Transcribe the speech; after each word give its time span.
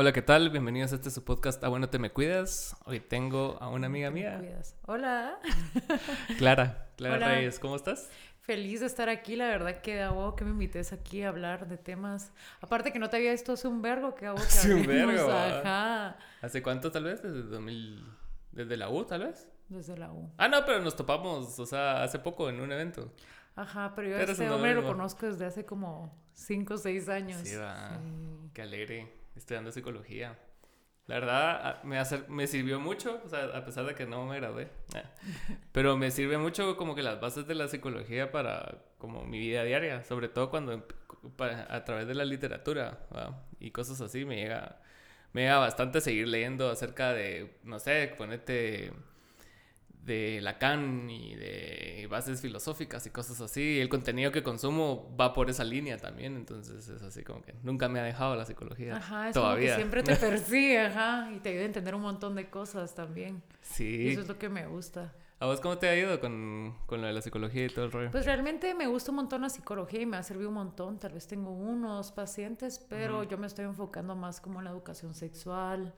Hola, 0.00 0.12
¿qué 0.12 0.22
tal? 0.22 0.50
Bienvenidos 0.50 0.92
a 0.92 0.94
este 0.94 1.10
su 1.10 1.24
podcast 1.24 1.64
Ah, 1.64 1.68
bueno, 1.70 1.90
te 1.90 1.98
me 1.98 2.12
cuidas. 2.12 2.76
Hoy 2.84 3.00
tengo 3.00 3.58
a 3.60 3.68
una 3.68 3.88
amiga 3.88 4.10
Te 4.10 4.14
me 4.14 4.20
mía, 4.20 4.38
cuidas. 4.38 4.76
Hola. 4.86 5.40
Clara. 6.38 6.86
Clara 6.94 7.16
Hola. 7.16 7.28
Reyes, 7.30 7.58
¿cómo 7.58 7.74
estás? 7.74 8.08
Feliz 8.38 8.78
de 8.78 8.86
estar 8.86 9.08
aquí. 9.08 9.34
La 9.34 9.48
verdad 9.48 9.80
que 9.80 9.96
da 9.96 10.14
que 10.36 10.44
me 10.44 10.52
invites 10.52 10.92
aquí 10.92 11.24
a 11.24 11.30
hablar 11.30 11.66
de 11.66 11.78
temas. 11.78 12.30
Aparte 12.60 12.92
que 12.92 13.00
no 13.00 13.10
te 13.10 13.16
había 13.16 13.32
visto 13.32 13.54
hace 13.54 13.66
un 13.66 13.82
vergo 13.82 14.14
que 14.14 14.26
hago 14.26 14.36
que 14.36 14.42
Hace 14.42 14.72
un 14.72 14.86
vergo. 14.86 15.32
Ajá. 15.32 16.16
¿Hace 16.42 16.62
cuánto 16.62 16.92
tal 16.92 17.02
vez? 17.02 17.20
¿Desde 17.20 17.42
2000? 17.42 18.06
¿Desde 18.52 18.76
la 18.76 18.90
U 18.90 19.04
tal 19.04 19.24
vez? 19.24 19.48
Desde 19.68 19.98
la 19.98 20.12
U. 20.12 20.30
Ah, 20.36 20.46
no, 20.46 20.64
pero 20.64 20.80
nos 20.80 20.94
topamos, 20.94 21.58
o 21.58 21.66
sea, 21.66 22.04
hace 22.04 22.20
poco 22.20 22.48
en 22.48 22.60
un 22.60 22.70
evento. 22.70 23.12
Ajá, 23.56 23.94
pero 23.96 24.10
yo 24.10 24.16
a 24.16 24.20
este 24.20 24.48
hombre 24.48 24.76
lo 24.76 24.86
conozco 24.86 25.26
desde 25.26 25.44
hace 25.44 25.64
como 25.66 26.16
5 26.34 26.74
o 26.74 26.78
6 26.78 27.08
años. 27.08 27.40
Sí, 27.42 27.56
va. 27.56 27.98
Sí. 27.98 28.50
Qué 28.54 28.62
alegre, 28.62 29.17
estudiando 29.38 29.72
psicología. 29.72 30.38
La 31.06 31.14
verdad, 31.20 31.82
me, 31.84 31.98
hacer- 31.98 32.28
me 32.28 32.46
sirvió 32.46 32.80
mucho, 32.80 33.22
o 33.24 33.28
sea, 33.30 33.44
a 33.56 33.64
pesar 33.64 33.86
de 33.86 33.94
que 33.94 34.06
no 34.06 34.26
me 34.26 34.36
gradué. 34.36 34.64
eh, 34.94 35.02
Pero 35.72 35.96
me 35.96 36.10
sirve 36.10 36.38
mucho 36.38 36.76
como 36.76 36.94
que 36.94 37.02
las 37.02 37.20
bases 37.20 37.46
de 37.46 37.54
la 37.54 37.68
psicología 37.68 38.30
para 38.30 38.82
como 38.98 39.24
mi 39.24 39.38
vida 39.38 39.64
diaria, 39.64 40.04
sobre 40.04 40.28
todo 40.28 40.50
cuando 40.50 40.86
pa- 41.36 41.66
a 41.70 41.84
través 41.84 42.06
de 42.08 42.14
la 42.14 42.24
literatura 42.24 43.06
y 43.60 43.70
cosas 43.70 44.00
así 44.00 44.24
me 44.24 44.36
llega, 44.36 44.80
me 45.32 45.42
llega 45.42 45.58
bastante 45.58 46.00
seguir 46.00 46.28
leyendo 46.28 46.70
acerca 46.70 47.12
de, 47.14 47.56
no 47.64 47.78
sé, 47.78 48.14
ponete 48.18 48.92
de 50.04 50.40
Lacan 50.40 51.10
y 51.10 51.34
de 51.34 52.06
bases 52.10 52.40
filosóficas 52.40 53.06
y 53.06 53.10
cosas 53.10 53.40
así. 53.40 53.78
El 53.80 53.88
contenido 53.88 54.32
que 54.32 54.42
consumo 54.42 55.14
va 55.20 55.32
por 55.34 55.50
esa 55.50 55.64
línea 55.64 55.98
también, 55.98 56.36
entonces 56.36 56.88
es 56.88 57.02
así 57.02 57.22
como 57.24 57.42
que 57.42 57.54
nunca 57.62 57.88
me 57.88 58.00
ha 58.00 58.04
dejado 58.04 58.34
la 58.36 58.46
psicología. 58.46 58.96
Ajá, 58.96 59.28
es 59.28 59.34
todavía. 59.34 59.74
como 59.74 59.76
que 59.76 59.82
siempre 59.82 60.02
te 60.02 60.16
persigue, 60.28 60.80
ajá, 60.80 61.30
y 61.34 61.40
te 61.40 61.50
ayuda 61.50 61.62
a 61.62 61.66
entender 61.66 61.94
un 61.94 62.02
montón 62.02 62.34
de 62.34 62.48
cosas 62.48 62.94
también. 62.94 63.42
Y 63.52 63.56
Sí. 63.60 64.08
eso 64.08 64.22
es 64.22 64.28
lo 64.28 64.38
que 64.38 64.48
me 64.48 64.66
gusta. 64.66 65.12
¿A 65.40 65.46
vos 65.46 65.60
cómo 65.60 65.78
te 65.78 65.88
ha 65.88 65.94
ido 65.96 66.18
con, 66.18 66.74
con 66.86 67.00
lo 67.00 67.06
de 67.06 67.12
la 67.12 67.20
psicología 67.22 67.66
y 67.66 67.68
todo 67.68 67.84
el 67.84 67.92
rollo? 67.92 68.10
Pues 68.10 68.24
realmente 68.26 68.74
me 68.74 68.88
gusta 68.88 69.12
un 69.12 69.16
montón 69.18 69.42
la 69.42 69.48
psicología 69.50 70.00
y 70.00 70.06
me 70.06 70.16
ha 70.16 70.22
servido 70.24 70.48
un 70.48 70.56
montón. 70.56 70.98
Tal 70.98 71.12
vez 71.12 71.28
tengo 71.28 71.52
unos 71.52 72.10
pacientes, 72.10 72.80
pero 72.88 73.22
yo 73.22 73.38
me 73.38 73.46
estoy 73.46 73.64
enfocando 73.66 74.16
más 74.16 74.40
como 74.40 74.58
en 74.58 74.64
la 74.64 74.70
educación 74.70 75.14
sexual, 75.14 75.94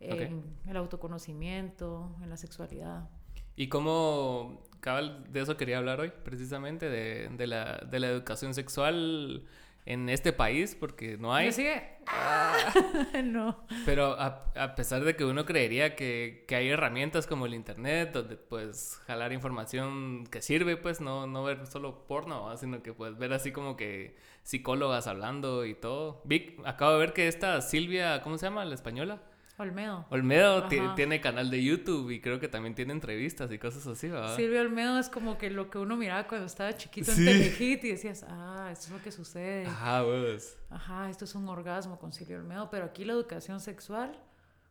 en 0.00 0.42
el 0.68 0.76
autoconocimiento, 0.76 2.14
en 2.22 2.30
la 2.30 2.36
sexualidad. 2.36 3.08
¿Y 3.56 3.68
cómo, 3.68 4.62
cabal, 4.80 5.24
de 5.32 5.40
eso 5.40 5.56
quería 5.56 5.78
hablar 5.78 6.00
hoy, 6.00 6.12
precisamente, 6.24 6.88
de, 6.88 7.28
de 7.28 7.46
la, 7.46 7.78
de 7.78 8.00
la 8.00 8.08
educación 8.08 8.54
sexual 8.54 9.46
en 9.86 10.08
este 10.08 10.32
país, 10.32 10.74
porque 10.74 11.18
no 11.18 11.34
hay. 11.34 11.46
¿Me 11.46 11.52
sigue? 11.52 11.82
no. 13.24 13.64
Pero 13.84 14.18
a, 14.18 14.50
a 14.56 14.74
pesar 14.74 15.04
de 15.04 15.14
que 15.14 15.24
uno 15.24 15.44
creería 15.44 15.94
que, 15.94 16.44
que 16.48 16.56
hay 16.56 16.68
herramientas 16.68 17.26
como 17.26 17.46
el 17.46 17.54
internet, 17.54 18.12
donde 18.12 18.36
puedes 18.36 18.96
jalar 19.06 19.32
información 19.32 20.26
que 20.30 20.40
sirve, 20.40 20.76
pues 20.76 21.00
no, 21.00 21.26
no 21.26 21.44
ver 21.44 21.66
solo 21.66 22.06
porno, 22.06 22.44
¿va? 22.44 22.56
sino 22.56 22.82
que 22.82 22.92
puedes 22.92 23.18
ver 23.18 23.32
así 23.34 23.52
como 23.52 23.76
que 23.76 24.16
psicólogas 24.42 25.06
hablando 25.06 25.66
y 25.66 25.74
todo. 25.74 26.22
Vic, 26.24 26.60
acabo 26.64 26.92
de 26.92 26.98
ver 26.98 27.12
que 27.12 27.28
esta 27.28 27.60
Silvia, 27.60 28.22
¿cómo 28.22 28.38
se 28.38 28.46
llama? 28.46 28.64
La 28.64 28.74
española. 28.74 29.22
Olmedo. 29.56 30.04
Olmedo 30.10 30.66
tiene 30.96 31.20
canal 31.20 31.48
de 31.50 31.62
YouTube 31.62 32.10
y 32.10 32.20
creo 32.20 32.40
que 32.40 32.48
también 32.48 32.74
tiene 32.74 32.92
entrevistas 32.92 33.52
y 33.52 33.58
cosas 33.58 33.86
así, 33.86 34.08
¿verdad? 34.08 34.34
Silvia 34.34 34.60
Olmedo 34.62 34.98
es 34.98 35.08
como 35.08 35.38
que 35.38 35.48
lo 35.50 35.70
que 35.70 35.78
uno 35.78 35.96
miraba 35.96 36.26
cuando 36.26 36.46
estaba 36.46 36.76
chiquito 36.76 37.12
Sí. 37.12 37.20
en 37.28 37.52
Telehit 37.52 37.84
y 37.84 37.90
decías, 37.92 38.24
ah, 38.28 38.68
esto 38.72 38.86
es 38.86 38.90
lo 38.92 39.00
que 39.02 39.12
sucede. 39.12 39.66
Ajá, 39.66 40.02
vos. 40.02 40.56
Ajá, 40.70 41.08
esto 41.08 41.24
es 41.24 41.34
un 41.36 41.48
orgasmo 41.48 41.98
con 42.00 42.12
Silvia 42.12 42.38
Olmedo. 42.38 42.68
Pero 42.70 42.86
aquí 42.86 43.04
la 43.04 43.12
educación 43.12 43.60
sexual, 43.60 44.18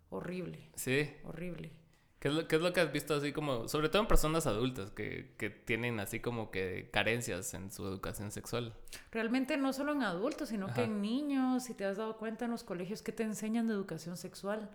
horrible, 0.10 0.70
Sí. 0.76 1.10
horrible. 1.24 1.72
¿Qué 2.24 2.30
es, 2.30 2.36
lo, 2.36 2.48
qué 2.48 2.56
es 2.56 2.62
lo 2.62 2.72
que 2.72 2.80
has 2.80 2.90
visto 2.90 3.14
así 3.16 3.34
como, 3.34 3.68
sobre 3.68 3.90
todo 3.90 4.02
en 4.02 4.08
personas 4.08 4.48
adultas 4.48 4.92
que, 4.92 5.34
que 5.38 5.50
tienen 5.50 6.00
así 6.00 6.22
como 6.22 6.52
que 6.52 6.90
carencias 6.90 7.54
en 7.54 7.70
su 7.70 7.86
educación 7.86 8.32
sexual? 8.32 8.74
Realmente 9.12 9.58
no 9.58 9.74
solo 9.74 9.92
en 9.92 10.04
adultos, 10.04 10.48
sino 10.48 10.68
Ajá. 10.68 10.76
que 10.76 10.84
en 10.84 11.02
niños, 11.02 11.66
si 11.66 11.74
te 11.74 11.84
has 11.84 11.98
dado 11.98 12.16
cuenta 12.16 12.46
en 12.46 12.52
los 12.52 12.64
colegios 12.64 13.02
que 13.02 13.12
te 13.12 13.24
enseñan 13.24 13.68
de 13.68 13.74
educación 13.74 14.16
sexual. 14.16 14.70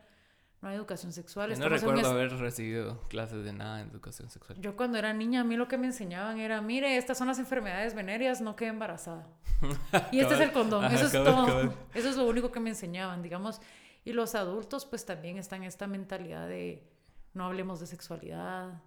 No 0.61 0.69
hay 0.69 0.77
educación 0.77 1.11
sexual. 1.15 1.49
Yo 1.49 1.56
no 1.59 1.71
recuerdo 1.71 2.03
es- 2.03 2.06
haber 2.06 2.37
recibido 2.37 3.00
clases 3.09 3.43
de 3.43 3.55
nada 3.55 3.81
en 3.81 3.89
educación 3.89 4.28
sexual. 4.28 4.61
Yo 4.61 4.77
cuando 4.77 4.99
era 4.99 5.15
niña, 5.15 5.41
a 5.41 5.45
mí 5.45 5.56
lo 5.56 5.69
que 5.69 5.78
me 5.78 5.87
enseñaban 5.87 6.39
era, 6.39 6.61
mire, 6.61 6.99
estas 6.99 7.17
son 7.17 7.28
las 7.28 7.39
enfermedades 7.39 7.95
venéreas, 7.95 8.43
no 8.43 8.56
quede 8.56 8.69
embarazada. 8.69 9.27
Y 10.12 10.21
este 10.21 10.34
es 10.34 10.41
el 10.41 10.53
condón, 10.53 10.84
Ajá, 10.84 10.95
eso 10.97 11.06
es 11.06 11.12
todo. 11.12 11.72
Eso 11.95 12.11
es 12.11 12.17
lo 12.19 12.27
único 12.27 12.53
que 12.53 12.61
me 12.61 12.69
enseñaban, 12.69 13.22
digamos. 13.22 13.62
Y 14.05 14.12
los 14.12 14.34
adultos 14.34 14.84
pues 14.84 15.06
también 15.06 15.39
están 15.39 15.62
en 15.62 15.69
esta 15.69 15.87
mentalidad 15.87 16.47
de 16.47 16.97
no 17.38 17.44
hablemos 17.47 17.81
de 17.81 17.87
sexualidad, 17.87 18.82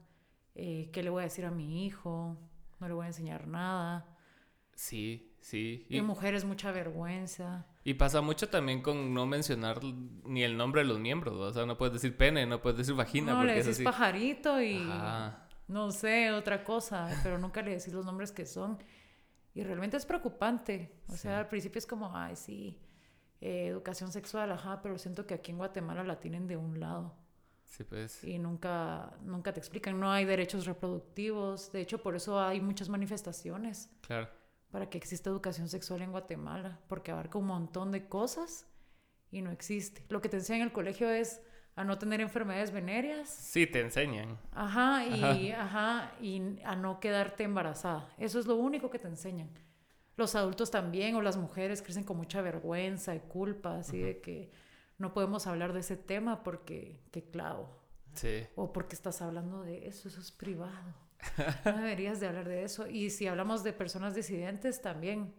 eh, 0.56 0.90
qué 0.92 1.02
le 1.02 1.10
voy 1.10 1.22
a 1.22 1.24
decir 1.24 1.46
a 1.46 1.52
mi 1.52 1.86
hijo, 1.86 2.38
no 2.80 2.88
le 2.88 2.94
voy 2.94 3.06
a 3.06 3.08
enseñar 3.08 3.48
nada. 3.48 4.06
Sí, 4.76 5.34
sí. 5.40 5.86
Y, 5.90 5.98
Y, 5.98 6.02
mujeres 6.02 6.44
mucha 6.44 6.72
vergüenza. 6.72 7.66
y 7.84 7.94
pasa 7.96 8.22
mucho 8.22 8.50
también 8.50 8.82
con 8.82 9.14
no 9.14 9.26
mencionar 9.26 9.80
ni 9.84 10.44
el 10.44 10.58
nombre 10.58 10.82
de 10.82 10.88
los 10.88 11.00
miembros. 11.00 11.34
¿no? 11.36 11.42
O 11.46 11.54
sea, 11.54 11.66
no 11.66 11.78
puedes 11.78 11.94
decir 11.94 12.16
pene, 12.18 12.46
no 12.46 12.62
puedes 12.62 12.78
decir 12.78 12.94
vagina. 12.94 13.32
no, 13.32 13.38
porque 13.40 13.54
le 13.54 13.60
es 13.60 13.66
decís 13.66 13.78
así. 13.78 13.84
pajarito 13.86 14.62
y 14.62 14.78
Ajá. 14.92 15.48
no 15.68 15.92
sé, 15.92 16.32
otra 16.32 16.64
cosa, 16.64 17.10
pero 17.24 17.38
nunca 17.38 17.62
le 17.62 17.72
decís 17.72 17.94
los 17.94 18.06
nombres 18.06 18.32
que 18.32 18.46
son. 18.46 18.78
Y 19.54 19.64
realmente 19.64 19.96
es 19.98 20.06
preocupante. 20.06 20.94
O 21.08 21.16
sea, 21.16 21.40
al 21.40 21.48
principio 21.48 21.80
es 21.80 21.86
como, 21.88 22.16
ay, 22.16 22.36
sí, 22.36 22.80
eh, 23.42 23.68
educación 23.68 24.12
sexual, 24.12 24.52
ajá, 24.52 24.82
pero 24.82 24.98
siento 24.98 25.26
que 25.26 25.34
aquí 25.36 25.52
en 25.52 25.58
Guatemala 25.58 26.04
la 26.04 26.20
tienen 26.20 26.48
de 26.48 26.58
un 26.58 26.80
lado 26.80 27.16
Sí, 27.72 27.86
pues. 27.86 28.22
y 28.26 28.38
nunca, 28.38 29.14
nunca 29.24 29.54
te 29.54 29.60
explican. 29.62 29.98
No 29.98 30.12
hay 30.12 30.26
derechos 30.26 30.66
reproductivos. 30.66 31.72
De 31.72 31.80
hecho, 31.80 32.02
por 32.04 32.16
eso 32.18 32.38
hay 32.38 32.60
muchas 32.60 32.90
manifestaciones 32.90 33.90
Claro. 34.02 34.28
para 34.72 34.90
que 34.90 34.98
exista 34.98 35.30
educación 35.30 35.70
sexual 35.70 36.02
en 36.02 36.12
Guatemala, 36.12 36.80
porque 36.90 37.12
abarca 37.12 37.38
un 37.38 37.46
montón 37.48 37.92
de 37.94 38.10
cosas 38.10 38.68
y 39.32 39.42
no 39.42 39.52
existe. 39.52 40.04
Lo 40.10 40.22
que 40.22 40.28
te 40.28 40.36
enseñan 40.38 40.64
en 40.64 40.68
el 40.68 40.74
colegio 40.74 41.10
es 41.10 41.42
a 41.78 41.86
no 41.86 41.98
tener 41.98 42.20
enfermedades 42.20 42.72
venéreas. 42.72 43.30
Sí, 43.30 43.66
te 43.66 43.80
enseñan. 43.80 44.38
Ajá, 44.52 45.06
y, 45.06 45.52
ajá. 45.54 46.12
y 46.20 46.60
a 46.66 46.76
no 46.76 47.00
quedarte 47.00 47.44
embarazada. 47.46 48.10
Eso 48.18 48.38
es 48.38 48.46
lo 48.48 48.58
único 48.58 48.90
que 48.90 49.00
te 49.00 49.08
enseñan. 49.08 49.50
Los 50.18 50.36
adultos 50.36 50.70
también, 50.70 51.16
o 51.16 51.22
las 51.22 51.38
mujeres, 51.38 51.82
crecen 51.82 52.04
con 52.04 52.18
mucha 52.18 52.42
vergüenza 52.42 53.16
y 53.16 53.22
culpa, 53.22 53.78
así 53.78 53.98
de 54.00 54.20
que 54.20 54.52
no 55.02 55.14
podemos 55.14 55.48
hablar 55.48 55.74
de 55.74 55.82
ese 55.82 55.98
tema 55.98 56.44
porque, 56.44 57.02
qué 57.12 57.24
clavo, 57.30 57.68
Sí. 58.14 58.46
o 58.56 58.72
porque 58.72 58.96
estás 58.96 59.22
hablando 59.22 59.62
de 59.64 59.88
eso, 59.88 60.08
eso 60.08 60.20
es 60.22 60.32
privado. 60.32 60.94
No 61.66 61.78
deberías 61.78 62.20
de 62.20 62.28
hablar 62.28 62.48
de 62.48 62.64
eso. 62.64 62.88
Y 62.88 63.10
si 63.12 63.28
hablamos 63.28 63.64
de 63.64 63.74
personas 63.74 64.16
disidentes, 64.16 64.82
también 64.82 65.34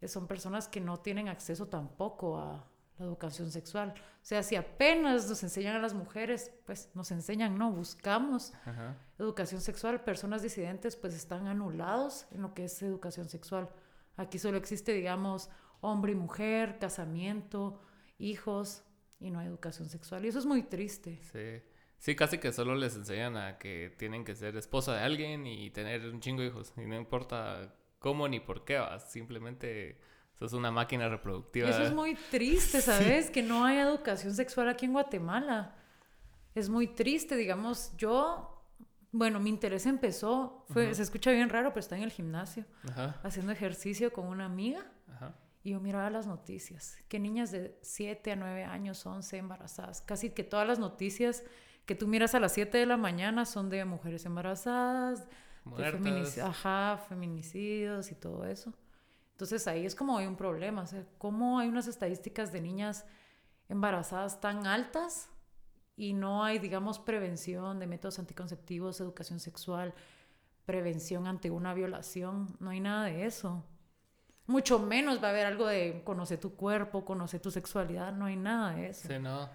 eh, 0.00 0.06
son 0.08 0.26
personas 0.28 0.68
que 0.68 0.80
no 0.80 1.00
tienen 1.00 1.28
acceso 1.28 1.66
tampoco 1.66 2.38
a 2.38 2.64
la 2.98 3.04
educación 3.06 3.50
sexual. 3.50 3.92
O 3.98 4.24
sea, 4.24 4.42
si 4.42 4.54
apenas 4.56 5.28
nos 5.28 5.42
enseñan 5.42 5.74
a 5.76 5.78
las 5.80 5.94
mujeres, 5.94 6.52
pues 6.64 6.90
nos 6.94 7.10
enseñan, 7.10 7.58
no, 7.58 7.72
buscamos 7.72 8.52
Ajá. 8.64 8.96
educación 9.18 9.60
sexual, 9.60 10.04
personas 10.04 10.42
disidentes 10.42 10.94
pues 10.96 11.14
están 11.14 11.46
anulados 11.48 12.26
en 12.30 12.42
lo 12.42 12.54
que 12.54 12.64
es 12.64 12.80
educación 12.82 13.28
sexual. 13.28 13.68
Aquí 14.16 14.38
solo 14.38 14.58
existe, 14.58 14.92
digamos, 14.92 15.50
hombre 15.80 16.12
y 16.12 16.14
mujer, 16.14 16.78
casamiento, 16.78 17.80
hijos 18.20 18.84
y 19.18 19.30
no 19.30 19.38
hay 19.40 19.46
educación 19.46 19.88
sexual. 19.88 20.24
Y 20.24 20.28
eso 20.28 20.38
es 20.38 20.46
muy 20.46 20.62
triste. 20.62 21.20
Sí. 21.32 21.62
Sí, 22.00 22.16
casi 22.16 22.38
que 22.38 22.50
solo 22.50 22.74
les 22.76 22.96
enseñan 22.96 23.36
a 23.36 23.58
que 23.58 23.94
tienen 23.98 24.24
que 24.24 24.34
ser 24.34 24.56
esposa 24.56 24.94
de 24.94 25.00
alguien 25.02 25.46
y 25.46 25.68
tener 25.68 26.06
un 26.06 26.20
chingo 26.20 26.40
de 26.40 26.48
hijos. 26.48 26.72
Y 26.78 26.86
no 26.86 26.96
importa 26.96 27.74
cómo 27.98 28.26
ni 28.26 28.40
por 28.40 28.64
qué, 28.64 28.78
vas. 28.78 29.12
Simplemente 29.12 30.00
sos 30.38 30.54
una 30.54 30.70
máquina 30.70 31.10
reproductiva. 31.10 31.68
Eso 31.68 31.82
es 31.82 31.92
muy 31.92 32.14
triste, 32.30 32.80
¿sabes? 32.80 33.30
Que 33.30 33.42
no 33.42 33.66
hay 33.66 33.76
educación 33.76 34.34
sexual 34.34 34.70
aquí 34.70 34.86
en 34.86 34.94
Guatemala. 34.94 35.76
Es 36.54 36.70
muy 36.70 36.86
triste, 36.88 37.36
digamos, 37.36 37.94
yo, 37.98 38.64
bueno, 39.12 39.38
mi 39.38 39.50
interés 39.50 39.84
empezó, 39.84 40.64
fue, 40.70 40.94
se 40.94 41.02
escucha 41.02 41.30
bien 41.32 41.50
raro, 41.50 41.68
pero 41.68 41.80
está 41.80 41.98
en 41.98 42.02
el 42.02 42.10
gimnasio, 42.10 42.64
Ajá, 42.88 43.20
haciendo 43.22 43.52
ejercicio 43.52 44.10
con 44.10 44.26
una 44.26 44.46
amiga. 44.46 44.90
Y 45.62 45.70
yo 45.72 45.80
miraba 45.80 46.08
las 46.10 46.26
noticias, 46.26 46.96
que 47.08 47.18
niñas 47.18 47.50
de 47.50 47.78
7 47.82 48.32
a 48.32 48.36
9 48.36 48.64
años, 48.64 49.04
11 49.04 49.36
embarazadas. 49.36 50.00
Casi 50.00 50.30
que 50.30 50.42
todas 50.44 50.66
las 50.66 50.78
noticias 50.78 51.44
que 51.84 51.94
tú 51.94 52.06
miras 52.08 52.34
a 52.34 52.40
las 52.40 52.52
7 52.52 52.78
de 52.78 52.86
la 52.86 52.96
mañana 52.96 53.44
son 53.44 53.68
de 53.68 53.84
mujeres 53.84 54.24
embarazadas, 54.24 55.26
de 55.64 55.72
feminici- 56.02 56.42
ajá, 56.42 56.96
feminicidios 57.08 58.10
y 58.10 58.14
todo 58.14 58.44
eso. 58.46 58.72
Entonces 59.32 59.66
ahí 59.66 59.84
es 59.84 59.94
como 59.94 60.16
hay 60.18 60.26
un 60.26 60.36
problema, 60.36 60.82
o 60.82 60.86
sea, 60.86 61.04
cómo 61.18 61.58
hay 61.58 61.68
unas 61.68 61.86
estadísticas 61.88 62.52
de 62.52 62.60
niñas 62.62 63.04
embarazadas 63.68 64.40
tan 64.40 64.66
altas 64.66 65.28
y 65.96 66.12
no 66.14 66.42
hay, 66.44 66.58
digamos, 66.58 66.98
prevención 66.98 67.78
de 67.78 67.86
métodos 67.86 68.18
anticonceptivos, 68.18 69.00
educación 69.00 69.40
sexual, 69.40 69.94
prevención 70.64 71.26
ante 71.26 71.50
una 71.50 71.74
violación, 71.74 72.56
no 72.60 72.70
hay 72.70 72.80
nada 72.80 73.04
de 73.06 73.26
eso. 73.26 73.64
Mucho 74.50 74.80
menos 74.80 75.22
va 75.22 75.28
a 75.28 75.30
haber 75.30 75.46
algo 75.46 75.66
de 75.66 76.02
conocer 76.04 76.40
tu 76.40 76.56
cuerpo, 76.56 77.04
conocer 77.04 77.40
tu 77.40 77.52
sexualidad, 77.52 78.12
no 78.12 78.24
hay 78.24 78.34
nada 78.34 78.74
de 78.74 78.88
eso. 78.88 79.06
Sí, 79.06 79.18
no. 79.20 79.48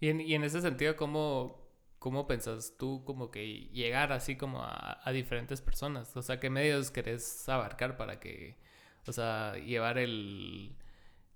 Y 0.00 0.08
en, 0.08 0.22
y 0.22 0.34
en 0.34 0.42
ese 0.42 0.62
sentido, 0.62 0.96
¿cómo, 0.96 1.68
¿cómo 1.98 2.26
pensás 2.26 2.76
tú 2.78 3.04
como 3.04 3.30
que 3.30 3.68
llegar 3.72 4.10
así 4.12 4.36
como 4.36 4.62
a, 4.62 5.00
a 5.06 5.12
diferentes 5.12 5.60
personas? 5.60 6.16
O 6.16 6.22
sea, 6.22 6.40
¿qué 6.40 6.48
medios 6.48 6.90
querés 6.90 7.46
abarcar 7.46 7.98
para 7.98 8.18
que, 8.18 8.56
o 9.06 9.12
sea, 9.12 9.52
llevar 9.56 9.98
el, 9.98 10.74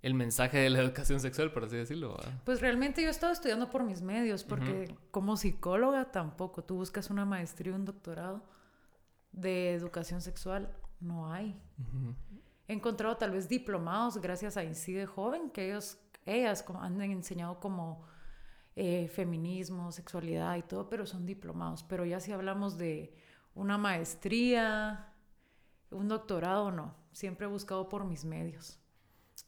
el 0.01 0.13
mensaje 0.15 0.57
de 0.57 0.71
la 0.71 0.79
educación 0.79 1.19
sexual, 1.19 1.51
por 1.51 1.65
así 1.65 1.75
decirlo? 1.75 2.17
¿verdad? 2.17 2.41
Pues 2.45 2.61
realmente 2.61 3.03
yo 3.03 3.09
he 3.09 3.11
estado 3.11 3.31
estudiando 3.31 3.69
por 3.69 3.83
mis 3.83 4.01
medios, 4.01 4.43
porque 4.43 4.95
como 5.11 5.37
psicóloga 5.37 6.11
tampoco, 6.11 6.63
tú 6.63 6.77
buscas 6.77 7.11
una 7.11 7.25
maestría 7.25 7.75
un 7.75 7.85
doctorado 7.85 8.43
de 9.31 9.73
educación 9.75 10.21
sexual, 10.21 10.75
no 10.99 11.31
hay. 11.31 11.55
He 12.67 12.73
encontrado 12.73 13.15
tal 13.17 13.31
vez 13.31 13.47
diplomados 13.47 14.17
gracias 14.17 14.57
a 14.57 14.63
Incide 14.63 15.05
Joven, 15.05 15.49
que 15.51 15.67
ellos, 15.67 15.99
ellas 16.25 16.65
han 16.81 17.01
enseñado 17.01 17.59
como 17.59 18.03
eh, 18.75 19.07
feminismo, 19.07 19.91
sexualidad 19.91 20.55
y 20.57 20.63
todo, 20.63 20.89
pero 20.89 21.05
son 21.05 21.25
diplomados. 21.25 21.83
Pero 21.83 22.05
ya 22.05 22.19
si 22.19 22.31
hablamos 22.31 22.77
de 22.77 23.13
una 23.53 23.77
maestría, 23.77 25.13
un 25.91 26.07
doctorado, 26.07 26.71
no. 26.71 26.95
Siempre 27.11 27.45
he 27.45 27.49
buscado 27.49 27.87
por 27.87 28.03
mis 28.03 28.25
medios. 28.25 28.79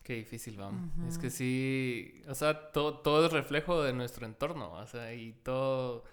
Qué 0.03 0.13
difícil, 0.13 0.57
vamos. 0.57 0.91
Es 1.07 1.17
que 1.17 1.29
sí, 1.29 2.21
o 2.27 2.35
sea, 2.35 2.71
todo, 2.71 2.99
todo 2.99 3.25
es 3.25 3.31
reflejo 3.31 3.81
de 3.83 3.93
nuestro 3.93 4.25
entorno, 4.25 4.73
o 4.73 4.87
sea, 4.87 5.13
y 5.13 5.33
todo... 5.33 6.03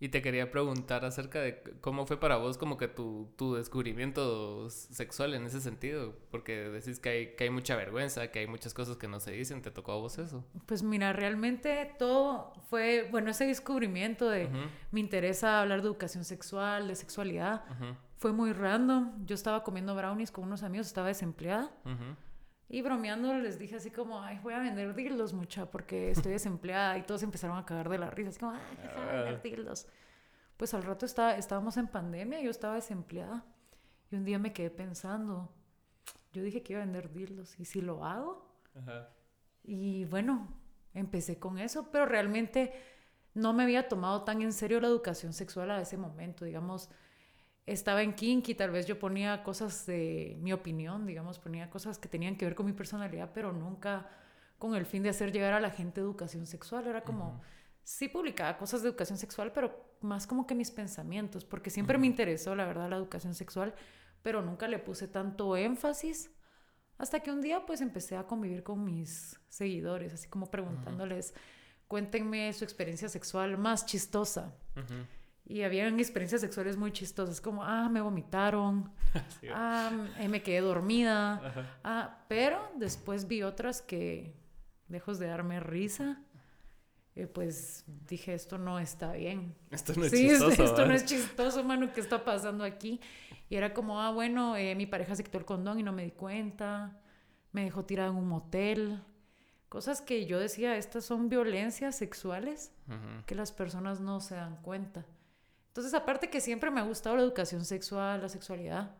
Y 0.00 0.10
te 0.10 0.22
quería 0.22 0.50
preguntar 0.52 1.04
acerca 1.04 1.40
de 1.40 1.60
cómo 1.80 2.06
fue 2.06 2.20
para 2.20 2.36
vos 2.36 2.56
como 2.56 2.76
que 2.76 2.86
tu, 2.86 3.32
tu 3.36 3.54
descubrimiento 3.54 4.70
sexual 4.70 5.34
en 5.34 5.44
ese 5.44 5.60
sentido, 5.60 6.14
porque 6.30 6.68
decís 6.68 7.00
que 7.00 7.08
hay, 7.08 7.26
que 7.34 7.44
hay 7.44 7.50
mucha 7.50 7.74
vergüenza, 7.74 8.30
que 8.30 8.38
hay 8.38 8.46
muchas 8.46 8.74
cosas 8.74 8.96
que 8.96 9.08
no 9.08 9.18
se 9.18 9.32
dicen, 9.32 9.60
¿te 9.60 9.72
tocó 9.72 9.92
a 9.92 9.96
vos 9.96 10.18
eso? 10.18 10.44
Pues 10.66 10.84
mira, 10.84 11.12
realmente 11.12 11.94
todo 11.98 12.52
fue, 12.70 13.08
bueno, 13.10 13.30
ese 13.30 13.46
descubrimiento 13.46 14.28
de 14.30 14.48
me 14.92 15.00
interesa 15.00 15.60
hablar 15.60 15.82
de 15.82 15.88
educación 15.88 16.24
sexual, 16.24 16.86
de 16.86 16.94
sexualidad, 16.94 17.64
fue 18.18 18.32
muy 18.32 18.52
random. 18.52 19.24
Yo 19.26 19.34
estaba 19.34 19.62
comiendo 19.62 19.94
brownies 19.94 20.30
con 20.30 20.44
unos 20.44 20.62
amigos, 20.62 20.86
estaba 20.86 21.08
desempleada. 21.08 21.70
ujú. 21.84 22.16
Y 22.70 22.82
bromeando 22.82 23.32
les 23.34 23.58
dije 23.58 23.76
así 23.76 23.90
como, 23.90 24.22
ay, 24.22 24.38
voy 24.42 24.52
a 24.52 24.58
vender 24.58 24.94
dildos, 24.94 25.32
mucha, 25.32 25.70
porque 25.70 26.10
estoy 26.10 26.32
desempleada. 26.32 26.98
Y 26.98 27.02
todos 27.02 27.22
empezaron 27.22 27.56
a 27.56 27.64
cagar 27.64 27.88
de 27.88 27.98
la 27.98 28.10
risa, 28.10 28.28
así 28.30 28.38
como, 28.38 28.52
ay, 28.52 28.60
jaja, 28.82 29.06
vender 29.12 29.42
dildos. 29.42 29.86
Pues 30.56 30.74
al 30.74 30.82
rato 30.82 31.06
estaba, 31.06 31.36
estábamos 31.36 31.76
en 31.78 31.88
pandemia, 31.88 32.40
yo 32.40 32.50
estaba 32.50 32.74
desempleada. 32.74 33.46
Y 34.10 34.16
un 34.16 34.24
día 34.24 34.38
me 34.38 34.52
quedé 34.52 34.70
pensando, 34.70 35.50
yo 36.32 36.42
dije 36.42 36.62
que 36.62 36.74
iba 36.74 36.82
a 36.82 36.84
vender 36.84 37.12
dildos, 37.12 37.58
¿y 37.58 37.64
si 37.64 37.80
lo 37.80 38.04
hago? 38.04 38.46
Ajá. 38.74 39.08
Y 39.62 40.04
bueno, 40.06 40.48
empecé 40.94 41.38
con 41.38 41.58
eso, 41.58 41.88
pero 41.90 42.06
realmente 42.06 42.72
no 43.34 43.52
me 43.52 43.62
había 43.62 43.88
tomado 43.88 44.24
tan 44.24 44.42
en 44.42 44.52
serio 44.52 44.80
la 44.80 44.88
educación 44.88 45.32
sexual 45.32 45.70
a 45.70 45.80
ese 45.80 45.96
momento, 45.96 46.44
digamos. 46.44 46.90
Estaba 47.68 48.02
en 48.02 48.14
kinky, 48.14 48.54
tal 48.54 48.70
vez 48.70 48.86
yo 48.86 48.98
ponía 48.98 49.42
cosas 49.42 49.84
de 49.84 50.38
mi 50.40 50.52
opinión, 50.54 51.06
digamos, 51.06 51.38
ponía 51.38 51.68
cosas 51.68 51.98
que 51.98 52.08
tenían 52.08 52.36
que 52.36 52.46
ver 52.46 52.54
con 52.54 52.64
mi 52.64 52.72
personalidad, 52.72 53.30
pero 53.34 53.52
nunca 53.52 54.08
con 54.58 54.74
el 54.74 54.86
fin 54.86 55.02
de 55.02 55.10
hacer 55.10 55.32
llegar 55.32 55.52
a 55.52 55.60
la 55.60 55.70
gente 55.70 56.00
educación 56.00 56.46
sexual. 56.46 56.86
Era 56.86 57.04
como, 57.04 57.28
Ujú. 57.28 57.40
sí 57.82 58.08
publicaba 58.08 58.56
cosas 58.56 58.82
de 58.82 58.88
educación 58.88 59.18
sexual, 59.18 59.52
pero 59.52 59.96
más 60.00 60.26
como 60.26 60.46
que 60.46 60.54
mis 60.54 60.70
pensamientos, 60.70 61.44
porque 61.44 61.70
siempre 61.70 61.98
me 61.98 62.06
interesó, 62.06 62.54
la 62.54 62.64
verdad, 62.64 62.88
la 62.88 62.96
educación 62.96 63.34
sexual, 63.34 63.74
pero 64.22 64.40
nunca 64.42 64.66
le 64.66 64.78
puse 64.78 65.06
tanto 65.06 65.56
énfasis. 65.56 66.30
Hasta 66.96 67.20
que 67.20 67.30
un 67.30 67.40
día 67.40 67.64
pues 67.66 67.80
empecé 67.80 68.16
a 68.16 68.26
convivir 68.26 68.62
con 68.62 68.84
mis 68.84 69.38
seguidores, 69.48 70.14
así 70.14 70.28
como 70.28 70.50
preguntándoles, 70.50 71.34
cuéntenme 71.86 72.52
su 72.52 72.64
experiencia 72.64 73.08
sexual 73.08 73.58
más 73.58 73.86
chistosa. 73.86 74.56
Ujú. 74.74 75.04
Y 75.50 75.62
habían 75.62 75.98
experiencias 75.98 76.42
sexuales 76.42 76.76
muy 76.76 76.92
chistosas, 76.92 77.40
como, 77.40 77.64
ah, 77.64 77.88
me 77.88 78.02
vomitaron, 78.02 78.92
Sí. 79.40 79.48
ah, 79.52 79.90
eh, 80.18 80.28
me 80.28 80.42
quedé 80.42 80.60
dormida, 80.60 81.36
Ajá. 81.36 81.78
ah, 81.84 82.24
pero 82.28 82.70
después 82.76 83.26
vi 83.26 83.42
otras 83.42 83.80
que, 83.80 84.34
lejos 84.88 85.18
de 85.18 85.26
darme 85.26 85.58
risa, 85.60 86.20
eh, 87.16 87.26
pues 87.26 87.84
dije, 88.06 88.34
esto 88.34 88.58
no 88.58 88.78
está 88.78 89.12
bien. 89.12 89.54
Esto 89.70 89.94
no 89.96 90.04
es 90.04 90.10
sí, 90.12 90.28
chistoso, 90.28 90.50
esto 90.50 90.64
no 90.82 90.88
¿verdad? 90.88 90.94
es 90.96 91.04
chistoso, 91.06 91.64
mano, 91.64 91.92
¿qué 91.94 92.00
está 92.02 92.22
pasando 92.24 92.62
aquí? 92.62 93.00
Y 93.48 93.56
era 93.56 93.72
como, 93.72 94.00
ah, 94.02 94.12
bueno, 94.12 94.54
eh, 94.56 94.74
mi 94.74 94.84
pareja 94.86 95.16
se 95.16 95.24
quitó 95.24 95.38
el 95.38 95.46
condón 95.46 95.80
y 95.80 95.82
no 95.82 95.92
me 95.92 96.04
di 96.04 96.10
cuenta, 96.10 97.00
me 97.52 97.64
dejó 97.64 97.86
tirada 97.86 98.10
en 98.10 98.16
un 98.16 98.28
motel. 98.28 99.02
Cosas 99.70 100.02
que 100.02 100.26
yo 100.26 100.38
decía, 100.38 100.76
estas 100.76 101.06
son 101.06 101.28
violencias 101.30 101.96
sexuales 101.96 102.70
que 103.26 103.34
las 103.34 103.50
personas 103.52 104.00
no 104.00 104.20
se 104.20 104.34
dan 104.34 104.56
cuenta. 104.62 105.04
Entonces, 105.78 105.94
aparte 105.94 106.28
que 106.28 106.40
siempre 106.40 106.72
me 106.72 106.80
ha 106.80 106.82
gustado 106.82 107.14
la 107.14 107.22
educación 107.22 107.64
sexual, 107.64 108.20
la 108.20 108.28
sexualidad, 108.28 108.96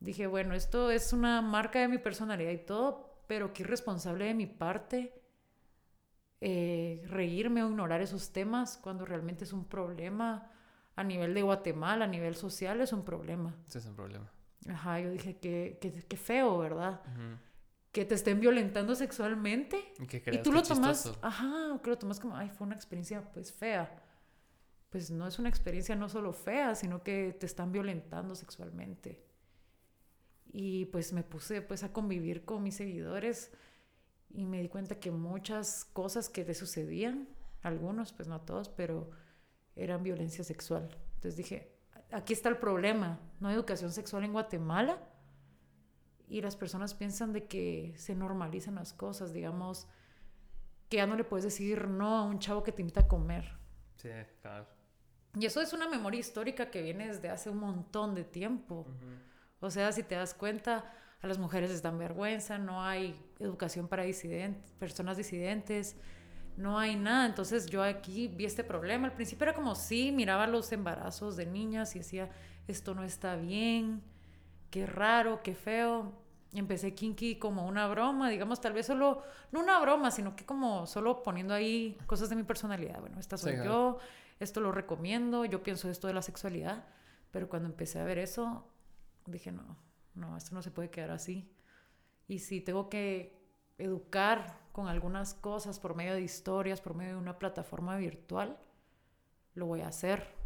dije, 0.00 0.26
bueno, 0.26 0.54
esto 0.54 0.90
es 0.90 1.12
una 1.12 1.42
marca 1.42 1.80
de 1.80 1.88
mi 1.88 1.98
personalidad 1.98 2.50
y 2.50 2.64
todo, 2.64 3.24
pero 3.26 3.52
qué 3.52 3.62
irresponsable 3.62 4.24
de 4.24 4.32
mi 4.32 4.46
parte 4.46 5.12
eh, 6.40 7.04
reírme 7.08 7.62
o 7.62 7.68
ignorar 7.68 8.00
esos 8.00 8.32
temas 8.32 8.78
cuando 8.78 9.04
realmente 9.04 9.44
es 9.44 9.52
un 9.52 9.66
problema 9.66 10.50
a 10.96 11.04
nivel 11.04 11.34
de 11.34 11.42
Guatemala, 11.42 12.06
a 12.06 12.08
nivel 12.08 12.36
social, 12.36 12.80
es 12.80 12.94
un 12.94 13.04
problema. 13.04 13.54
Ese 13.68 13.80
es 13.80 13.84
un 13.84 13.94
problema. 13.94 14.32
Ajá, 14.66 15.00
yo 15.00 15.10
dije, 15.10 15.36
qué, 15.36 15.76
qué, 15.78 15.92
qué 15.92 16.16
feo, 16.16 16.56
¿verdad? 16.56 17.02
Ujú. 17.04 17.36
Que 17.92 18.06
te 18.06 18.14
estén 18.14 18.40
violentando 18.40 18.94
sexualmente. 18.94 19.92
Y, 19.98 20.06
que 20.06 20.22
Y 20.32 20.38
tú 20.42 20.52
lo 20.52 20.62
tomas, 20.62 21.18
ajá, 21.20 21.78
que 21.82 21.90
lo 21.90 21.98
tomas 21.98 22.18
como, 22.18 22.34
ay, 22.34 22.48
fue 22.48 22.66
una 22.66 22.76
experiencia 22.76 23.30
pues 23.30 23.52
fea. 23.52 24.07
Pues 24.90 25.10
no 25.10 25.26
es 25.26 25.38
una 25.38 25.48
experiencia 25.48 25.94
no 25.94 26.08
solo 26.08 26.32
fea, 26.32 26.74
sino 26.74 27.02
que 27.02 27.36
te 27.38 27.46
están 27.46 27.72
violentando 27.72 28.34
sexualmente. 28.34 29.22
Y 30.50 30.86
pues 30.86 31.12
me 31.12 31.22
puse 31.22 31.60
pues 31.60 31.82
a 31.82 31.92
convivir 31.92 32.44
con 32.44 32.62
mis 32.62 32.76
seguidores 32.76 33.52
y 34.30 34.46
me 34.46 34.62
di 34.62 34.68
cuenta 34.68 34.98
que 34.98 35.10
muchas 35.10 35.84
cosas 35.84 36.28
que 36.28 36.44
le 36.44 36.54
sucedían, 36.54 37.28
algunos, 37.62 38.12
pues 38.12 38.28
no 38.28 38.40
todos, 38.40 38.68
pero 38.68 39.10
eran 39.76 40.02
violencia 40.02 40.44
sexual. 40.44 40.96
Entonces 41.14 41.36
dije, 41.36 41.72
aquí 42.12 42.32
está 42.32 42.48
el 42.48 42.56
problema, 42.56 43.20
no 43.40 43.48
hay 43.48 43.54
educación 43.54 43.92
sexual 43.92 44.24
en 44.24 44.32
Guatemala 44.32 44.98
y 46.28 46.40
las 46.40 46.56
personas 46.56 46.94
piensan 46.94 47.32
de 47.32 47.46
que 47.46 47.94
se 47.96 48.14
normalizan 48.14 48.76
las 48.76 48.92
cosas, 48.92 49.32
digamos, 49.32 49.86
que 50.88 50.98
ya 50.98 51.06
no 51.06 51.16
le 51.16 51.24
puedes 51.24 51.44
decir 51.44 51.88
no 51.88 52.16
a 52.16 52.24
un 52.24 52.38
chavo 52.38 52.62
que 52.62 52.72
te 52.72 52.82
invita 52.82 53.00
a 53.00 53.08
comer. 53.08 53.58
Sí, 53.96 54.10
claro. 54.42 54.77
Y 55.38 55.46
eso 55.46 55.60
es 55.60 55.72
una 55.72 55.88
memoria 55.88 56.18
histórica 56.18 56.70
que 56.70 56.82
viene 56.82 57.08
desde 57.08 57.28
hace 57.28 57.50
un 57.50 57.58
montón 57.58 58.14
de 58.14 58.24
tiempo. 58.24 58.86
O 59.60 59.70
sea, 59.70 59.92
si 59.92 60.02
te 60.02 60.14
das 60.14 60.34
cuenta, 60.34 60.92
a 61.20 61.26
las 61.26 61.38
mujeres 61.38 61.70
les 61.70 61.82
dan 61.82 61.98
vergüenza, 61.98 62.58
no 62.58 62.82
hay 62.82 63.14
educación 63.38 63.88
para 63.88 64.02
disidentes, 64.04 64.72
personas 64.72 65.16
disidentes, 65.16 65.96
no 66.56 66.78
hay 66.78 66.96
nada. 66.96 67.26
Entonces 67.26 67.66
yo 67.66 67.82
aquí 67.82 68.28
vi 68.28 68.44
este 68.44 68.64
problema. 68.64 69.06
Al 69.06 69.14
principio 69.14 69.44
era 69.44 69.54
como, 69.54 69.74
sí, 69.74 70.12
miraba 70.12 70.46
los 70.46 70.70
embarazos 70.72 71.36
de 71.36 71.46
niñas 71.46 71.94
y 71.94 72.00
decía, 72.00 72.30
esto 72.66 72.94
no 72.94 73.04
está 73.04 73.36
bien, 73.36 74.02
qué 74.70 74.86
raro, 74.86 75.42
qué 75.42 75.54
feo. 75.54 76.12
Y 76.52 76.58
empecé 76.58 76.94
kinky 76.94 77.36
como 77.36 77.66
una 77.66 77.86
broma, 77.88 78.30
digamos, 78.30 78.60
tal 78.60 78.72
vez 78.72 78.86
solo, 78.86 79.22
no 79.52 79.60
una 79.60 79.78
broma, 79.80 80.10
sino 80.10 80.34
que 80.34 80.46
como 80.46 80.86
solo 80.86 81.22
poniendo 81.22 81.52
ahí 81.52 81.98
cosas 82.06 82.30
de 82.30 82.36
mi 82.36 82.42
personalidad. 82.42 83.00
Bueno, 83.00 83.20
esta 83.20 83.36
soy 83.36 83.52
Sí, 83.52 83.58
yo, 83.64 83.98
esto 84.40 84.60
lo 84.60 84.72
recomiendo, 84.72 85.44
yo 85.44 85.62
pienso 85.62 85.90
esto 85.90 86.06
de 86.06 86.14
la 86.14 86.22
sexualidad. 86.22 86.86
Pero 87.30 87.48
cuando 87.48 87.68
empecé 87.68 87.98
a 87.98 88.04
ver 88.04 88.18
eso, 88.18 88.66
dije, 89.26 89.52
no, 89.52 89.76
no, 90.14 90.36
esto 90.36 90.54
no 90.54 90.62
se 90.62 90.70
puede 90.70 90.90
quedar 90.90 91.10
así. 91.10 91.50
Y 92.26 92.38
si 92.38 92.60
tengo 92.60 92.88
que 92.88 93.38
educar 93.78 94.58
con 94.72 94.88
algunas 94.88 95.34
cosas 95.34 95.78
por 95.78 95.94
medio 95.94 96.14
de 96.14 96.22
historias, 96.22 96.80
por 96.80 96.94
medio 96.94 97.12
de 97.12 97.18
una 97.18 97.38
plataforma 97.38 97.96
virtual, 97.96 98.58
lo 99.54 99.66
voy 99.66 99.82
a 99.82 99.88
hacer. 99.88 100.37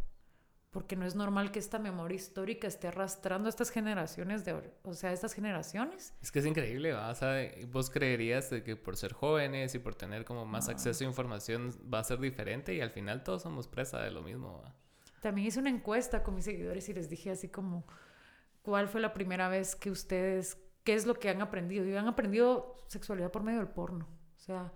Porque 0.73 0.97
no 0.97 1.05
es 1.05 1.15
normal 1.15 1.53
que 1.53 1.59
esta 1.59 1.79
memoria 1.79 2.17
histórica 2.17 2.67
esté 2.67 2.89
arrastrando 2.89 3.47
a 3.47 3.51
estas 3.51 3.69
generaciones, 3.71 4.43
de, 4.47 4.55
o 4.83 4.95
sea, 4.95 5.13
estas 5.13 5.35
generaciones. 5.35 6.15
Es 6.23 6.33
que 6.33 6.39
es 6.39 6.47
increíble, 6.47 6.95
¿va? 6.95 7.11
O 7.11 7.15
sea, 7.15 7.37
vos 7.69 7.91
creerías 7.91 8.49
de 8.49 8.63
que 8.65 8.75
por 8.75 8.97
ser 8.97 9.13
jóvenes 9.13 9.75
y 9.75 9.79
por 9.79 9.95
tener 9.95 10.25
como 10.25 10.47
más 10.47 10.67
No. 10.69 10.73
acceso 10.73 11.05
a 11.05 11.07
información 11.07 11.71
va 11.93 11.99
a 11.99 12.05
ser 12.05 12.19
diferente 12.21 12.75
y 12.75 12.81
al 12.81 12.91
final 12.91 13.23
todos 13.23 13.43
somos 13.43 13.69
presa 13.69 14.01
de 14.01 14.11
lo 14.13 14.23
mismo, 14.23 14.63
¿va? 14.65 14.75
También 15.21 15.47
hice 15.49 15.61
una 15.61 15.69
encuesta 15.69 16.23
con 16.23 16.35
mis 16.35 16.47
seguidores 16.47 16.89
y 16.89 16.95
les 16.95 17.11
dije 17.11 17.31
así 17.31 17.49
como, 17.51 17.85
¿cuál 18.63 18.89
fue 18.89 19.03
la 19.03 19.13
primera 19.13 19.49
vez 19.51 19.77
que 19.77 19.91
ustedes, 19.91 20.57
qué 20.85 20.95
es 20.95 21.05
lo 21.05 21.15
que 21.19 21.29
han 21.29 21.43
aprendido? 21.43 21.85
Y 21.85 21.95
han 21.95 22.09
aprendido 22.09 22.77
sexualidad 22.89 23.31
por 23.31 23.43
medio 23.43 23.59
del 23.59 23.69
porno. 23.69 24.09
O 24.37 24.41
sea, 24.41 24.73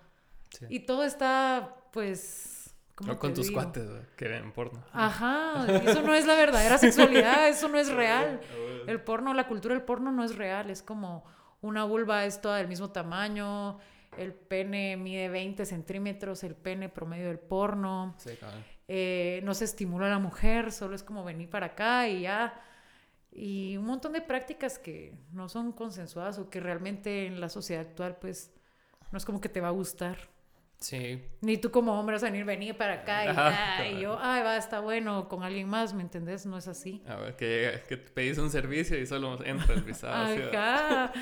Sí. 0.51 0.67
y 0.69 0.81
todo 0.81 1.05
está, 1.05 1.75
pues... 1.93 2.56
¿cómo 2.97 3.13
O 3.13 3.19
con 3.19 3.33
tus 3.35 3.47
digo? 3.47 3.61
cuates, 3.61 3.89
¿va? 3.89 4.01
que 4.17 4.27
ven 4.27 4.53
porno. 4.53 4.85
Ajá, 4.93 5.65
eso 5.85 6.03
no 6.03 6.13
es 6.15 6.27
la 6.27 6.35
verdadera 6.35 6.79
sexualidad, 6.79 7.49
eso 7.49 7.69
no 7.69 7.79
es 7.79 7.93
real. 7.93 8.41
El 8.89 9.01
porno, 9.01 9.33
la 9.35 9.47
cultura 9.47 9.75
del 9.75 9.85
porno 9.85 10.11
no 10.11 10.25
es 10.25 10.35
real, 10.37 10.71
es 10.71 10.83
como 10.83 11.25
una 11.61 11.85
vulva 11.85 12.25
es 12.25 12.41
toda 12.41 12.59
del 12.59 12.69
mismo 12.69 12.91
tamaño, 12.91 13.79
el 14.17 14.35
pene 14.35 14.97
mide 14.97 15.29
20 15.29 15.65
centímetros, 15.67 16.43
el 16.43 16.57
pene 16.57 16.89
promedio 16.89 17.29
del 17.29 17.39
porno. 17.39 18.15
Sí, 18.19 18.37
cabrón. 18.37 18.65
Eh, 18.89 19.41
no 19.45 19.55
se 19.55 19.65
estimula 19.65 20.07
a 20.07 20.11
la 20.11 20.19
mujer, 20.19 20.73
solo 20.73 20.95
es 20.95 21.03
como 21.03 21.25
venir 21.25 21.51
para 21.51 21.67
acá 21.67 22.09
y 22.09 22.23
ya. 22.23 22.61
Y 23.33 23.77
un 23.77 23.85
montón 23.85 24.13
de 24.13 24.23
prácticas 24.23 24.79
que 24.79 25.13
no 25.33 25.49
son 25.49 25.73
consensuadas 25.73 26.39
o 26.39 26.49
que 26.49 26.61
realmente 26.61 27.27
en 27.27 27.41
la 27.41 27.49
sociedad 27.51 27.83
actual 27.83 28.17
pues 28.19 28.55
no 29.13 29.19
es 29.19 29.25
como 29.25 29.41
que 29.41 29.49
te 29.49 29.61
va 29.61 29.69
a 29.69 29.73
gustar. 29.73 30.17
Sí. 30.79 31.23
Ni 31.41 31.57
tú 31.57 31.71
como 31.71 31.99
hombre 31.99 32.17
vas 32.17 32.23
a 32.23 32.27
venir, 32.27 32.45
venir 32.45 32.77
para 32.77 32.95
acá 32.95 33.25
y, 33.25 33.29
ah, 33.35 33.89
y 33.89 34.01
yo, 34.01 34.19
ay, 34.21 34.43
va, 34.43 34.57
está 34.59 34.81
bueno 34.81 35.27
con 35.29 35.43
alguien 35.43 35.69
más, 35.69 35.95
¿me 35.95 36.03
entendés? 36.03 36.45
No 36.45 36.59
es 36.59 36.69
así. 36.69 37.03
A 37.09 37.17
ver, 37.17 37.37
que, 37.37 37.83
que 37.89 37.97
te 37.97 38.11
pedís 38.11 38.37
un 38.39 38.51
servicio 38.51 38.99
y 38.99 39.07
solo 39.07 39.43
entra 39.45 39.75
el 39.75 39.83
visado. 39.83 40.15
Ajá. 40.15 41.13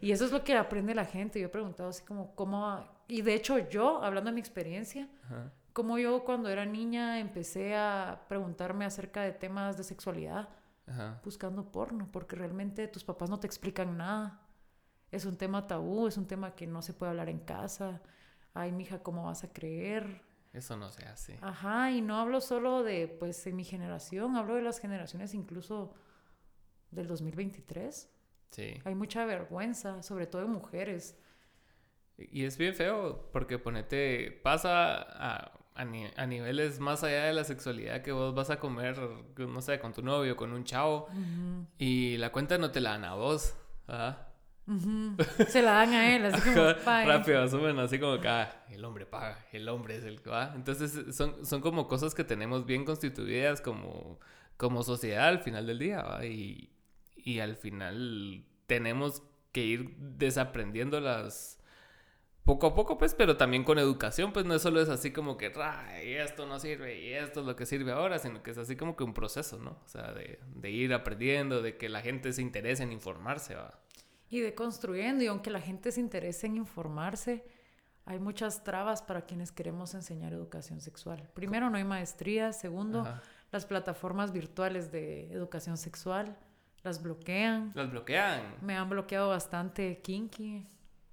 Y 0.00 0.10
eso 0.10 0.24
es 0.24 0.32
lo 0.32 0.42
que 0.42 0.56
aprende 0.56 0.94
la 0.94 1.04
gente. 1.04 1.40
Yo 1.40 1.46
he 1.46 1.50
preguntado 1.50 1.90
así 1.90 2.02
como, 2.04 2.34
¿cómo? 2.34 2.84
Y 3.06 3.22
de 3.22 3.34
hecho 3.34 3.58
yo, 3.68 4.02
hablando 4.02 4.30
de 4.30 4.34
mi 4.34 4.40
experiencia, 4.40 5.08
Ajá. 5.26 5.52
como 5.72 5.96
yo 5.98 6.24
cuando 6.24 6.48
era 6.48 6.64
niña 6.64 7.20
empecé 7.20 7.76
a 7.76 8.24
preguntarme 8.28 8.84
acerca 8.84 9.22
de 9.22 9.32
temas 9.32 9.76
de 9.76 9.84
sexualidad 9.84 10.48
Ajá. 10.88 11.20
buscando 11.24 11.70
porno, 11.70 12.08
porque 12.10 12.34
realmente 12.34 12.88
tus 12.88 13.04
papás 13.04 13.30
no 13.30 13.38
te 13.38 13.46
explican 13.46 13.96
nada. 13.96 14.40
Es 15.12 15.24
un 15.24 15.36
tema 15.36 15.68
tabú, 15.68 16.08
es 16.08 16.16
un 16.16 16.26
tema 16.26 16.56
que 16.56 16.66
no 16.66 16.82
se 16.82 16.92
puede 16.92 17.10
hablar 17.10 17.28
en 17.28 17.38
casa. 17.38 18.02
Ay, 18.54 18.72
mija, 18.72 19.02
¿cómo 19.02 19.24
vas 19.24 19.44
a 19.44 19.52
creer? 19.52 20.22
Eso 20.52 20.76
no 20.76 20.90
se 20.90 21.04
hace. 21.04 21.38
Ajá, 21.42 21.90
y 21.90 22.00
no 22.00 22.16
hablo 22.18 22.40
solo 22.40 22.84
de, 22.84 23.08
pues, 23.08 23.42
de 23.44 23.52
mi 23.52 23.64
generación, 23.64 24.36
hablo 24.36 24.54
de 24.54 24.62
las 24.62 24.78
generaciones 24.78 25.34
incluso 25.34 25.94
del 26.92 27.08
2023. 27.08 28.08
Sí. 28.50 28.80
Hay 28.84 28.94
mucha 28.94 29.24
vergüenza, 29.24 30.02
sobre 30.04 30.28
todo 30.28 30.42
de 30.42 30.48
mujeres. 30.48 31.18
Y 32.16 32.44
es 32.44 32.56
bien 32.56 32.74
feo 32.76 33.28
porque 33.32 33.58
ponete, 33.58 34.30
pasa 34.44 35.02
a, 35.02 35.52
a, 35.74 35.84
ni- 35.84 36.08
a 36.16 36.26
niveles 36.26 36.78
más 36.78 37.02
allá 37.02 37.24
de 37.24 37.32
la 37.32 37.42
sexualidad 37.42 38.02
que 38.02 38.12
vos 38.12 38.32
vas 38.32 38.50
a 38.50 38.60
comer, 38.60 38.96
no 39.36 39.60
sé, 39.60 39.80
con 39.80 39.92
tu 39.92 40.02
novio, 40.02 40.36
con 40.36 40.52
un 40.52 40.62
chavo, 40.62 41.08
y 41.76 42.16
la 42.18 42.30
cuenta 42.30 42.56
no 42.58 42.70
te 42.70 42.80
la 42.80 42.90
dan 42.90 43.04
a 43.06 43.14
vos. 43.16 43.56
Se 45.48 45.62
la 45.62 45.72
dan 45.72 45.92
a 45.92 46.16
él, 46.16 46.24
así 46.26 46.40
como. 46.40 46.72
Rápido, 47.06 47.42
asumen 47.42 47.78
así 47.78 47.98
como 47.98 48.18
que 48.20 48.28
ah, 48.28 48.64
el 48.70 48.84
hombre 48.84 49.06
paga, 49.06 49.44
el 49.52 49.68
hombre 49.68 49.96
es 49.96 50.04
el 50.04 50.22
que 50.22 50.30
va. 50.30 50.52
Entonces 50.54 51.14
son, 51.14 51.44
son 51.44 51.60
como 51.60 51.86
cosas 51.86 52.14
que 52.14 52.24
tenemos 52.24 52.64
bien 52.66 52.84
constituidas 52.84 53.60
como, 53.60 54.18
como 54.56 54.82
sociedad 54.82 55.28
al 55.28 55.40
final 55.40 55.66
del 55.66 55.78
día, 55.78 56.02
¿va? 56.02 56.24
Y, 56.24 56.70
y 57.16 57.40
al 57.40 57.56
final 57.56 58.44
tenemos 58.66 59.22
que 59.52 59.64
ir 59.64 59.96
desaprendiendo 59.98 60.98
las 61.00 61.60
poco 62.44 62.66
a 62.66 62.74
poco, 62.74 62.98
pues, 62.98 63.14
pero 63.14 63.36
también 63.38 63.64
con 63.64 63.78
educación, 63.78 64.32
pues 64.32 64.44
no 64.44 64.54
es 64.54 64.60
solo 64.62 64.80
es 64.80 64.90
así 64.90 65.12
como 65.12 65.38
que, 65.38 65.50
"Ay, 65.62 66.14
esto 66.14 66.44
no 66.46 66.58
sirve 66.60 67.00
y 67.00 67.12
esto 67.14 67.40
es 67.40 67.46
lo 67.46 67.56
que 67.56 67.64
sirve 67.64 67.92
ahora, 67.92 68.18
sino 68.18 68.42
que 68.42 68.50
es 68.50 68.58
así 68.58 68.76
como 68.76 68.96
que 68.96 69.04
un 69.04 69.14
proceso, 69.14 69.58
¿no? 69.58 69.70
O 69.84 69.88
sea, 69.88 70.12
de, 70.12 70.38
de 70.54 70.70
ir 70.70 70.92
aprendiendo, 70.92 71.62
de 71.62 71.76
que 71.78 71.88
la 71.88 72.02
gente 72.02 72.32
se 72.34 72.42
interese 72.42 72.82
en 72.82 72.92
informarse, 72.92 73.54
¿va? 73.54 73.80
Y 74.30 74.40
de 74.40 74.54
construyendo, 74.54 75.22
y 75.22 75.26
aunque 75.26 75.50
la 75.50 75.60
gente 75.60 75.92
se 75.92 76.00
interese 76.00 76.46
en 76.46 76.56
informarse, 76.56 77.44
hay 78.06 78.18
muchas 78.18 78.64
trabas 78.64 79.02
para 79.02 79.22
quienes 79.22 79.52
queremos 79.52 79.94
enseñar 79.94 80.32
educación 80.32 80.80
sexual. 80.80 81.28
Primero, 81.34 81.70
no 81.70 81.76
hay 81.76 81.84
maestría. 81.84 82.52
Segundo, 82.52 83.00
Ajá. 83.00 83.22
las 83.50 83.64
plataformas 83.64 84.32
virtuales 84.32 84.90
de 84.92 85.32
educación 85.32 85.76
sexual 85.76 86.36
las 86.84 87.02
bloquean. 87.02 87.72
Las 87.74 87.90
bloquean. 87.90 88.56
Me 88.60 88.76
han 88.76 88.88
bloqueado 88.90 89.30
bastante 89.30 90.02
Kinky. 90.02 90.66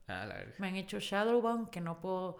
Ah, 0.07 0.25
la. 0.25 0.35
Me 0.57 0.67
han 0.67 0.75
hecho 0.75 0.99
Shadowban, 0.99 1.67
que 1.67 1.79
no 1.79 2.01
puedo 2.01 2.37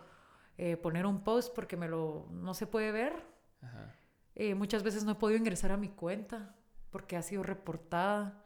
eh, 0.58 0.76
poner 0.76 1.06
un 1.06 1.24
post 1.24 1.56
porque 1.56 1.78
me 1.78 1.88
lo, 1.88 2.28
no 2.32 2.54
se 2.54 2.68
puede 2.68 2.92
ver. 2.92 3.14
Ajá. 3.62 3.96
Eh, 4.36 4.54
muchas 4.54 4.84
veces 4.84 5.06
no 5.06 5.14
he 5.14 5.16
podido 5.16 5.38
ingresar 5.40 5.72
a 5.72 5.78
mi 5.78 5.88
cuenta 5.90 6.54
porque 6.90 7.16
ha 7.16 7.22
sido 7.22 7.42
reportada. 7.44 8.44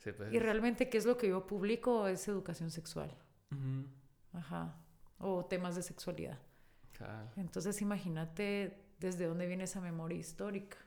Sí, 0.00 0.12
pues. 0.12 0.32
Y 0.32 0.38
realmente, 0.38 0.88
¿qué 0.88 0.98
es 0.98 1.04
lo 1.04 1.16
que 1.16 1.28
yo 1.28 1.46
publico? 1.46 2.08
Es 2.08 2.26
educación 2.26 2.70
sexual. 2.70 3.14
Ajá. 4.32 4.76
O 5.18 5.44
temas 5.44 5.76
de 5.76 5.82
sexualidad. 5.82 6.38
Claro. 6.92 7.30
Entonces, 7.36 7.80
imagínate 7.82 8.82
desde 8.98 9.26
dónde 9.26 9.46
viene 9.46 9.64
esa 9.64 9.80
memoria 9.80 10.18
histórica. 10.18 10.78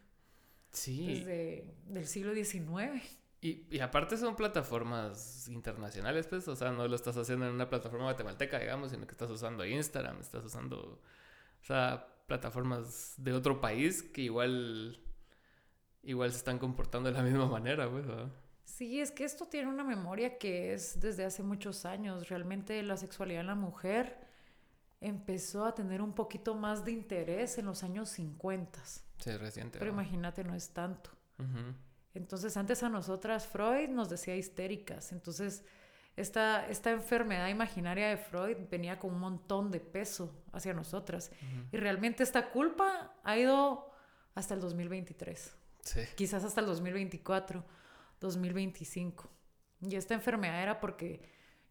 Sí. 0.71 1.05
Desde 1.05 1.75
del 1.85 2.07
siglo 2.07 2.33
XIX. 2.33 3.03
Y, 3.41 3.67
y 3.69 3.79
aparte 3.81 4.17
son 4.17 4.35
plataformas 4.35 5.47
internacionales, 5.49 6.25
pues, 6.27 6.47
o 6.47 6.55
sea, 6.55 6.71
no 6.71 6.87
lo 6.87 6.95
estás 6.95 7.17
haciendo 7.17 7.45
en 7.45 7.53
una 7.53 7.69
plataforma 7.69 8.05
guatemalteca, 8.05 8.57
digamos, 8.57 8.91
sino 8.91 9.05
que 9.05 9.11
estás 9.11 9.29
usando 9.29 9.65
Instagram, 9.65 10.21
estás 10.21 10.45
usando, 10.45 11.01
o 11.61 11.65
sea, 11.65 12.07
plataformas 12.25 13.15
de 13.17 13.33
otro 13.33 13.59
país 13.59 14.01
que 14.01 14.21
igual, 14.21 14.97
igual 16.03 16.31
se 16.31 16.37
están 16.37 16.57
comportando 16.57 17.11
de 17.11 17.17
la 17.17 17.21
misma 17.21 17.45
manera, 17.47 17.91
pues, 17.91 18.07
¿verdad? 18.07 18.31
Sí, 18.63 18.99
es 19.01 19.11
que 19.11 19.23
esto 19.25 19.45
tiene 19.47 19.69
una 19.69 19.83
memoria 19.83 20.37
que 20.37 20.73
es 20.73 20.99
desde 20.99 21.25
hace 21.25 21.43
muchos 21.43 21.85
años. 21.85 22.29
Realmente 22.29 22.81
la 22.83 22.97
sexualidad 22.97 23.41
en 23.41 23.47
la 23.47 23.55
mujer 23.55 24.17
empezó 25.01 25.65
a 25.65 25.75
tener 25.75 26.01
un 26.01 26.13
poquito 26.13 26.55
más 26.55 26.83
de 26.85 26.91
interés 26.93 27.57
en 27.57 27.65
los 27.65 27.83
años 27.83 28.09
50. 28.09 28.79
Sí, 28.85 29.31
reciente. 29.37 29.79
Pero 29.79 29.91
¿verdad? 29.91 30.03
imagínate, 30.05 30.43
no 30.43 30.55
es 30.55 30.69
tanto. 30.69 31.09
Entonces, 32.13 32.55
antes 32.57 32.83
a 32.83 32.89
nosotras 32.89 33.47
Freud 33.47 33.89
nos 33.89 34.09
decía 34.09 34.35
histéricas. 34.35 35.11
Entonces, 35.11 35.65
esta, 36.15 36.67
esta 36.69 36.91
enfermedad 36.91 37.47
imaginaria 37.49 38.07
de 38.09 38.17
Freud 38.17 38.55
venía 38.69 38.97
con 38.99 39.13
un 39.13 39.19
montón 39.19 39.71
de 39.71 39.79
peso 39.79 40.33
hacia 40.53 40.73
nosotras. 40.73 41.31
Y 41.71 41.77
realmente 41.77 42.23
esta 42.23 42.49
culpa 42.51 43.13
ha 43.23 43.37
ido 43.37 43.91
hasta 44.35 44.53
el 44.53 44.61
2023, 44.61 45.55
Sí. 45.81 45.99
quizás 46.15 46.43
hasta 46.43 46.61
el 46.61 46.67
2024, 46.67 47.65
2025. 48.23 49.29
Y 49.81 49.95
esta 49.95 50.15
enfermedad 50.15 50.63
era 50.63 50.79
porque 50.79 51.21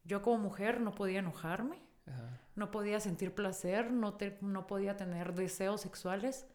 yo 0.04 0.22
como 0.22 0.38
mujer 0.38 0.80
no 0.80 0.94
podía 0.94 1.18
enojarme, 1.18 1.78
Ajá. 2.06 2.38
no 2.54 2.70
podía 2.70 3.00
sentir 3.00 3.34
placer, 3.34 3.90
no, 3.90 4.14
te- 4.14 4.38
no 4.40 4.66
podía 4.66 4.96
tener 4.96 5.32
deseos 5.34 5.80
sexuales, 5.80 6.46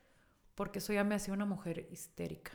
porque 0.55 0.79
eso 0.79 0.93
ya 0.93 1.03
me 1.03 1.15
hacía 1.15 1.33
una 1.33 1.45
mujer 1.45 1.87
histérica. 1.91 2.51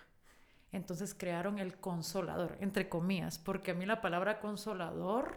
Entonces 0.70 1.14
crearon 1.14 1.58
el 1.58 1.76
consolador, 1.78 2.56
entre 2.60 2.88
comillas, 2.88 3.38
porque 3.38 3.72
a 3.72 3.74
mí 3.74 3.84
la 3.86 4.00
palabra 4.00 4.40
consolador, 4.40 5.36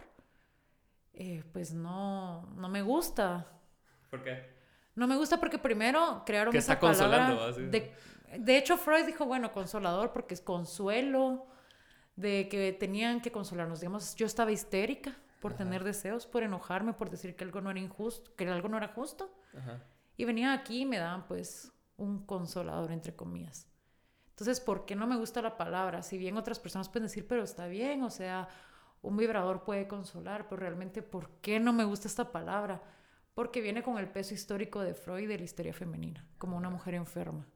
eh, 1.12 1.44
pues 1.52 1.72
no, 1.74 2.46
no 2.56 2.68
me 2.68 2.82
gusta. 2.82 3.46
¿Por 4.10 4.22
qué? 4.22 4.54
No 4.94 5.06
me 5.06 5.16
gusta 5.16 5.38
porque 5.38 5.58
primero 5.58 6.22
crearon 6.24 6.52
Que 6.52 6.58
esa 6.58 6.74
está 6.74 6.80
consolando, 6.80 7.36
palabra 7.36 7.52
así. 7.52 7.62
de, 7.66 7.92
de 8.38 8.56
hecho, 8.56 8.76
Freud 8.78 9.04
dijo, 9.06 9.26
bueno, 9.26 9.52
consolador 9.52 10.12
porque 10.12 10.34
es 10.34 10.40
consuelo, 10.40 11.46
de 12.16 12.48
que 12.48 12.72
tenían 12.72 13.20
que 13.20 13.30
consolarnos. 13.30 13.80
Digamos, 13.80 14.14
yo 14.16 14.26
estaba 14.26 14.50
histérica 14.50 15.14
por 15.40 15.52
Ajá. 15.52 15.64
tener 15.64 15.84
deseos, 15.84 16.26
por 16.26 16.42
enojarme, 16.42 16.94
por 16.94 17.10
decir 17.10 17.36
que 17.36 17.44
algo 17.44 17.60
no 17.60 17.70
era 17.70 17.78
injusto, 17.78 18.34
que 18.34 18.48
algo 18.48 18.68
no 18.68 18.78
era 18.78 18.88
justo. 18.88 19.30
Ajá. 19.56 19.82
Y 20.16 20.24
venían 20.24 20.50
aquí 20.58 20.80
y 20.80 20.86
me 20.86 20.98
daban 20.98 21.26
pues 21.26 21.70
un 21.98 22.24
consolador, 22.24 22.90
entre 22.90 23.14
comillas. 23.14 23.68
Entonces, 24.30 24.60
¿por 24.60 24.86
qué 24.86 24.96
no 24.96 25.06
me 25.06 25.16
gusta 25.16 25.40
la 25.40 25.56
palabra? 25.56 26.02
Si 26.02 26.18
bien 26.18 26.36
otras 26.36 26.58
personas 26.58 26.88
pueden 26.88 27.04
decir, 27.04 27.26
pero 27.26 27.42
está 27.42 27.66
bien, 27.68 28.02
o 28.02 28.10
sea, 28.10 28.48
un 29.02 29.16
vibrador 29.16 29.64
puede 29.64 29.86
consolar, 29.86 30.48
pero 30.48 30.60
realmente, 30.60 31.02
¿por 31.02 31.30
qué 31.40 31.60
no 31.60 31.72
me 31.72 31.84
gusta 31.84 32.08
esta 32.08 32.32
palabra? 32.32 32.82
Porque 33.34 33.60
viene 33.60 33.82
con 33.82 33.98
el 33.98 34.08
peso 34.08 34.34
histórico 34.34 34.80
de 34.80 34.94
Freud 34.94 35.24
y 35.24 35.26
de 35.26 35.38
la 35.38 35.44
histeria 35.44 35.72
femenina, 35.72 36.26
como 36.38 36.56
una 36.56 36.70
mujer 36.70 36.94
enferma. 36.94 37.46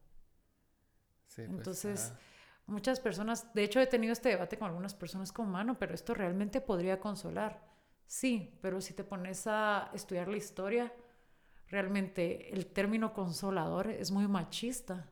Sí, 1.26 1.43
pues, 1.43 1.50
Entonces. 1.50 2.12
Muchas 2.70 3.00
personas, 3.00 3.52
de 3.54 3.64
hecho 3.64 3.80
he 3.80 3.86
tenido 3.86 4.12
este 4.12 4.30
debate 4.30 4.56
con 4.56 4.68
algunas 4.68 4.94
personas 4.94 5.32
como 5.32 5.50
mano, 5.50 5.78
pero 5.78 5.94
esto 5.94 6.14
realmente 6.14 6.60
podría 6.60 7.00
consolar. 7.00 7.68
Sí, 8.06 8.58
pero 8.60 8.80
si 8.80 8.94
te 8.94 9.04
pones 9.04 9.46
a 9.46 9.90
estudiar 9.94 10.28
la 10.28 10.36
historia, 10.36 10.92
realmente 11.68 12.52
el 12.52 12.66
término 12.66 13.12
consolador 13.12 13.88
es 13.88 14.10
muy 14.10 14.26
machista. 14.26 15.08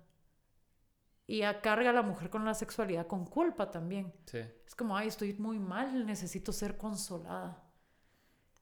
Y 1.27 1.43
carga 1.63 1.91
a 1.91 1.93
la 1.93 2.03
mujer 2.03 2.31
con 2.31 2.45
la 2.45 2.55
sexualidad 2.55 3.07
con 3.07 3.27
culpa 3.27 3.71
también. 3.71 4.15
Sí. 4.25 4.39
Es 4.67 4.75
como, 4.75 4.97
ay, 4.97 5.09
estoy 5.09 5.35
muy 5.35 5.59
mal, 5.59 6.07
necesito 6.07 6.53
ser 6.53 6.79
consolada. 6.79 7.68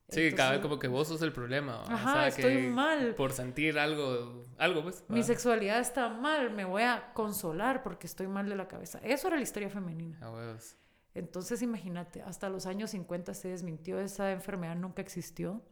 Sí, 0.08 0.32
cada 0.32 0.52
vez 0.52 0.60
como 0.60 0.78
que 0.78 0.86
vos 0.86 1.08
sos 1.08 1.20
el 1.22 1.32
problema. 1.32 1.80
O 1.80 1.90
Ajá, 1.90 2.12
sea, 2.12 2.28
estoy 2.28 2.62
que 2.62 2.68
mal. 2.68 3.14
Por 3.16 3.32
sentir 3.32 3.78
algo, 3.78 4.46
algo, 4.56 4.82
pues. 4.84 5.04
Mi 5.08 5.20
¿va? 5.20 5.26
sexualidad 5.26 5.80
está 5.80 6.08
mal, 6.08 6.50
me 6.52 6.64
voy 6.64 6.82
a 6.82 7.12
consolar 7.12 7.82
porque 7.82 8.06
estoy 8.06 8.28
mal 8.28 8.48
de 8.48 8.54
la 8.54 8.68
cabeza. 8.68 9.00
Eso 9.02 9.26
era 9.28 9.36
la 9.36 9.42
historia 9.42 9.68
femenina. 9.68 10.18
A 10.20 10.30
huevos. 10.30 10.76
Entonces, 11.14 11.60
imagínate, 11.62 12.22
hasta 12.22 12.48
los 12.50 12.66
años 12.66 12.90
50 12.90 13.34
se 13.34 13.48
desmintió, 13.48 13.98
esa 13.98 14.30
enfermedad 14.30 14.76
nunca 14.76 15.02
existió. 15.02 15.62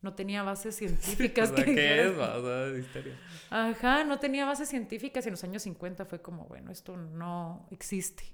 No 0.00 0.14
tenía 0.14 0.42
bases 0.42 0.74
O 0.76 0.78
científicas. 0.78 1.50
sea, 1.50 1.64
que 1.64 1.74
¿qué 1.74 2.06
es? 2.06 2.12
O 2.18 2.42
sea, 2.42 2.56
de 2.66 2.80
histeria. 2.80 3.16
Ajá, 3.50 4.02
no 4.04 4.18
tenía 4.18 4.46
bases 4.46 4.68
científicas 4.68 5.24
y 5.26 5.28
en 5.28 5.32
los 5.34 5.44
años 5.44 5.62
50 5.62 6.06
fue 6.06 6.20
como, 6.20 6.46
bueno, 6.46 6.72
esto 6.72 6.96
no 6.96 7.68
existe. 7.70 8.24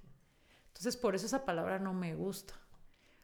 Entonces, 0.69 0.97
por 0.97 1.15
eso 1.15 1.27
esa 1.27 1.45
palabra 1.45 1.79
no 1.79 1.93
me 1.93 2.15
gusta. 2.15 2.55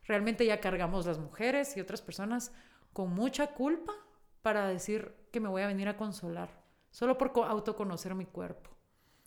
Realmente 0.04 0.46
ya 0.46 0.60
cargamos 0.60 1.06
las 1.06 1.18
mujeres 1.18 1.76
y 1.76 1.80
otras 1.80 2.02
personas 2.02 2.52
con 2.92 3.10
mucha 3.10 3.48
culpa 3.48 3.92
para 4.42 4.68
decir 4.68 5.14
que 5.30 5.40
me 5.40 5.48
voy 5.48 5.62
a 5.62 5.68
venir 5.68 5.88
a 5.88 5.96
consolar, 5.96 6.62
solo 6.90 7.16
por 7.16 7.32
autoconocer 7.44 8.14
mi 8.14 8.26
cuerpo. 8.26 8.70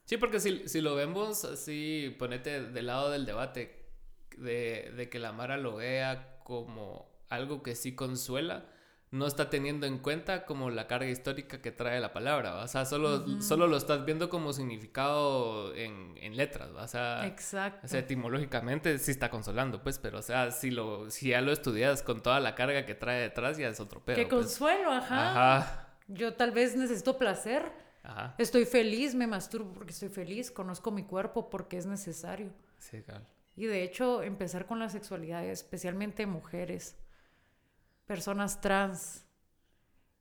Sí, 0.06 0.18
porque 0.18 0.40
si, 0.40 0.68
si 0.68 0.82
lo 0.82 0.96
vemos 0.96 1.46
así, 1.46 2.16
ponete 2.20 2.62
del 2.62 2.86
lado 2.86 3.10
del 3.10 3.26
debate, 3.26 3.90
de, 4.38 4.94
de 4.96 5.10
que 5.10 5.18
la 5.18 5.32
Mara 5.32 5.58
lo 5.58 5.78
vea 5.78 6.40
como 6.44 7.10
algo 7.30 7.64
que 7.64 7.76
sí 7.76 7.96
consuela, 7.96 8.70
no 9.16 9.28
está 9.28 9.50
teniendo 9.50 9.86
en 9.86 10.00
cuenta 10.00 10.46
como 10.46 10.70
la 10.70 10.88
carga 10.88 11.10
histórica 11.10 11.62
que 11.62 11.72
trae 11.72 12.00
la 12.00 12.12
palabra, 12.12 12.58
o 12.58 12.68
sea, 12.68 12.86
solo, 12.86 13.42
solo 13.42 13.68
lo 13.68 13.78
estás 13.78 14.06
viendo 14.06 14.30
como 14.30 14.52
significado 14.52 15.74
en, 15.74 16.18
en 16.18 16.36
letras, 16.36 16.70
o 16.76 16.88
sea, 16.88 17.26
Exacto. 17.26 17.86
o 17.86 17.88
sea, 17.88 18.02
etimológicamente 18.02 18.98
sí 19.00 19.12
está 19.12 19.30
consolando, 19.30 19.82
pues, 19.82 20.00
pero 20.00 20.20
o 20.20 20.22
sea, 20.22 20.52
si, 20.52 20.70
lo, 20.70 21.10
si 21.10 21.30
ya 21.30 21.42
lo 21.42 21.52
estudias 21.52 22.04
con 22.04 22.22
toda 22.22 22.40
la 22.40 22.56
carga 22.56 22.86
que 22.86 22.94
trae 22.94 23.22
detrás, 23.22 23.58
ya 23.58 23.70
es 23.70 23.80
otro 23.80 24.04
pedo. 24.04 24.18
Que 24.18 24.26
pues. 24.26 24.42
consuelo, 24.42 24.92
ajá. 24.92 25.62
Ajá. 25.62 25.88
Yo 26.08 26.34
tal 26.34 26.52
vez 26.52 26.76
necesito 26.76 27.18
placer. 27.18 27.72
Ajá. 28.04 28.36
Estoy 28.38 28.66
feliz, 28.66 29.16
me 29.16 29.28
masturbo 29.28 29.74
porque 29.74 29.92
estoy 29.92 30.10
feliz, 30.10 30.52
conozco 30.52 30.92
mi 30.92 31.04
cuerpo 31.04 31.50
porque 31.50 31.78
es 31.78 31.86
necesario. 31.86 32.52
Sí, 32.78 33.02
claro. 33.02 33.26
Y 33.56 33.66
de 33.66 33.84
hecho, 33.84 34.22
empezar 34.22 34.66
con 34.66 34.80
la 34.80 34.90
sexualidad, 34.90 35.46
especialmente 35.46 36.26
mujeres, 36.26 36.98
personas 38.06 38.62
trans, 38.62 39.26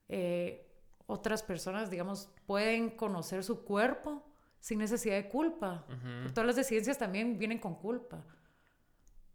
eh, 0.07 0.67
otras 1.07 1.43
personas, 1.43 1.89
digamos, 1.89 2.29
pueden 2.45 2.89
conocer 2.91 3.43
su 3.43 3.63
cuerpo 3.63 4.25
sin 4.59 4.79
necesidad 4.79 5.15
de 5.15 5.29
culpa. 5.29 5.85
Todas 6.33 6.47
las 6.47 6.55
decidencias 6.55 6.97
también 6.97 7.37
vienen 7.37 7.59
con 7.59 7.75
culpa. 7.75 8.23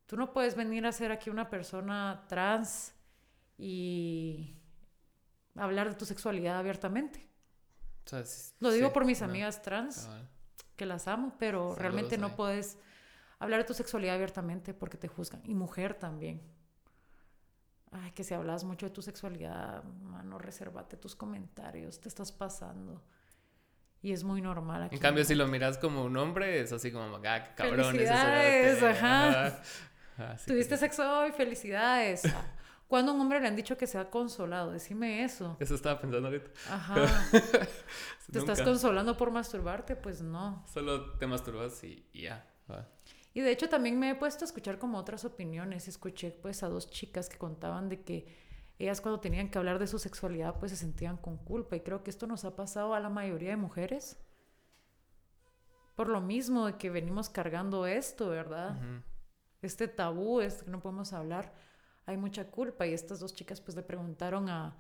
Tú 0.07 0.17
no 0.17 0.33
puedes 0.33 0.57
venir 0.57 0.85
a 0.87 0.93
ser 0.93 1.13
aquí 1.13 1.31
una 1.31 1.49
persona 1.49 2.25
trans 2.29 2.93
y 3.57 4.57
hablar 5.55 5.89
de 5.89 5.95
tu 5.95 6.05
sexualidad 6.05 6.59
abiertamente. 6.59 7.29
O 8.07 8.09
sea, 8.09 8.25
sí- 8.25 8.55
Lo 8.59 8.73
digo 8.73 8.89
sí, 8.89 8.95
por 8.95 9.05
mis 9.05 9.21
no, 9.21 9.27
amigas 9.27 9.63
trans, 9.63 10.09
que 10.75 10.87
las 10.87 11.07
amo, 11.07 11.35
pero 11.39 11.61
Saludos 11.61 11.79
realmente 11.79 12.19
no 12.19 12.35
puedes 12.35 12.77
hablar 13.39 13.61
de 13.61 13.65
tu 13.67 13.75
sexualidad 13.75 14.17
abiertamente 14.17 14.75
porque 14.75 14.97
te 14.97 15.07
juzgan. 15.07 15.43
Y 15.45 15.55
mujer 15.55 15.95
también. 15.95 16.43
Ay, 17.93 18.13
que 18.13 18.23
si 18.23 18.35
hablas 18.35 18.65
mucho 18.65 18.87
de 18.87 18.91
tu 18.91 19.03
sexualidad, 19.03 19.83
mano, 19.85 20.39
resérvate 20.39 20.97
tus 20.97 21.17
comentarios, 21.17 22.01
te 22.01 22.09
estás 22.09 22.31
pasando. 22.31 23.03
Y 24.03 24.13
es 24.13 24.25
muy 24.25 24.41
normal 24.41 24.85
aquí. 24.85 24.95
En 24.95 25.03
cambio, 25.03 25.25
si 25.25 25.35
lo 25.35 25.47
miras 25.49 25.77
como 25.77 26.05
un 26.05 26.17
hombre, 26.17 26.61
es 26.61 26.73
así 26.73 26.91
como, 26.93 27.17
ah, 27.17 27.45
qué 27.45 27.55
cabrón 27.55 27.93
Felicidades, 27.93 28.79
cerote". 28.79 28.99
ajá. 28.99 29.63
Así 30.19 30.47
que 30.47 30.53
Tuviste 30.53 30.77
sexo 30.77 31.21
hoy, 31.21 31.33
felicidades. 31.33 32.25
Ah, 32.27 32.45
¿Cuándo 32.87 33.13
a 33.13 33.15
un 33.15 33.21
hombre 33.21 33.41
le 33.41 33.47
han 33.47 33.57
dicho 33.57 33.77
que 33.77 33.87
se 33.87 33.99
ha 33.99 34.11
consolado? 34.11 34.73
Decime 34.73 35.23
eso. 35.23 35.57
Eso 35.61 35.77
estaba 35.77 36.01
pensando 36.01 36.27
ahorita. 36.27 36.51
Ajá. 36.69 36.95
¿Te 38.33 38.39
estás 38.39 38.63
consolando 38.63 39.17
por 39.17 39.31
masturbarte? 39.31 39.95
Pues 39.95 40.23
no. 40.23 40.65
Solo 40.67 41.13
te 41.19 41.27
masturbas 41.27 41.85
y, 41.85 42.05
ya. 42.13 42.47
Y 43.33 43.41
de 43.41 43.53
hecho 43.53 43.69
también 43.69 43.99
me 43.99 44.11
he 44.11 44.15
puesto 44.15 44.45
a 44.45 44.47
escuchar 44.47 44.79
como 44.79 44.99
otras 44.99 45.25
opiniones. 45.25 45.89
Escuché 45.89 46.33
pues 46.33 46.63
a 46.63 46.69
dos 46.69 46.91
chicas 46.91 47.29
que 47.29 47.39
contaban 47.39 47.89
de 47.89 48.03
que 48.03 48.27
ellas 48.79 49.01
cuando 49.01 49.21
tenían 49.21 49.51
que 49.51 49.59
hablar 49.59 49.79
de 49.79 49.87
su 49.87 49.99
sexualidad 49.99 50.59
pues 50.59 50.73
se 50.73 50.77
sentían 50.77 51.17
con 51.17 51.37
culpa. 51.37 51.77
Y 51.77 51.81
creo 51.81 52.03
que 52.03 52.11
esto 52.11 52.27
nos 52.27 52.45
ha 52.45 52.57
pasado 52.57 52.95
a 52.95 53.01
la 53.01 53.09
mayoría 53.09 53.51
de 53.51 53.57
mujeres. 53.57 54.19
Por 55.95 56.09
lo 56.09 56.21
mismo 56.21 56.67
de 56.67 56.77
que 56.77 56.91
venimos 56.91 57.29
cargando 57.29 57.87
esto, 57.87 58.31
¿verdad? 58.31 58.77
Este 59.63 59.87
tabú, 59.87 60.41
este 60.41 60.65
que 60.65 60.71
no 60.71 60.81
podemos 60.81 61.13
hablar. 61.13 61.53
Hay 62.07 62.17
mucha 62.17 62.51
culpa. 62.51 62.87
Y 62.87 62.95
estas 62.95 63.21
dos 63.21 63.35
chicas 63.35 63.61
pues 63.61 63.77
le 63.77 63.83
preguntaron 63.83 64.49
a, 64.49 64.77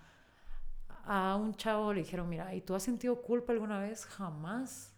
a 1.04 1.36
un 1.36 1.54
chavo, 1.54 1.92
le 1.92 2.00
dijeron, 2.00 2.28
mira, 2.28 2.54
¿y 2.54 2.62
tú 2.62 2.74
has 2.74 2.82
sentido 2.82 3.20
culpa 3.22 3.52
alguna 3.52 3.78
vez? 3.78 4.06
Jamás. 4.06 4.89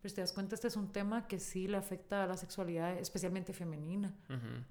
Pero 0.00 0.08
si 0.08 0.14
te 0.14 0.20
das 0.22 0.32
cuenta, 0.32 0.54
este 0.54 0.68
es 0.68 0.76
un 0.76 0.92
tema 0.92 1.26
que 1.28 1.38
sí 1.38 1.68
le 1.68 1.76
afecta 1.76 2.24
a 2.24 2.26
la 2.26 2.36
sexualidad, 2.36 2.96
especialmente 2.98 3.52
femenina. 3.52 4.14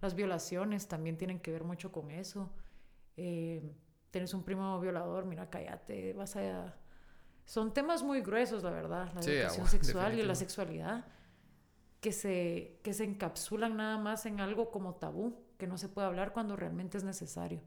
Las 0.02 0.16
violaciones 0.16 0.88
también 0.88 1.18
tienen 1.18 1.40
que 1.40 1.52
ver 1.52 1.64
mucho 1.64 1.92
con 1.92 2.10
eso. 2.10 2.52
Eh, 3.16 3.76
tienes 4.12 4.34
un 4.34 4.44
primo 4.44 4.80
violador, 4.80 5.26
mira, 5.26 5.50
cállate, 5.50 6.14
vas 6.14 6.36
a... 6.36 6.76
Son 7.46 7.74
temas 7.74 8.02
muy 8.04 8.22
gruesos, 8.22 8.64
la 8.64 8.72
verdad, 8.72 9.12
la 9.14 9.22
Sí, 9.22 9.32
educación 9.32 9.62
agua, 9.68 9.70
sexual 9.80 10.20
y 10.20 10.24
la 10.24 10.36
sexualidad, 10.36 11.06
que 12.00 12.12
se, 12.12 12.80
que 12.84 12.94
se 12.94 13.04
encapsulan 13.04 13.76
nada 13.78 13.98
más 13.98 14.26
en 14.26 14.40
algo 14.40 14.72
como 14.72 14.96
tabú, 14.96 15.44
que 15.58 15.68
no 15.68 15.78
se 15.78 15.90
puede 15.90 16.08
hablar 16.08 16.32
cuando 16.34 16.56
realmente 16.56 16.98
es 16.98 17.04
necesario. 17.04 17.62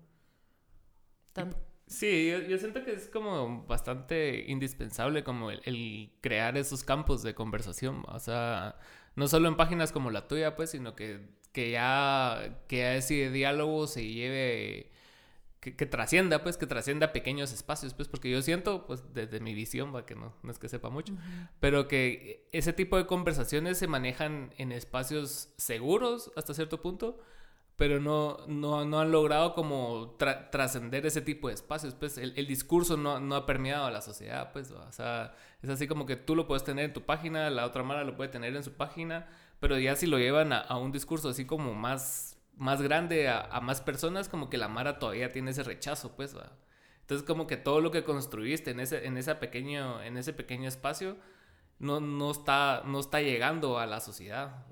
Tan- 1.32 1.54
Sí, 1.92 2.30
yo, 2.30 2.40
yo 2.40 2.56
siento 2.56 2.82
que 2.84 2.92
es 2.94 3.08
como 3.08 3.66
bastante 3.66 4.46
indispensable 4.48 5.22
como 5.24 5.50
el, 5.50 5.60
el 5.66 6.10
crear 6.22 6.56
esos 6.56 6.84
campos 6.84 7.22
de 7.22 7.34
conversación. 7.34 8.02
O 8.08 8.18
sea, 8.18 8.78
no 9.14 9.28
solo 9.28 9.46
en 9.48 9.56
páginas 9.56 9.92
como 9.92 10.10
la 10.10 10.26
tuya, 10.26 10.56
pues, 10.56 10.70
sino 10.70 10.96
que, 10.96 11.20
que 11.52 11.70
ya 11.72 12.62
que 12.66 12.78
ya 12.78 12.94
ese 12.94 13.30
diálogo 13.30 13.86
se 13.86 14.08
lleve, 14.08 14.90
que, 15.60 15.76
que 15.76 15.84
trascienda, 15.84 16.42
pues, 16.42 16.56
que 16.56 16.66
trascienda 16.66 17.12
pequeños 17.12 17.52
espacios, 17.52 17.92
pues, 17.92 18.08
porque 18.08 18.30
yo 18.30 18.40
siento, 18.40 18.86
pues, 18.86 19.12
desde 19.12 19.40
mi 19.40 19.52
visión, 19.52 19.94
va, 19.94 20.06
que 20.06 20.14
no, 20.14 20.34
no 20.42 20.50
es 20.50 20.58
que 20.58 20.70
sepa 20.70 20.88
mucho, 20.88 21.14
pero 21.60 21.88
que 21.88 22.48
ese 22.52 22.72
tipo 22.72 22.96
de 22.96 23.06
conversaciones 23.06 23.76
se 23.76 23.86
manejan 23.86 24.54
en 24.56 24.72
espacios 24.72 25.52
seguros 25.58 26.32
hasta 26.36 26.54
cierto 26.54 26.80
punto, 26.80 27.20
pero 27.82 27.98
no, 27.98 28.36
no, 28.46 28.84
no 28.84 29.00
han 29.00 29.10
logrado 29.10 29.54
como 29.54 30.16
tra- 30.16 30.50
trascender 30.50 31.04
ese 31.04 31.20
tipo 31.20 31.48
de 31.48 31.54
espacios, 31.54 31.94
pues 31.94 32.16
el, 32.16 32.32
el 32.36 32.46
discurso 32.46 32.96
no, 32.96 33.18
no 33.18 33.34
ha 33.34 33.44
permeado 33.44 33.86
a 33.86 33.90
la 33.90 34.00
sociedad, 34.00 34.52
pues, 34.52 34.70
o 34.70 34.92
sea, 34.92 35.34
es 35.62 35.68
así 35.68 35.88
como 35.88 36.06
que 36.06 36.14
tú 36.14 36.36
lo 36.36 36.46
puedes 36.46 36.62
tener 36.62 36.84
en 36.84 36.92
tu 36.92 37.02
página, 37.02 37.50
la 37.50 37.66
otra 37.66 37.82
mara 37.82 38.04
lo 38.04 38.14
puede 38.14 38.30
tener 38.30 38.54
en 38.54 38.62
su 38.62 38.74
página, 38.74 39.26
pero 39.58 39.76
ya 39.80 39.96
si 39.96 40.06
lo 40.06 40.16
llevan 40.18 40.52
a, 40.52 40.60
a 40.60 40.78
un 40.78 40.92
discurso 40.92 41.28
así 41.30 41.44
como 41.44 41.74
más, 41.74 42.38
más 42.56 42.80
grande, 42.82 43.28
a, 43.28 43.40
a 43.40 43.60
más 43.60 43.80
personas, 43.80 44.28
como 44.28 44.48
que 44.48 44.58
la 44.58 44.68
mara 44.68 45.00
todavía 45.00 45.32
tiene 45.32 45.50
ese 45.50 45.64
rechazo, 45.64 46.14
pues, 46.14 46.36
¿va? 46.36 46.52
Entonces 47.00 47.26
como 47.26 47.48
que 47.48 47.56
todo 47.56 47.80
lo 47.80 47.90
que 47.90 48.04
construiste 48.04 48.70
en 48.70 48.78
ese, 48.78 49.08
en 49.08 49.16
esa 49.18 49.40
pequeño, 49.40 50.00
en 50.04 50.16
ese 50.18 50.32
pequeño 50.32 50.68
espacio 50.68 51.16
no, 51.80 51.98
no, 51.98 52.30
está, 52.30 52.84
no 52.86 53.00
está 53.00 53.20
llegando 53.20 53.80
a 53.80 53.86
la 53.86 53.98
sociedad. 53.98 54.66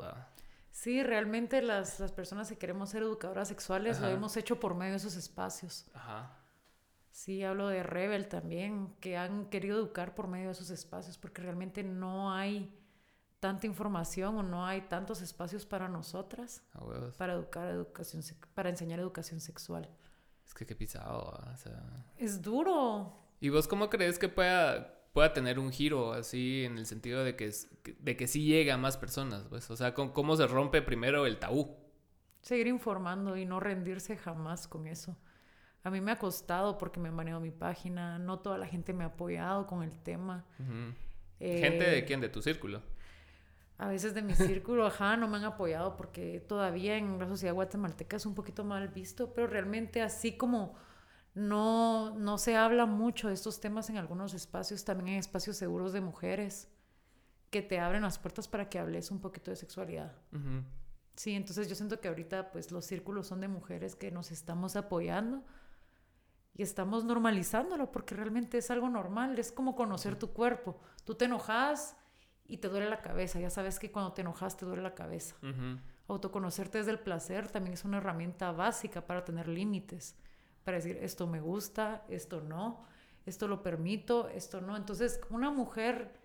Sí, 0.80 1.02
realmente 1.02 1.60
las, 1.60 2.00
las 2.00 2.10
personas 2.10 2.48
que 2.48 2.56
queremos 2.56 2.88
ser 2.88 3.02
educadoras 3.02 3.48
sexuales 3.48 4.00
lo 4.00 4.08
hemos 4.08 4.34
hecho 4.38 4.58
por 4.58 4.74
medio 4.74 4.92
de 4.92 4.96
esos 4.96 5.14
espacios. 5.14 5.84
Ajá. 5.92 6.38
Sí, 7.10 7.44
hablo 7.44 7.68
de 7.68 7.82
Rebel 7.82 8.28
también, 8.28 8.94
que 8.98 9.18
han 9.18 9.50
querido 9.50 9.76
educar 9.76 10.14
por 10.14 10.26
medio 10.26 10.46
de 10.46 10.52
esos 10.52 10.70
espacios, 10.70 11.18
porque 11.18 11.42
realmente 11.42 11.82
no 11.82 12.32
hay 12.32 12.74
tanta 13.40 13.66
información 13.66 14.38
o 14.38 14.42
no 14.42 14.64
hay 14.64 14.80
tantos 14.80 15.20
espacios 15.20 15.66
para 15.66 15.86
nosotras 15.86 16.62
para 17.18 17.34
educar 17.34 17.68
educación 17.68 18.22
para 18.54 18.70
enseñar 18.70 19.00
educación 19.00 19.40
sexual. 19.40 19.86
Es 20.46 20.54
que 20.54 20.64
qué 20.64 20.74
pisado, 20.74 21.38
o 21.52 21.56
sea... 21.58 22.06
Es 22.16 22.40
duro. 22.40 23.18
¿Y 23.38 23.50
vos 23.50 23.68
cómo 23.68 23.90
crees 23.90 24.18
que 24.18 24.30
pueda, 24.30 24.99
pueda 25.12 25.32
tener 25.32 25.58
un 25.58 25.72
giro 25.72 26.12
así 26.12 26.64
en 26.64 26.78
el 26.78 26.86
sentido 26.86 27.24
de 27.24 27.36
que, 27.36 27.50
de 27.98 28.16
que 28.16 28.26
sí 28.26 28.44
llegue 28.44 28.72
a 28.72 28.76
más 28.76 28.96
personas? 28.96 29.44
Pues? 29.48 29.70
O 29.70 29.76
sea, 29.76 29.94
¿cómo, 29.94 30.12
cómo 30.12 30.36
se 30.36 30.46
rompe 30.46 30.82
primero 30.82 31.26
el 31.26 31.38
tabú? 31.38 31.76
Seguir 32.42 32.68
informando 32.68 33.36
y 33.36 33.44
no 33.44 33.60
rendirse 33.60 34.16
jamás 34.16 34.66
con 34.66 34.86
eso. 34.86 35.16
A 35.82 35.90
mí 35.90 36.00
me 36.00 36.12
ha 36.12 36.18
costado 36.18 36.78
porque 36.78 37.00
me 37.00 37.08
han 37.08 37.14
manejado 37.14 37.40
mi 37.40 37.50
página, 37.50 38.18
no 38.18 38.38
toda 38.40 38.58
la 38.58 38.66
gente 38.66 38.92
me 38.92 39.04
ha 39.04 39.08
apoyado 39.08 39.66
con 39.66 39.82
el 39.82 39.92
tema. 40.02 40.44
Eh, 41.38 41.58
¿Gente 41.58 41.84
de 41.88 42.04
quién? 42.04 42.20
¿De 42.20 42.28
tu 42.28 42.42
círculo? 42.42 42.82
A 43.78 43.88
veces 43.88 44.12
de 44.12 44.20
mi 44.20 44.34
círculo, 44.34 44.86
ajá, 44.86 45.16
no 45.16 45.26
me 45.26 45.38
han 45.38 45.44
apoyado 45.44 45.96
porque 45.96 46.38
todavía 46.46 46.98
en 46.98 47.18
la 47.18 47.26
sociedad 47.26 47.54
guatemalteca 47.54 48.18
es 48.18 48.26
un 48.26 48.34
poquito 48.34 48.62
mal 48.62 48.88
visto, 48.88 49.32
pero 49.32 49.46
realmente 49.46 50.02
así 50.02 50.36
como 50.36 50.76
no, 51.34 52.14
no 52.18 52.38
se 52.38 52.56
habla 52.56 52.86
mucho 52.86 53.28
de 53.28 53.34
estos 53.34 53.60
temas 53.60 53.90
en 53.90 53.96
algunos 53.96 54.34
espacios, 54.34 54.84
también 54.84 55.14
hay 55.14 55.16
espacios 55.16 55.56
seguros 55.56 55.92
de 55.92 56.00
mujeres 56.00 56.68
que 57.50 57.62
te 57.62 57.80
abren 57.80 58.02
las 58.02 58.18
puertas 58.18 58.48
para 58.48 58.68
que 58.68 58.78
hables 58.78 59.10
un 59.10 59.20
poquito 59.20 59.50
de 59.50 59.56
sexualidad. 59.56 60.12
Sí, 61.16 61.32
entonces 61.32 61.68
yo 61.68 61.74
siento 61.74 62.00
que 62.00 62.08
ahorita 62.08 62.50
pues 62.50 62.70
los 62.70 62.84
círculos 62.84 63.26
son 63.26 63.40
de 63.40 63.48
mujeres 63.48 63.94
que 63.94 64.10
nos 64.10 64.30
estamos 64.30 64.76
apoyando 64.76 65.44
y 66.54 66.62
estamos 66.62 67.04
normalizándolo 67.04 67.92
porque 67.92 68.14
realmente 68.14 68.58
es 68.58 68.70
algo 68.70 68.88
normal, 68.88 69.38
es 69.38 69.52
como 69.52 69.74
conocer 69.76 70.16
tu 70.16 70.32
cuerpo. 70.32 70.78
Tú 71.04 71.14
te 71.14 71.26
enojas 71.26 71.96
y 72.46 72.58
te 72.58 72.68
duele 72.68 72.88
la 72.88 73.00
cabeza, 73.02 73.38
ya 73.38 73.50
sabes 73.50 73.78
que 73.78 73.92
cuando 73.92 74.12
te 74.12 74.22
enojas 74.22 74.56
te 74.56 74.66
duele 74.66 74.82
la 74.82 74.94
cabeza. 74.94 75.36
Autoconocerte 76.08 76.78
desde 76.78 76.90
el 76.90 76.98
placer 76.98 77.48
también 77.48 77.74
es 77.74 77.84
una 77.84 77.98
herramienta 77.98 78.50
básica 78.52 79.06
para 79.06 79.24
tener 79.24 79.46
límites, 79.46 80.16
para 80.64 80.76
decir 80.76 80.98
esto 81.02 81.26
me 81.26 81.40
gusta, 81.40 82.04
esto 82.08 82.40
no, 82.40 82.84
esto 83.26 83.48
lo 83.48 83.62
permito, 83.62 84.28
esto 84.28 84.60
no. 84.60 84.76
Entonces, 84.76 85.20
una 85.30 85.50
mujer 85.50 86.18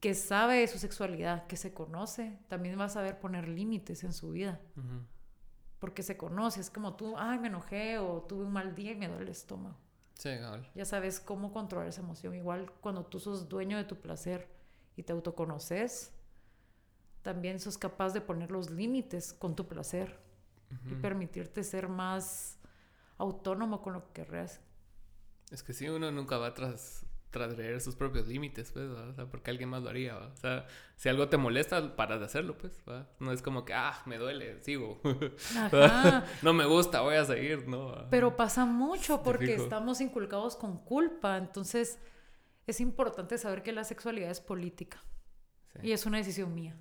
que 0.00 0.14
sabe 0.14 0.58
de 0.58 0.68
su 0.68 0.78
sexualidad, 0.78 1.46
que 1.46 1.56
se 1.56 1.72
conoce, 1.72 2.38
también 2.48 2.78
va 2.78 2.84
a 2.84 2.88
saber 2.88 3.18
poner 3.18 3.48
límites 3.48 4.04
en 4.04 4.12
su 4.12 4.30
vida. 4.30 4.60
Porque 5.78 6.02
se 6.02 6.16
conoce, 6.16 6.60
es 6.60 6.70
como 6.70 6.96
tú, 6.96 7.14
ay, 7.16 7.38
me 7.38 7.48
enojé 7.48 7.98
o 7.98 8.22
tuve 8.22 8.44
un 8.44 8.52
mal 8.52 8.74
día 8.74 8.92
y 8.92 8.96
me 8.96 9.08
duele 9.08 9.24
el 9.24 9.28
estómago. 9.30 9.76
Sí, 10.14 10.30
cabal. 10.38 10.70
Ya 10.74 10.84
sabes 10.84 11.20
cómo 11.20 11.52
controlar 11.52 11.88
esa 11.88 12.00
emoción. 12.00 12.34
Igual 12.34 12.70
cuando 12.80 13.04
tú 13.04 13.20
sos 13.20 13.48
dueño 13.48 13.76
de 13.76 13.84
tu 13.84 13.96
placer 13.96 14.48
y 14.96 15.02
te 15.02 15.12
autoconoces, 15.12 16.12
también 17.22 17.60
sos 17.60 17.76
capaz 17.76 18.12
de 18.12 18.20
poner 18.20 18.50
los 18.50 18.70
límites 18.70 19.32
con 19.32 19.56
tu 19.56 19.66
placer 19.66 20.18
y 20.90 20.94
permitirte 20.94 21.62
ser 21.62 21.88
más 21.88 22.58
autónomo 23.18 23.82
con 23.82 23.92
lo 23.94 24.06
que 24.06 24.22
querrás. 24.24 24.60
Es 25.50 25.62
que 25.62 25.72
sí, 25.72 25.88
uno 25.88 26.10
nunca 26.10 26.38
va 26.38 26.54
tras, 26.54 27.06
tras 27.30 27.56
leer 27.56 27.80
sus 27.80 27.94
propios 27.94 28.26
límites, 28.26 28.72
pues, 28.72 28.86
o 28.88 29.12
sea, 29.14 29.26
porque 29.26 29.50
alguien 29.50 29.68
más 29.68 29.82
lo 29.82 29.90
haría, 29.90 30.16
o 30.16 30.36
sea, 30.36 30.66
si 30.96 31.08
algo 31.08 31.28
te 31.28 31.36
molesta, 31.36 31.94
paras 31.94 32.18
de 32.20 32.26
hacerlo, 32.26 32.56
pues, 32.58 32.72
no 33.20 33.30
es 33.32 33.42
como 33.42 33.64
que, 33.64 33.74
ah, 33.74 34.02
me 34.06 34.18
duele, 34.18 34.62
sigo, 34.62 35.00
Ajá. 35.56 36.24
no 36.42 36.52
me 36.52 36.64
gusta, 36.66 37.00
voy 37.02 37.14
a 37.16 37.24
seguir, 37.24 37.68
¿no? 37.68 37.94
Pero 38.10 38.36
pasa 38.36 38.64
mucho 38.64 39.22
porque 39.22 39.54
estamos 39.54 40.00
inculcados 40.00 40.56
con 40.56 40.78
culpa, 40.78 41.36
entonces 41.36 41.98
es 42.66 42.80
importante 42.80 43.38
saber 43.38 43.62
que 43.62 43.72
la 43.72 43.84
sexualidad 43.84 44.30
es 44.30 44.40
política 44.40 45.02
Sí. 45.74 45.88
y 45.88 45.92
es 45.92 46.06
una 46.06 46.16
decisión 46.18 46.54
mía. 46.54 46.74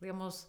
Digamos, 0.00 0.48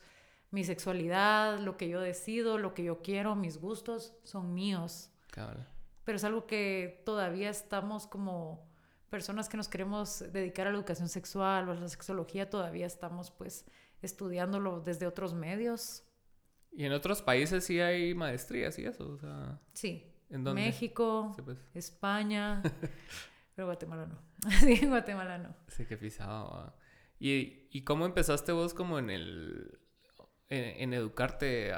mi 0.52 0.64
sexualidad, 0.64 1.60
lo 1.60 1.78
que 1.78 1.88
yo 1.90 2.00
decido, 2.02 2.58
lo 2.58 2.74
que 2.74 2.84
yo 2.84 3.02
quiero, 3.02 3.36
mis 3.36 3.58
gustos 3.58 4.14
son 4.24 4.54
míos. 4.54 5.10
Cabal. 5.32 5.66
pero 6.04 6.18
es 6.18 6.24
algo 6.26 6.46
que 6.46 7.02
todavía 7.06 7.50
estamos 7.50 8.06
como 8.06 8.70
personas 9.10 9.48
que 9.48 9.56
nos 9.58 9.70
queremos 9.70 10.20
dedicar 10.34 10.68
a 10.68 10.72
la 10.72 10.78
educación 10.78 11.08
sexual 11.10 11.70
o 11.70 11.72
a 11.72 11.76
la 11.76 11.88
sexología, 11.88 12.50
todavía 12.50 12.86
estamos 12.86 13.32
pues 13.32 13.66
estudiándolo 14.02 14.82
desde 14.82 15.08
otros 15.08 15.34
medios. 15.34 16.04
Y 16.74 16.86
en 16.86 16.92
otros 16.94 17.22
países 17.22 17.64
sí 17.66 17.80
hay 17.80 18.14
maestrías 18.14 18.78
y 18.80 18.86
eso, 18.86 19.10
o 19.10 19.18
sea, 19.18 19.60
Sí, 19.74 20.14
¿en 20.30 20.44
dónde? 20.44 20.62
México, 20.64 21.32
Sí, 21.36 21.42
pues, 21.44 21.58
España, 21.74 22.62
pero 23.56 23.68
Guatemala 23.68 24.06
no. 24.08 24.20
Sí, 24.60 24.80
en 24.82 24.90
Guatemala 24.90 25.38
no. 25.38 25.56
sí, 25.68 25.86
que 25.86 25.96
pisado. 25.98 26.74
¿Y, 27.20 27.68
¿Y 27.72 27.84
cómo 27.84 28.06
empezaste 28.06 28.52
vos 28.52 28.74
como 28.74 28.98
en 29.00 29.10
el... 29.12 29.78
En, 30.52 30.82
en 30.84 30.94
educarte 30.94 31.74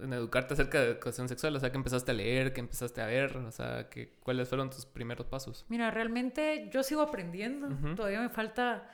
en 0.00 0.12
educarte 0.12 0.54
acerca 0.54 0.80
de 0.80 0.92
educación 0.92 1.28
sexual, 1.28 1.54
o 1.54 1.60
sea, 1.60 1.70
que 1.70 1.76
empezaste 1.76 2.10
a 2.10 2.14
leer, 2.14 2.52
que 2.52 2.60
empezaste 2.60 3.00
a 3.00 3.06
ver, 3.06 3.36
o 3.36 3.50
sea, 3.52 3.88
que, 3.88 4.14
¿cuáles 4.22 4.48
fueron 4.48 4.70
tus 4.70 4.86
primeros 4.86 5.26
pasos? 5.26 5.64
Mira, 5.68 5.90
realmente 5.90 6.70
yo 6.72 6.82
sigo 6.82 7.02
aprendiendo. 7.02 7.68
Todavía 7.94 8.20
me 8.20 8.28
falta 8.28 8.90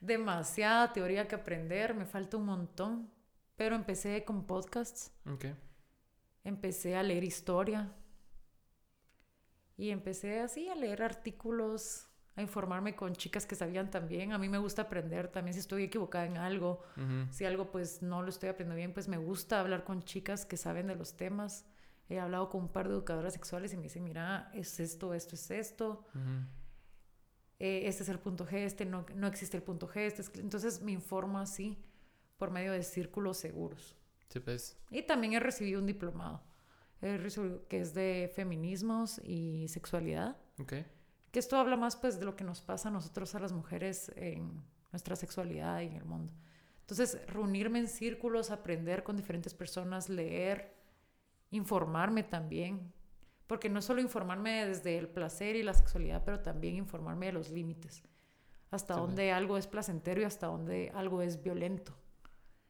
demasiada 0.00 0.92
teoría 0.92 1.26
que 1.26 1.34
aprender, 1.34 1.94
me 1.94 2.06
falta 2.06 2.36
un 2.36 2.46
montón. 2.46 3.10
Pero 3.56 3.76
empecé 3.76 4.24
con 4.24 4.46
podcasts. 4.46 5.12
Empecé 6.42 6.96
a 6.96 7.02
leer 7.02 7.24
historia 7.24 7.92
y 9.76 9.90
empecé 9.90 10.40
así 10.40 10.68
a 10.68 10.74
leer 10.74 11.02
artículos, 11.02 12.08
a 12.36 12.42
informarme 12.42 12.96
con 12.96 13.14
chicas 13.14 13.46
que 13.46 13.54
sabían 13.54 13.90
también. 13.90 14.32
A 14.32 14.38
mí 14.38 14.48
me 14.48 14.58
gusta 14.58 14.82
aprender 14.82 15.28
también 15.28 15.54
si 15.54 15.60
estoy 15.60 15.84
equivocada 15.84 16.26
en 16.26 16.36
algo, 16.36 16.82
si 17.30 17.44
algo 17.44 17.70
pues 17.70 18.02
no 18.02 18.22
lo 18.22 18.28
estoy 18.28 18.48
aprendiendo 18.48 18.76
bien, 18.76 18.92
pues 18.92 19.06
me 19.08 19.16
gusta 19.18 19.60
hablar 19.60 19.84
con 19.84 20.02
chicas 20.02 20.44
que 20.44 20.56
saben 20.56 20.86
de 20.88 20.96
los 20.96 21.16
temas. 21.16 21.64
He 22.08 22.18
hablado 22.18 22.50
con 22.50 22.62
un 22.62 22.68
par 22.68 22.88
de 22.88 22.94
educadoras 22.94 23.32
sexuales 23.32 23.72
y 23.72 23.76
me 23.76 23.84
dicen, 23.84 24.04
mira, 24.04 24.50
es 24.52 24.78
esto, 24.80 25.14
esto 25.14 25.36
es 25.36 25.50
esto, 25.50 26.04
eh, 27.58 27.82
este 27.86 28.02
es 28.02 28.08
el 28.08 28.18
punto 28.18 28.46
G, 28.46 28.54
este 28.56 28.84
no, 28.84 29.06
no 29.14 29.26
existe 29.26 29.56
el 29.56 29.62
punto 29.62 29.88
G. 29.88 29.98
Este 30.00 30.22
es... 30.22 30.30
Entonces 30.36 30.82
me 30.82 30.92
informo 30.92 31.38
así 31.38 31.82
por 32.36 32.50
medio 32.50 32.72
de 32.72 32.82
círculos 32.82 33.36
seguros. 33.38 33.96
Sí, 34.28 34.40
pues. 34.40 34.76
Y 34.90 35.02
también 35.02 35.34
he 35.34 35.40
recibido 35.40 35.80
un 35.80 35.86
diplomado, 35.86 36.42
he 37.00 37.16
recibido- 37.16 37.66
que 37.68 37.80
es 37.80 37.94
de 37.94 38.30
feminismos 38.34 39.20
y 39.24 39.68
sexualidad, 39.68 40.36
Ok. 40.58 40.74
Que 41.34 41.40
esto 41.40 41.56
habla 41.56 41.76
más 41.76 41.96
pues 41.96 42.20
de 42.20 42.26
lo 42.26 42.36
que 42.36 42.44
nos 42.44 42.60
pasa 42.60 42.90
a 42.90 42.92
nosotros 42.92 43.34
a 43.34 43.40
las 43.40 43.50
mujeres 43.50 44.12
en 44.14 44.62
nuestra 44.92 45.16
sexualidad 45.16 45.80
y 45.80 45.86
en 45.86 45.96
el 45.96 46.04
mundo. 46.04 46.32
Entonces, 46.82 47.20
reunirme 47.26 47.80
en 47.80 47.88
círculos, 47.88 48.52
aprender 48.52 49.02
con 49.02 49.16
diferentes 49.16 49.52
personas, 49.52 50.08
leer, 50.08 50.76
informarme 51.50 52.22
también, 52.22 52.92
porque 53.48 53.68
no 53.68 53.82
solo 53.82 54.00
informarme 54.00 54.64
desde 54.64 54.96
el 54.96 55.08
placer 55.08 55.56
y 55.56 55.64
la 55.64 55.74
sexualidad, 55.74 56.22
pero 56.24 56.38
también 56.38 56.76
informarme 56.76 57.26
de 57.26 57.32
los 57.32 57.50
límites, 57.50 58.04
hasta 58.70 58.94
Sí, 58.94 59.00
pues. 59.00 59.08
dónde 59.08 59.32
algo 59.32 59.58
es 59.58 59.66
placentero 59.66 60.20
y 60.20 60.24
hasta 60.24 60.46
dónde 60.46 60.92
algo 60.94 61.20
es 61.20 61.42
violento. 61.42 61.96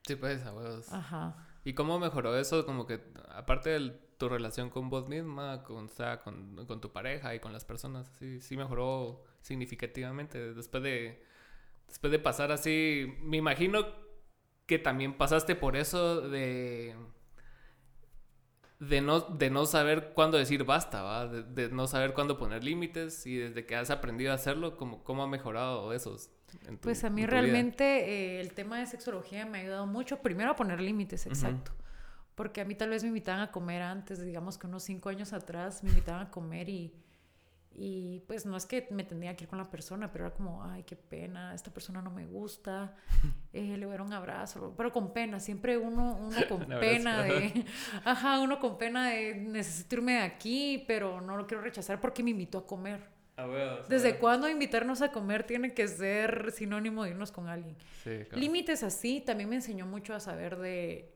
Sí, 0.06 0.16
pues, 0.16 0.42
a 0.46 0.54
huevos. 0.54 0.90
Ajá. 0.90 1.36
¿Y 1.64 1.74
cómo 1.74 1.98
mejoró 1.98 2.34
eso? 2.38 2.64
Como 2.64 2.86
que, 2.86 3.12
aparte 3.28 3.68
de 3.68 3.90
tu 4.18 4.28
relación 4.28 4.70
con 4.70 4.90
vos 4.90 5.08
misma, 5.08 5.62
con, 5.64 5.86
o 5.86 5.88
sea, 5.88 6.20
con, 6.22 6.66
con 6.66 6.80
tu 6.80 6.92
pareja 6.92 7.34
y 7.34 7.40
con 7.40 7.52
las 7.52 7.64
personas, 7.64 8.08
sí, 8.18 8.40
sí 8.40 8.56
mejoró 8.56 9.22
significativamente 9.42 10.54
después 10.54 10.82
de, 10.82 11.22
después 11.88 12.10
de 12.12 12.18
pasar 12.18 12.52
así. 12.52 13.14
Me 13.22 13.38
imagino 13.38 13.86
que 14.66 14.78
también 14.78 15.16
pasaste 15.18 15.54
por 15.56 15.76
eso 15.76 16.22
de, 16.22 16.96
de, 18.80 19.00
no, 19.00 19.20
de 19.20 19.50
no 19.50 19.66
saber 19.66 20.12
cuándo 20.14 20.36
decir 20.38 20.64
basta, 20.64 21.02
¿va? 21.02 21.26
De, 21.26 21.42
de 21.42 21.68
no 21.70 21.86
saber 21.86 22.12
cuándo 22.12 22.36
poner 22.38 22.64
límites 22.64 23.26
y 23.26 23.36
desde 23.36 23.66
que 23.66 23.76
has 23.76 23.90
aprendido 23.90 24.32
a 24.32 24.34
hacerlo, 24.34 24.76
¿cómo, 24.76 25.02
cómo 25.04 25.22
ha 25.22 25.28
mejorado 25.28 25.92
eso? 25.92 26.16
tu- 26.16 26.76
Pues 26.80 27.04
a 27.04 27.10
mí 27.10 27.26
realmente 27.26 27.84
eh, 28.36 28.40
el 28.40 28.52
tema 28.52 28.78
de 28.78 28.86
sexología 28.86 29.46
me 29.46 29.58
ha 29.58 29.60
ayudado 29.62 29.86
mucho, 29.86 30.20
primero 30.22 30.50
a 30.50 30.56
poner 30.56 30.80
límites, 30.80 31.26
exacto. 31.26 31.72
Porque 32.34 32.60
a 32.60 32.64
mí 32.64 32.74
tal 32.74 32.90
vez 32.90 33.02
me 33.02 33.08
invitaban 33.08 33.40
a 33.40 33.50
comer 33.50 33.82
antes, 33.82 34.20
digamos 34.24 34.58
que 34.58 34.66
unos 34.66 34.82
cinco 34.82 35.08
años 35.08 35.32
atrás 35.32 35.82
me 35.84 35.90
invitaban 35.90 36.26
a 36.26 36.30
comer 36.30 36.68
y, 36.68 36.92
y 37.76 38.20
pues 38.26 38.46
no 38.46 38.56
es 38.56 38.66
que 38.66 38.86
me 38.90 39.04
tenía 39.04 39.34
que 39.36 39.44
ir 39.44 39.50
con 39.50 39.58
la 39.58 39.70
persona, 39.70 40.10
pero 40.12 40.26
era 40.26 40.34
como, 40.34 40.64
ay, 40.64 40.84
qué 40.84 40.96
pena, 40.96 41.54
esta 41.54 41.72
persona 41.72 42.02
no 42.02 42.10
me 42.10 42.24
gusta, 42.26 42.94
eh, 43.52 43.76
le 43.76 43.86
voy 43.86 43.94
a 43.94 43.98
dar 43.98 44.06
un 44.06 44.12
abrazo, 44.12 44.74
pero 44.76 44.92
con 44.92 45.12
pena, 45.12 45.40
siempre 45.40 45.76
uno, 45.76 46.16
uno 46.16 46.36
con 46.48 46.62
Un 46.72 46.80
pena 46.80 47.22
de, 47.22 47.64
ajá, 48.04 48.40
uno 48.40 48.60
con 48.60 48.78
pena 48.78 49.10
de 49.10 49.34
necesito 49.34 49.96
irme 49.96 50.12
de 50.12 50.20
aquí, 50.20 50.84
pero 50.86 51.20
no 51.20 51.36
lo 51.36 51.46
quiero 51.46 51.62
rechazar 51.62 52.00
porque 52.00 52.22
me 52.22 52.30
invitó 52.30 52.58
a 52.58 52.66
comer. 52.66 53.14
A 53.36 53.48
huevos, 53.48 53.88
¿Desde 53.88 54.18
cuándo 54.18 54.48
invitarnos 54.48 55.02
a 55.02 55.10
comer 55.10 55.42
tiene 55.42 55.74
que 55.74 55.88
ser 55.88 56.52
sinónimo 56.52 57.02
de 57.02 57.10
irnos 57.10 57.32
con 57.32 57.48
alguien? 57.48 57.76
Sí, 58.04 58.18
claro. 58.28 58.36
Límites 58.36 58.84
así 58.84 59.20
también 59.20 59.48
me 59.48 59.56
enseñó 59.56 59.86
mucho 59.86 60.14
a 60.14 60.20
saber 60.20 60.56
de 60.58 61.13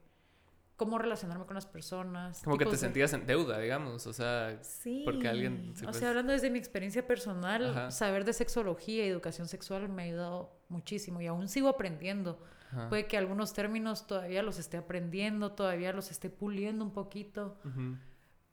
cómo 0.79 0.97
relacionarme 0.97 1.45
con 1.45 1.55
las 1.57 1.67
personas. 1.67 2.41
Como 2.43 2.57
que 2.57 2.65
te 2.65 2.71
de- 2.71 2.77
sentías 2.79 3.13
en 3.13 3.27
deuda, 3.27 3.59
digamos, 3.59 4.07
o 4.07 4.13
sea, 4.15 4.59
Sí. 4.63 5.03
porque 5.05 5.29
alguien- 5.29 5.75
sí, 5.77 5.85
o 5.85 5.93
sea, 5.93 6.09
hablando 6.11 6.33
desde 6.33 6.51
mi 6.51 6.59
experiencia 6.59 7.07
personal, 7.07 7.71
Ajá. 7.71 7.91
saber 7.91 8.25
de 8.25 8.33
sexología 8.33 9.05
y 9.05 9.09
educación 9.09 9.49
sexual 9.49 9.89
me 9.91 10.03
ha 10.03 10.07
ayudado 10.07 10.57
muchísimo 10.71 11.21
y 11.21 11.27
aún 11.27 11.49
sigo 11.49 11.69
aprendiendo. 11.69 12.41
ajá. 12.71 12.89
Puede 12.91 13.07
que 13.07 13.17
algunos 13.19 13.55
términos 13.55 14.07
todavía 14.07 14.43
los 14.43 14.59
esté 14.59 14.77
aprendiendo, 14.77 15.53
todavía 15.53 15.93
los 15.93 16.11
esté 16.11 16.31
puliendo 16.31 16.85
un 16.85 16.93
poquito, 16.93 17.59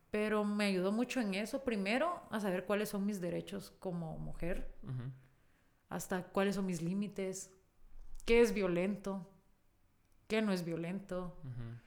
pero 0.09 0.45
me 0.45 0.65
ayudó 0.65 0.91
mucho 0.93 1.19
en 1.19 1.33
eso. 1.35 1.63
Primero, 1.63 2.23
a 2.31 2.39
saber 2.39 2.65
cuáles 2.65 2.89
son 2.89 3.05
mis 3.05 3.19
derechos 3.21 3.71
como 3.79 4.17
mujer, 4.17 4.73
hasta 5.89 6.23
cuáles 6.23 6.55
son 6.55 6.65
mis 6.65 6.81
límites, 6.81 7.51
qué 8.25 8.41
es 8.41 8.53
violento, 8.53 9.29
qué 10.27 10.41
no 10.41 10.51
es 10.53 10.63
violento. 10.65 11.37
Ujú. 11.43 11.84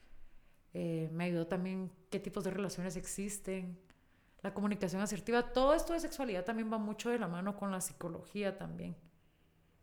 Eh, 0.73 1.09
me 1.11 1.25
ayudó 1.25 1.47
también 1.47 1.91
qué 2.09 2.19
tipos 2.19 2.43
de 2.43 2.51
relaciones 2.51 2.95
existen, 2.95 3.79
la 4.41 4.53
comunicación 4.53 5.01
asertiva. 5.01 5.51
Todo 5.53 5.73
esto 5.73 5.93
de 5.93 5.99
sexualidad 5.99 6.45
también 6.45 6.71
va 6.71 6.77
mucho 6.77 7.09
de 7.09 7.19
la 7.19 7.27
mano 7.27 7.57
con 7.57 7.71
la 7.71 7.81
psicología 7.81 8.57
también. 8.57 8.95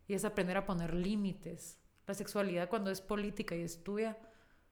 Y 0.07 0.13
es 0.13 0.25
aprender 0.25 0.57
a 0.57 0.65
poner 0.65 0.93
límites. 0.93 1.77
La 2.05 2.13
sexualidad 2.13 2.69
cuando 2.69 2.89
es 2.89 3.01
política 3.01 3.55
y 3.55 3.61
es 3.61 3.83
tuya, 3.83 4.17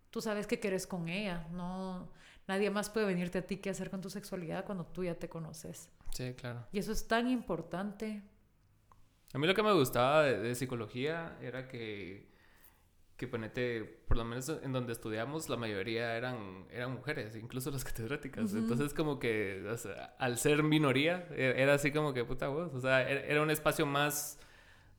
tú 0.10 0.22
sabes 0.22 0.48
qué 0.48 0.60
quieres 0.60 0.88
con 0.88 1.10
ella. 1.10 1.48
No, 1.52 2.10
nadie 2.48 2.70
más 2.70 2.90
puede 2.90 3.06
venirte 3.06 3.40
a 3.40 3.46
ti 3.46 3.58
qué 3.58 3.70
hacer 3.70 3.90
con 3.90 4.02
tu 4.02 4.10
sexualidad 4.10 4.66
cuando 4.66 4.86
tú 4.86 5.04
ya 5.04 5.16
te 5.16 5.28
conoces. 5.28 5.90
Sí, 6.12 6.34
claro. 6.34 6.66
Y 6.72 6.80
eso 6.80 6.94
es 6.94 7.08
tan 7.08 7.30
importante. 7.30 8.24
A 9.34 9.38
mí 9.38 9.46
lo 9.46 9.54
que 9.54 9.64
me 9.64 9.74
gustaba 9.74 10.24
de, 10.24 10.40
de 10.40 10.56
psicología 10.56 11.38
era 11.42 11.68
que, 11.68 12.34
que 13.18 13.28
ponete, 13.28 13.84
por 14.08 14.18
lo 14.18 14.26
menos 14.26 14.50
en 14.50 14.74
donde 14.74 14.92
estudiamos, 14.92 15.48
la 15.48 15.56
mayoría 15.56 16.18
eran, 16.18 16.66
eran 16.70 16.92
mujeres, 16.94 17.36
incluso 17.36 17.72
las 17.72 17.84
catedráticas. 17.86 18.54
Entonces, 18.54 18.94
como 18.94 19.20
que, 19.20 19.66
o 19.70 19.78
sea, 19.78 20.16
al 20.20 20.38
ser 20.38 20.64
minoría, 20.64 21.28
e- 21.32 21.54
era 21.58 21.76
así 21.76 21.92
como 21.92 22.14
que, 22.14 22.26
puta 22.26 22.50
voz, 22.50 22.74
o 22.74 22.82
sea, 22.82 23.10
era, 23.10 23.42
un 23.42 23.52
espacio 23.52 23.86
más, 23.86 24.38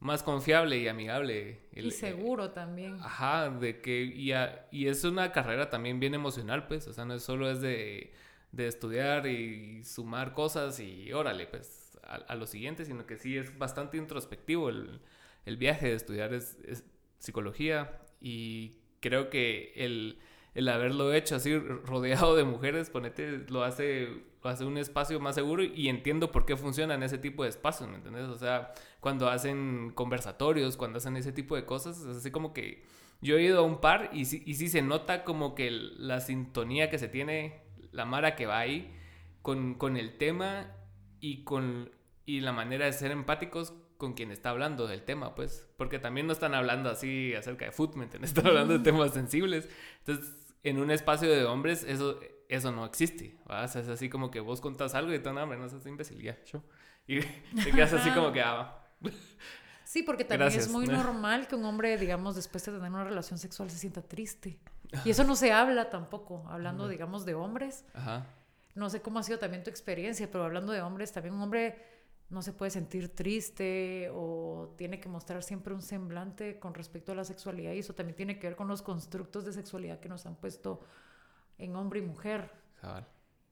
más 0.01 0.23
confiable 0.23 0.79
y 0.79 0.89
amigable. 0.89 1.61
Y 1.73 1.91
seguro 1.91 2.53
también. 2.53 2.95
Ajá, 3.01 3.51
de 3.51 3.83
que, 3.83 4.05
y, 4.05 4.33
a- 4.33 4.67
y 4.71 4.87
es 4.89 5.05
una 5.05 5.31
carrera 5.33 5.69
también 5.69 6.01
bien 6.01 6.15
emocional, 6.15 6.67
pues, 6.67 6.89
o 6.89 6.95
sea, 6.95 7.05
no 7.05 7.15
es 7.15 7.23
solo 7.23 7.51
es 7.51 7.61
de, 7.61 8.15
de 8.53 8.67
estudiar 8.67 9.27
y 9.27 9.85
sumar 9.85 10.33
cosas 10.33 10.81
y 10.81 11.13
órale, 11.13 11.47
pues, 11.47 11.99
a, 12.03 12.15
a 12.15 12.35
lo 12.35 12.47
siguiente, 12.47 12.87
sino 12.87 13.05
que 13.07 13.19
sí 13.19 13.37
es 13.37 13.59
bastante 13.59 13.99
introspectivo 13.99 14.71
el, 14.71 15.01
el 15.45 15.59
viaje 15.59 15.89
de 15.89 15.95
estudiar 15.95 16.33
es, 16.33 16.57
es 16.65 16.83
psicología 17.19 18.01
y 18.21 18.77
creo 19.01 19.31
que 19.31 19.73
el, 19.77 20.19
el 20.55 20.69
haberlo 20.69 21.13
hecho 21.13 21.37
así 21.37 21.57
rodeado 21.59 22.37
de 22.37 22.45
mujeres, 22.45 22.91
ponete, 22.91 23.45
lo 23.49 23.63
hace, 23.63 24.09
lo 24.43 24.51
hace 24.51 24.65
un 24.65 24.79
espacio 24.79 25.21
más 25.21 25.35
seguro 25.35 25.63
y 25.63 25.89
entiendo 25.89 26.33
por 26.33 26.47
qué 26.47 26.57
funcionan 26.57 27.03
ese 27.03 27.19
tipo 27.19 27.43
de 27.43 27.51
espacios, 27.51 27.89
¿me 27.89 27.97
entiendes? 27.97 28.29
O 28.29 28.39
sea, 28.39 28.73
cuando 29.01 29.29
hacen 29.29 29.93
conversatorios, 29.95 30.77
cuando 30.77 30.99
hacen 30.99 31.17
ese 31.17 31.33
tipo 31.33 31.57
de 31.57 31.65
cosas, 31.65 32.01
es 32.01 32.17
así 32.17 32.31
como 32.31 32.53
que 32.53 32.85
yo 33.21 33.37
he 33.37 33.43
ido 33.43 33.61
a 33.61 33.63
un 33.63 33.81
par 33.81 34.11
y 34.13 34.25
sí, 34.25 34.43
y 34.47 34.55
sí 34.55 34.69
se 34.69 34.83
nota 34.83 35.25
como 35.25 35.55
que 35.55 35.71
la 35.71 36.21
sintonía 36.21 36.91
que 36.91 36.99
se 36.99 37.09
tiene, 37.09 37.63
la 37.93 38.05
mara 38.05 38.37
que 38.37 38.47
va 38.47 38.59
ahí 38.59 38.95
con, 39.43 39.75
con 39.75 39.97
el 39.97 40.17
tema 40.19 40.75
y 41.21 41.45
con 41.45 41.91
y 42.27 42.41
la 42.41 42.53
manera 42.53 42.87
de 42.87 42.93
ser 42.93 43.13
empáticos 43.13 43.73
con 43.97 44.15
quien 44.15 44.31
está 44.31 44.51
hablando 44.51 44.87
del 44.87 45.03
tema, 45.03 45.35
pues, 45.35 45.67
porque 45.77 45.99
también 45.99 46.27
no 46.27 46.33
están 46.33 46.55
hablando 46.55 46.91
así 46.91 47.35
acerca 47.35 47.65
de 47.65 47.73
fútbol, 47.73 47.99
¿me 47.99 48.05
entiendes? 48.05 48.31
Están 48.35 48.47
hablando 48.47 48.75
de 48.75 48.85
temas 48.85 49.13
sensibles. 49.13 49.69
Entonces, 50.01 50.35
en 50.63 50.79
un 50.79 50.91
espacio 50.91 51.31
de 51.31 51.45
hombres 51.45 51.85
eso, 51.85 52.21
eso 52.49 52.73
no 52.73 52.85
existe. 52.85 53.39
O 53.47 53.69
sea, 53.69 53.81
es 53.81 53.89
así 53.89 54.09
como 54.09 54.31
que 54.31 54.41
vos 54.41 54.61
contás 54.61 54.95
algo 54.95 55.13
y 55.13 55.19
te 55.19 55.33
no, 55.33 55.43
hombre, 55.43 55.59
no 55.59 55.69
seas 55.69 55.87
imbécil, 55.87 56.21
ya, 56.21 56.37
yo. 56.45 56.63
Y 57.07 57.21
te 57.65 57.73
quedas 57.73 57.93
así 57.93 58.11
como 58.11 58.33
que, 58.33 58.41
ah, 58.41 58.83
Sí, 59.85 60.03
porque 60.03 60.25
también 60.25 60.53
es 60.53 60.69
muy 60.69 60.87
normal 60.87 61.47
que 61.47 61.55
un 61.55 61.65
hombre, 61.65 61.97
digamos, 61.97 62.35
después 62.35 62.65
de 62.67 62.73
tener 62.73 62.91
una 62.91 63.05
relación 63.05 63.39
sexual 63.39 63.71
se 63.71 63.79
sienta 63.79 64.03
triste. 64.03 64.59
Y 65.05 65.11
eso 65.11 65.23
no 65.23 65.37
se 65.37 65.53
habla 65.53 65.91
tampoco, 65.91 66.45
hablando, 66.49 66.89
digamos, 66.89 67.25
de 67.25 67.35
hombres. 67.35 67.85
Ajá. 67.95 68.27
No 68.75 68.91
sé 68.91 69.01
cómo 69.01 69.21
ha 69.21 69.23
sido 69.23 69.39
también 69.39 69.63
tu 69.63 69.71
experiencia, 69.71 70.29
pero 70.31 70.45
hablando 70.45 70.73
de 70.73 70.83
hombres, 70.83 71.13
también 71.13 71.35
un 71.35 71.41
hombre 71.41 71.96
no 72.29 72.43
se 72.43 72.53
puede 72.53 72.71
sentir 72.71 73.15
triste 73.15 74.11
o 74.13 74.75
tiene 74.77 74.99
que 75.01 75.09
mostrar 75.09 75.43
siempre 75.43 75.75
un 75.75 75.83
semblante 75.83 76.59
con 76.59 76.75
respecto 76.75 77.13
a 77.13 77.15
la 77.15 77.25
sexualidad 77.25 77.73
y 77.73 77.79
eso 77.79 77.95
también 77.95 78.17
tiene 78.17 78.39
que 78.39 78.49
ver 78.49 78.57
con 78.57 78.67
los 78.69 78.83
constructos 78.83 79.45
de 79.45 79.53
sexualidad 79.53 80.01
que 80.01 80.09
nos 80.09 80.27
han 80.27 80.35
puesto 80.35 80.81
en 81.59 81.77
hombre 81.77 82.01
y 82.01 82.03
mujer. 82.03 82.51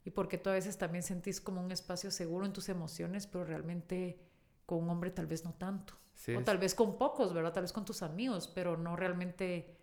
Y 0.04 0.10
porque 0.10 0.38
tú 0.38 0.50
a 0.50 0.54
veces 0.54 0.76
también 0.76 1.02
sentís 1.02 1.40
como 1.40 1.62
un 1.62 1.70
espacio 1.70 2.10
seguro 2.10 2.44
en 2.46 2.52
tus 2.52 2.68
emociones, 2.68 3.26
pero 3.26 3.44
realmente 3.44 4.18
con 4.66 4.82
un 4.82 4.90
hombre 4.90 5.10
tal 5.10 5.26
vez 5.26 5.44
no 5.44 5.54
tanto. 5.54 5.94
o 6.36 6.42
tal 6.42 6.58
vez 6.58 6.74
con 6.74 6.98
pocos, 6.98 7.32
¿verdad? 7.32 7.52
Tal 7.52 7.62
vez 7.62 7.72
con 7.72 7.84
tus 7.84 8.02
amigos, 8.02 8.48
pero 8.48 8.76
no 8.76 8.96
realmente 8.96 9.76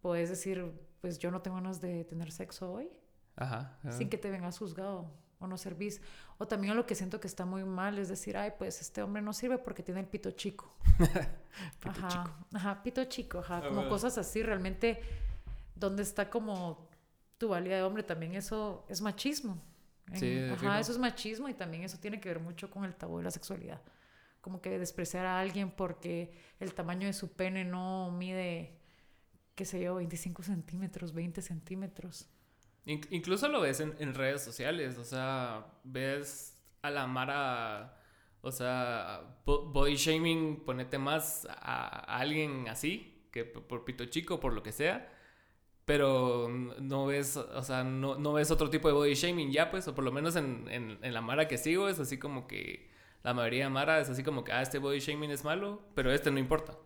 puedes 0.00 0.28
decir, 0.30 0.72
pues 1.00 1.18
yo 1.18 1.30
no 1.30 1.42
tengo 1.42 1.56
ganas 1.56 1.80
de 1.80 2.04
tener 2.04 2.30
sexo 2.32 2.72
hoy. 2.72 2.90
Ajá, 3.36 3.78
Sin 3.90 4.08
que 4.08 4.18
te 4.18 4.30
vengas 4.30 4.58
juzgado 4.58 5.12
o 5.40 5.46
no 5.46 5.56
servís. 5.56 6.00
O 6.38 6.46
también 6.46 6.76
lo 6.76 6.86
que 6.86 6.94
siento 6.94 7.20
que 7.20 7.26
está 7.26 7.44
muy 7.44 7.64
mal 7.64 7.98
es 7.98 8.08
decir, 8.08 8.36
ay, 8.36 8.52
pues 8.58 8.80
este 8.80 9.02
hombre 9.02 9.22
no 9.22 9.32
sirve 9.32 9.58
porque 9.58 9.82
tiene 9.82 10.00
el 10.00 10.06
pito 10.06 10.30
chico. 10.32 10.74
pito 10.98 11.90
ajá, 11.90 12.08
chico. 12.08 12.46
Ajá, 12.54 12.82
pito 12.82 13.04
chico, 13.04 13.38
ajá. 13.38 13.58
Ah, 13.58 13.68
como 13.68 13.88
cosas 13.88 14.18
así, 14.18 14.42
realmente, 14.42 15.00
donde 15.74 16.02
está 16.02 16.30
como 16.30 16.88
tu 17.38 17.48
valía 17.48 17.76
de 17.76 17.82
hombre, 17.82 18.02
también 18.02 18.34
eso 18.34 18.84
es 18.88 19.00
machismo. 19.00 19.62
sí, 20.14 20.38
ajá, 20.52 20.80
eso 20.80 20.92
es 20.92 20.98
machismo 20.98 21.48
y 21.48 21.54
también 21.54 21.84
eso 21.84 21.98
tiene 21.98 22.20
que 22.20 22.28
ver 22.28 22.40
mucho 22.40 22.70
con 22.70 22.84
el 22.84 22.94
tabú 22.94 23.18
de 23.18 23.24
la 23.24 23.30
sexualidad. 23.30 23.80
Como 24.40 24.60
que 24.60 24.78
despreciar 24.78 25.26
a 25.26 25.38
alguien 25.40 25.70
porque 25.70 26.32
el 26.58 26.74
tamaño 26.74 27.06
de 27.06 27.12
su 27.12 27.32
pene 27.32 27.64
no 27.64 28.10
mide, 28.10 28.78
qué 29.54 29.64
sé 29.64 29.80
yo, 29.80 29.96
25 29.96 30.42
centímetros, 30.42 31.12
20 31.12 31.42
centímetros 31.42 32.28
incluso 32.88 33.48
lo 33.48 33.60
ves 33.60 33.80
en, 33.80 34.14
redes 34.14 34.42
sociales, 34.42 34.98
o 34.98 35.04
sea, 35.04 35.66
ves 35.84 36.58
a 36.82 36.90
la 36.90 37.06
Mara, 37.06 37.96
o 38.40 38.50
sea, 38.50 39.22
body 39.44 39.96
shaming, 39.96 40.64
ponete 40.64 40.98
más 40.98 41.46
a, 41.50 42.18
alguien 42.18 42.68
así, 42.68 43.26
que 43.30 43.44
por 43.44 43.84
pito 43.84 44.06
chico, 44.06 44.40
por 44.40 44.52
lo 44.54 44.62
que 44.62 44.72
sea, 44.72 45.12
pero 45.84 46.48
no 46.48 47.06
ves, 47.06 47.36
o 47.36 47.62
sea, 47.62 47.84
no, 47.84 48.32
ves 48.32 48.50
otro 48.50 48.70
tipo 48.70 48.88
de 48.88 48.94
body 48.94 49.14
shaming 49.14 49.52
ya, 49.52 49.70
pues, 49.70 49.86
o 49.88 49.94
por 49.94 50.04
lo 50.04 50.12
menos 50.12 50.36
en, 50.36 50.66
en, 50.70 50.98
en 51.02 51.14
la 51.14 51.20
Mara 51.20 51.48
que 51.48 51.58
sigo 51.58 51.88
es 51.88 52.00
así 52.00 52.18
como 52.18 52.46
que 52.46 52.90
la 53.22 53.34
mayoría 53.34 53.64
de 53.64 53.70
Mara 53.70 54.00
es 54.00 54.08
así 54.08 54.22
como 54.22 54.44
que, 54.44 54.52
ah, 54.52 54.62
este 54.62 54.78
body 54.78 55.00
shaming 55.00 55.30
es 55.30 55.44
malo, 55.44 55.82
pero 55.94 56.12
este 56.12 56.30
no 56.30 56.38
importa. 56.38 56.78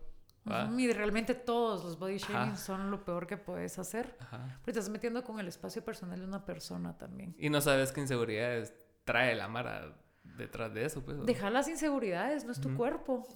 Y 0.76 0.92
realmente 0.92 1.34
todos 1.34 1.84
los 1.84 1.98
body 1.98 2.18
shaming 2.18 2.56
son 2.56 2.90
lo 2.90 3.04
peor 3.04 3.26
que 3.26 3.36
puedes 3.36 3.78
hacer. 3.78 4.16
Te 4.64 4.70
estás 4.72 4.88
metiendo 4.88 5.22
con 5.22 5.38
el 5.38 5.48
espacio 5.48 5.84
personal 5.84 6.18
de 6.18 6.26
una 6.26 6.44
persona 6.44 6.98
también. 6.98 7.34
Y 7.38 7.48
no 7.48 7.60
sabes 7.60 7.92
qué 7.92 8.00
inseguridades 8.00 8.74
trae 9.04 9.34
la 9.34 9.48
Mara 9.48 9.96
detrás 10.24 10.72
de 10.74 10.84
eso. 10.84 11.04
Pues, 11.04 11.24
Deja 11.24 11.50
las 11.50 11.68
inseguridades, 11.68 12.44
no 12.44 12.52
es 12.52 12.60
tu 12.60 12.74
cuerpo. 12.76 13.26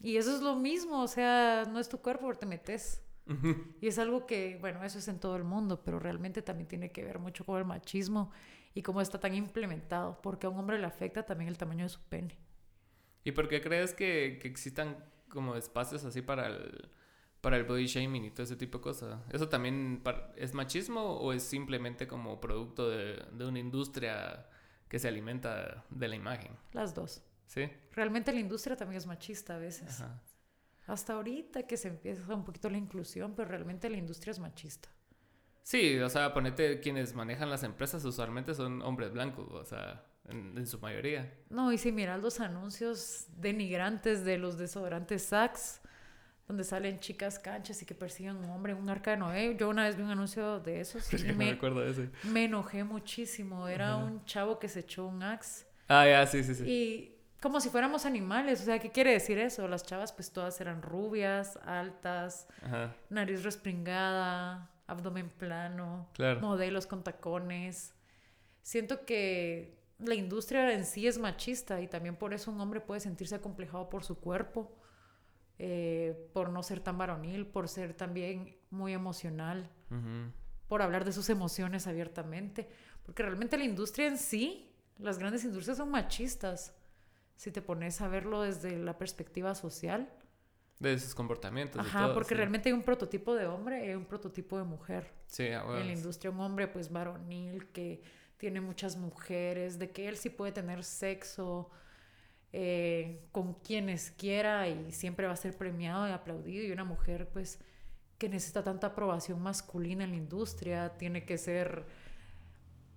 Y 0.00 0.16
eso 0.16 0.34
es 0.34 0.42
lo 0.42 0.56
mismo, 0.56 1.02
o 1.02 1.08
sea, 1.08 1.64
no 1.68 1.78
es 1.78 1.88
tu 1.88 1.98
cuerpo, 2.00 2.32
te 2.34 2.46
metes. 2.46 3.02
Y 3.80 3.86
es 3.86 3.98
algo 3.98 4.26
que, 4.26 4.58
bueno, 4.60 4.82
eso 4.84 4.98
es 4.98 5.08
en 5.08 5.18
todo 5.18 5.36
el 5.36 5.44
mundo, 5.44 5.82
pero 5.84 5.98
realmente 5.98 6.42
también 6.42 6.68
tiene 6.68 6.92
que 6.92 7.04
ver 7.04 7.18
mucho 7.18 7.44
con 7.44 7.58
el 7.58 7.64
machismo 7.64 8.30
y 8.74 8.82
cómo 8.82 9.00
está 9.00 9.18
tan 9.20 9.34
implementado, 9.34 10.20
porque 10.22 10.46
a 10.46 10.50
un 10.50 10.58
hombre 10.58 10.78
le 10.78 10.86
afecta 10.86 11.24
también 11.24 11.48
el 11.48 11.58
tamaño 11.58 11.84
de 11.84 11.88
su 11.88 12.00
pene. 12.00 12.38
¿Y 13.24 13.32
por 13.32 13.48
qué 13.48 13.60
crees 13.60 13.94
que, 13.94 14.38
que 14.40 14.48
existan 14.48 14.96
como 15.32 15.56
espacios 15.56 16.04
así 16.04 16.22
para 16.22 16.46
el, 16.46 16.90
para 17.40 17.56
el 17.56 17.64
body 17.64 17.86
shaming 17.86 18.24
y 18.24 18.30
todo 18.30 18.44
ese 18.44 18.56
tipo 18.56 18.78
de 18.78 18.82
cosas. 18.82 19.20
¿Eso 19.30 19.48
también 19.48 20.02
es 20.36 20.54
machismo 20.54 21.00
o 21.00 21.32
es 21.32 21.42
simplemente 21.42 22.06
como 22.06 22.40
producto 22.40 22.88
de, 22.90 23.24
de 23.32 23.46
una 23.46 23.58
industria 23.58 24.46
que 24.88 24.98
se 24.98 25.08
alimenta 25.08 25.84
de 25.90 26.08
la 26.08 26.16
imagen? 26.16 26.52
Las 26.72 26.94
dos. 26.94 27.22
¿Sí? 27.46 27.68
Realmente 27.92 28.32
la 28.32 28.40
industria 28.40 28.76
también 28.76 28.98
es 28.98 29.06
machista 29.06 29.56
a 29.56 29.58
veces. 29.58 30.04
Hasta 30.86 31.14
ahorita 31.14 31.66
que 31.66 31.76
se 31.76 31.88
empieza 31.88 32.34
un 32.34 32.44
poquito 32.44 32.68
la 32.70 32.78
inclusión, 32.78 33.34
pero 33.34 33.48
realmente 33.48 33.88
la 33.88 33.96
industria 33.96 34.32
es 34.32 34.38
machista. 34.38 34.88
Sí, 35.62 35.98
o 35.98 36.08
sea, 36.08 36.34
ponete 36.34 36.80
quienes 36.80 37.14
manejan 37.14 37.48
las 37.48 37.62
empresas 37.62 38.04
usualmente 38.04 38.54
son 38.54 38.82
hombres 38.82 39.12
blancos, 39.12 39.48
o 39.52 39.64
sea, 39.64 40.04
en, 40.28 40.66
su 40.66 40.78
mayoría. 40.78 41.32
No, 41.50 41.72
y 41.72 41.78
si 41.78 41.92
miras 41.92 42.20
los 42.20 42.40
anuncios 42.40 43.26
denigrantes 43.36 44.24
de 44.24 44.38
los 44.38 44.58
desodorantes 44.58 45.22
Saks, 45.24 45.80
donde 46.48 46.64
salen 46.64 46.98
chicas 46.98 47.38
canchas 47.38 47.80
y 47.82 47.86
que 47.86 47.94
persiguen 47.94 48.36
a 48.36 48.38
un 48.38 48.50
hombre 48.50 48.72
en 48.72 48.78
un 48.78 48.88
arca 48.88 49.12
de 49.12 49.16
Noé. 49.16 49.56
Yo 49.58 49.68
una 49.68 49.84
vez 49.84 49.96
vi 49.96 50.02
un 50.02 50.10
anuncio 50.10 50.60
de 50.60 50.80
esos 50.80 51.12
y 51.14 51.32
me, 51.32 51.58
me 52.24 52.44
enojé 52.44 52.84
muchísimo. 52.84 53.68
Era 53.68 53.96
un 53.96 54.24
chavo 54.24 54.58
que 54.58 54.68
se 54.68 54.80
echó 54.80 55.06
un 55.06 55.22
axe. 55.22 55.66
Ah, 55.88 56.06
ya, 56.06 56.26
sí, 56.26 56.42
sí, 56.44 56.54
sí. 56.54 56.64
Y 56.66 57.12
como 57.42 57.60
si 57.60 57.68
fuéramos 57.68 58.06
animales. 58.06 58.62
O 58.62 58.64
sea, 58.64 58.78
¿qué 58.78 58.90
quiere 58.90 59.12
decir 59.12 59.36
eso? 59.38 59.66
Las 59.66 59.84
chavas, 59.84 60.12
pues 60.12 60.30
todas 60.30 60.60
eran 60.60 60.80
rubias, 60.80 61.58
altas, 61.64 62.46
nariz 63.10 63.42
respringada, 63.42 64.70
abdomen 64.86 65.28
plano, 65.28 66.08
modelos 66.40 66.86
con 66.86 67.02
tacones. 67.02 67.94
Siento 68.62 69.04
que 69.04 69.81
la 70.04 70.14
industria 70.14 70.72
en 70.72 70.84
sí 70.84 71.06
es 71.06 71.18
machista 71.18 71.80
y 71.80 71.88
también 71.88 72.16
por 72.16 72.34
eso 72.34 72.50
un 72.50 72.60
hombre 72.60 72.80
puede 72.80 73.00
sentirse 73.00 73.34
acomplejado 73.34 73.88
por 73.88 74.04
su 74.04 74.18
cuerpo, 74.18 74.76
eh, 75.58 76.28
por 76.32 76.50
no 76.50 76.62
ser 76.62 76.80
tan 76.80 76.98
varonil, 76.98 77.46
por 77.46 77.68
ser 77.68 77.94
también 77.94 78.56
muy 78.70 78.92
emocional, 78.92 79.70
por 80.68 80.82
hablar 80.82 81.04
de 81.04 81.12
sus 81.12 81.28
emociones 81.28 81.86
abiertamente, 81.86 82.68
porque 83.02 83.22
realmente 83.22 83.56
la 83.58 83.64
industria 83.64 84.08
en 84.08 84.18
sí, 84.18 84.74
las 84.98 85.18
grandes 85.18 85.44
industrias 85.44 85.76
son 85.76 85.90
machistas, 85.90 86.74
si 87.36 87.50
te 87.50 87.62
pones 87.62 88.00
a 88.00 88.08
verlo 88.08 88.42
desde 88.42 88.78
la 88.78 88.98
perspectiva 88.98 89.54
social. 89.54 90.10
De 90.78 90.98
sus 90.98 91.14
comportamientos. 91.14 91.80
Ajá, 91.80 92.12
porque 92.12 92.34
realmente 92.34 92.68
hay 92.68 92.72
un 92.72 92.82
prototipo 92.82 93.34
de 93.34 93.46
hombre 93.46 93.84
y 93.84 93.88
hay 93.90 93.94
un 93.94 94.04
prototipo 94.04 94.58
de 94.58 94.64
mujer. 94.64 95.12
Sí, 95.26 95.44
En 95.44 95.86
la 95.86 95.92
industria 95.92 96.30
un 96.30 96.40
hombre 96.40 96.66
pues 96.66 96.90
varonil 96.90 97.68
que 97.68 98.02
tiene 98.42 98.60
muchas 98.60 98.96
mujeres, 98.96 99.78
de 99.78 99.92
que 99.92 100.08
él 100.08 100.16
sí 100.16 100.28
puede 100.28 100.50
tener 100.50 100.82
sexo 100.82 101.70
eh, 102.52 103.28
con 103.30 103.54
quienes 103.54 104.10
quiera 104.10 104.66
y 104.66 104.90
siempre 104.90 105.28
va 105.28 105.32
a 105.32 105.36
ser 105.36 105.56
premiado 105.56 106.08
y 106.08 106.10
aplaudido. 106.10 106.64
Y 106.64 106.72
una 106.72 106.82
mujer, 106.82 107.28
pues, 107.32 107.60
que 108.18 108.28
necesita 108.28 108.64
tanta 108.64 108.88
aprobación 108.88 109.40
masculina 109.40 110.02
en 110.02 110.10
la 110.10 110.16
industria, 110.16 110.98
tiene 110.98 111.24
que 111.24 111.38
ser 111.38 111.86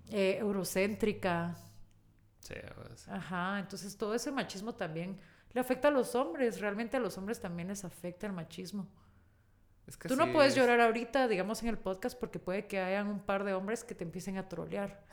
eh, 0.10 0.38
eurocéntrica. 0.40 1.56
Sí, 2.40 2.56
pues. 2.74 3.08
Ajá, 3.08 3.60
entonces 3.60 3.96
todo 3.96 4.16
ese 4.16 4.32
machismo 4.32 4.74
también 4.74 5.20
le 5.54 5.62
afecta 5.62 5.90
a 5.90 5.92
los 5.92 6.16
hombres, 6.16 6.60
realmente 6.60 6.98
a 6.98 7.00
los 7.00 7.20
hombres 7.20 7.40
también 7.40 7.68
les 7.68 7.86
afecta 7.86 8.26
el 8.26 8.34
machismo. 8.34 8.88
Tú 10.08 10.15
no 10.15 10.32
puedes 10.34 10.56
llorar 10.56 10.82
ahorita, 10.82 11.28
digamos, 11.28 11.62
en 11.62 11.69
el 11.69 11.78
podcast 11.78 12.19
porque 12.19 12.39
puede 12.39 12.65
que 12.65 12.80
hayan 12.80 13.08
un 13.08 13.19
par 13.19 13.43
de 13.43 13.54
hombres 13.54 13.84
que 13.84 13.93
te 13.93 14.04
empiecen 14.04 14.38
a 14.38 14.50
trolear. 14.50 15.04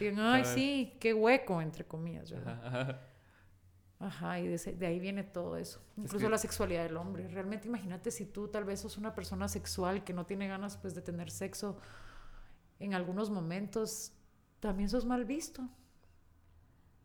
Y 0.00 0.04
digan, 0.04 0.20
ay, 0.20 0.44
sí, 0.44 0.96
qué 0.98 1.14
hueco, 1.14 1.62
entre 1.62 1.84
comillas, 1.84 2.30
¿verdad? 2.30 3.00
Ajá, 4.00 4.40
y 4.40 4.48
de, 4.48 4.86
ahí 4.86 4.98
viene 4.98 5.22
todo 5.22 5.56
eso. 5.56 5.80
Incluso 5.96 6.28
la 6.28 6.38
sexualidad 6.38 6.84
del 6.84 6.96
hombre. 6.96 7.28
Realmente 7.28 7.68
imagínate 7.68 8.10
si 8.10 8.24
tú 8.24 8.48
tal 8.48 8.64
vez 8.64 8.80
sos 8.80 8.96
una 8.96 9.14
persona 9.14 9.46
sexual 9.46 10.02
que 10.02 10.14
no 10.14 10.24
tiene 10.24 10.48
ganas 10.48 10.76
pues 10.78 10.94
de 10.94 11.02
tener 11.02 11.30
sexo 11.30 11.78
en 12.78 12.94
algunos 12.94 13.30
momentos, 13.30 14.12
también 14.58 14.88
sos 14.88 15.04
mal 15.04 15.24
visto. 15.24 15.68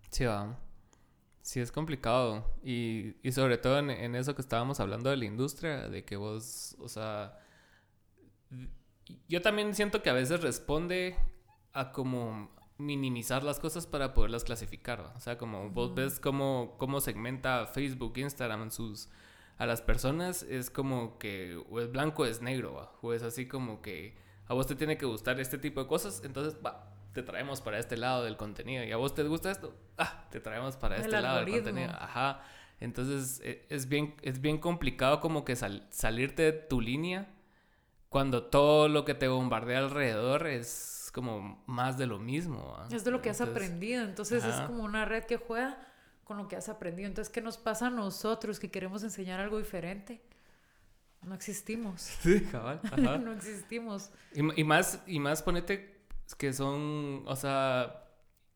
Sí, 0.10 0.24
va. 0.24 0.58
Sí, 1.46 1.60
es 1.60 1.72
complicado. 1.72 2.44
Y, 2.64 3.18
y 3.22 3.32
sobre 3.32 3.60
todo 3.60 3.78
en, 3.78 4.16
eso 4.16 4.34
que 4.34 4.42
estábamos 4.42 4.80
hablando 4.80 5.12
de 5.12 5.18
la 5.18 5.26
industria, 5.26 5.88
de 5.90 6.04
que 6.04 6.16
vos, 6.16 6.76
o 6.80 6.90
sea, 6.90 7.38
yo 9.30 9.44
también 9.44 9.76
siento 9.76 10.02
que 10.02 10.10
a 10.10 10.14
veces 10.14 10.42
responde 10.42 11.16
a 11.72 11.92
como 11.92 12.50
minimizar 12.80 13.44
las 13.44 13.60
cosas 13.60 13.86
para 13.86 14.16
poderlas 14.16 14.44
clasificar. 14.44 15.14
O 15.16 15.20
sea, 15.20 15.38
como 15.38 15.70
vos 15.70 15.94
ves 15.94 16.20
cómo, 16.20 16.78
cómo 16.80 17.00
segmenta 17.00 17.68
Facebook, 17.68 18.18
Instagram 18.18 18.72
sus, 18.72 19.10
a 19.60 19.68
las 19.68 19.84
personas, 19.84 20.42
es 20.42 20.72
como 20.72 21.20
que 21.20 21.64
o 21.70 21.80
es 21.80 21.92
blanco 21.92 22.24
o 22.24 22.26
es 22.26 22.42
negro, 22.42 22.98
o 23.04 23.14
es 23.14 23.22
así 23.22 23.48
como 23.48 23.84
que 23.84 24.18
a 24.48 24.56
vos 24.56 24.66
te 24.66 24.74
tiene 24.74 24.98
que 24.98 25.06
gustar 25.06 25.40
este 25.40 25.60
tipo 25.60 25.80
de 25.80 25.88
cosas, 25.88 26.24
entonces 26.26 26.58
va, 26.66 26.95
te 27.16 27.24
traemos 27.24 27.62
para 27.62 27.80
este 27.80 27.98
lado 27.98 28.24
del 28.26 28.38
contenido. 28.38 28.84
Y 28.84 28.92
a 28.92 28.98
vos 28.98 29.16
te 29.16 29.24
gusta 29.24 29.50
esto, 29.50 29.74
ah, 29.98 30.28
te 30.30 30.40
traemos 30.40 30.76
para 30.76 30.98
El 30.98 31.02
este 31.02 31.14
lado 31.14 31.38
del 31.40 31.46
algoritmo. 31.46 31.64
contenido. 31.72 31.94
Ajá. 31.98 32.42
Entonces 32.80 33.40
e- 33.44 33.66
es 33.70 33.88
bien, 33.90 34.16
es 34.22 34.42
bien 34.42 34.60
complicado 34.60 35.22
como 35.22 35.46
que 35.46 35.56
sal- 35.56 35.88
salirte 35.90 36.44
de 36.44 36.52
tu 36.52 36.82
línea 36.82 37.28
cuando 38.10 38.44
todo 38.44 38.90
lo 38.90 39.06
que 39.06 39.14
te 39.16 39.28
bombardea 39.30 39.80
alrededor 39.80 40.46
es 40.46 41.10
como 41.14 41.64
más 41.68 41.98
de 41.98 42.06
lo 42.06 42.20
mismo. 42.20 42.76
¿va? 42.78 42.88
Es 42.94 43.06
de 43.06 43.12
lo 43.12 43.22
que 43.22 43.30
has 43.30 43.40
Entonces, 43.40 43.64
aprendido. 43.66 44.04
Entonces 44.04 44.44
es 44.44 44.54
ajá. 44.54 44.68
como 44.68 44.84
una 44.84 45.06
red 45.06 45.24
que 45.24 45.38
juega 45.38 45.80
con 46.26 46.36
lo 46.38 46.48
que 46.50 46.58
has 46.58 46.68
aprendido. 46.68 47.08
Entonces, 47.08 47.32
¿qué 47.32 47.40
nos 47.42 47.58
pasa 47.58 47.88
a 47.88 47.90
nosotros 47.90 48.60
que 48.60 48.70
queremos 48.70 49.04
enseñar 49.04 49.40
algo 49.40 49.58
diferente? 49.58 50.22
No 51.22 51.34
existimos. 51.34 52.02
Sí, 52.22 52.42
cabal. 52.52 52.82
Ajá. 52.84 53.18
no 53.20 53.32
existimos. 53.32 54.10
Y, 54.34 54.60
y 54.62 54.64
más, 54.66 55.02
y 55.08 55.20
más 55.20 55.42
ponete 55.42 55.95
que 56.34 56.54
son, 56.54 57.24
o 57.28 57.36
sea, 57.36 58.06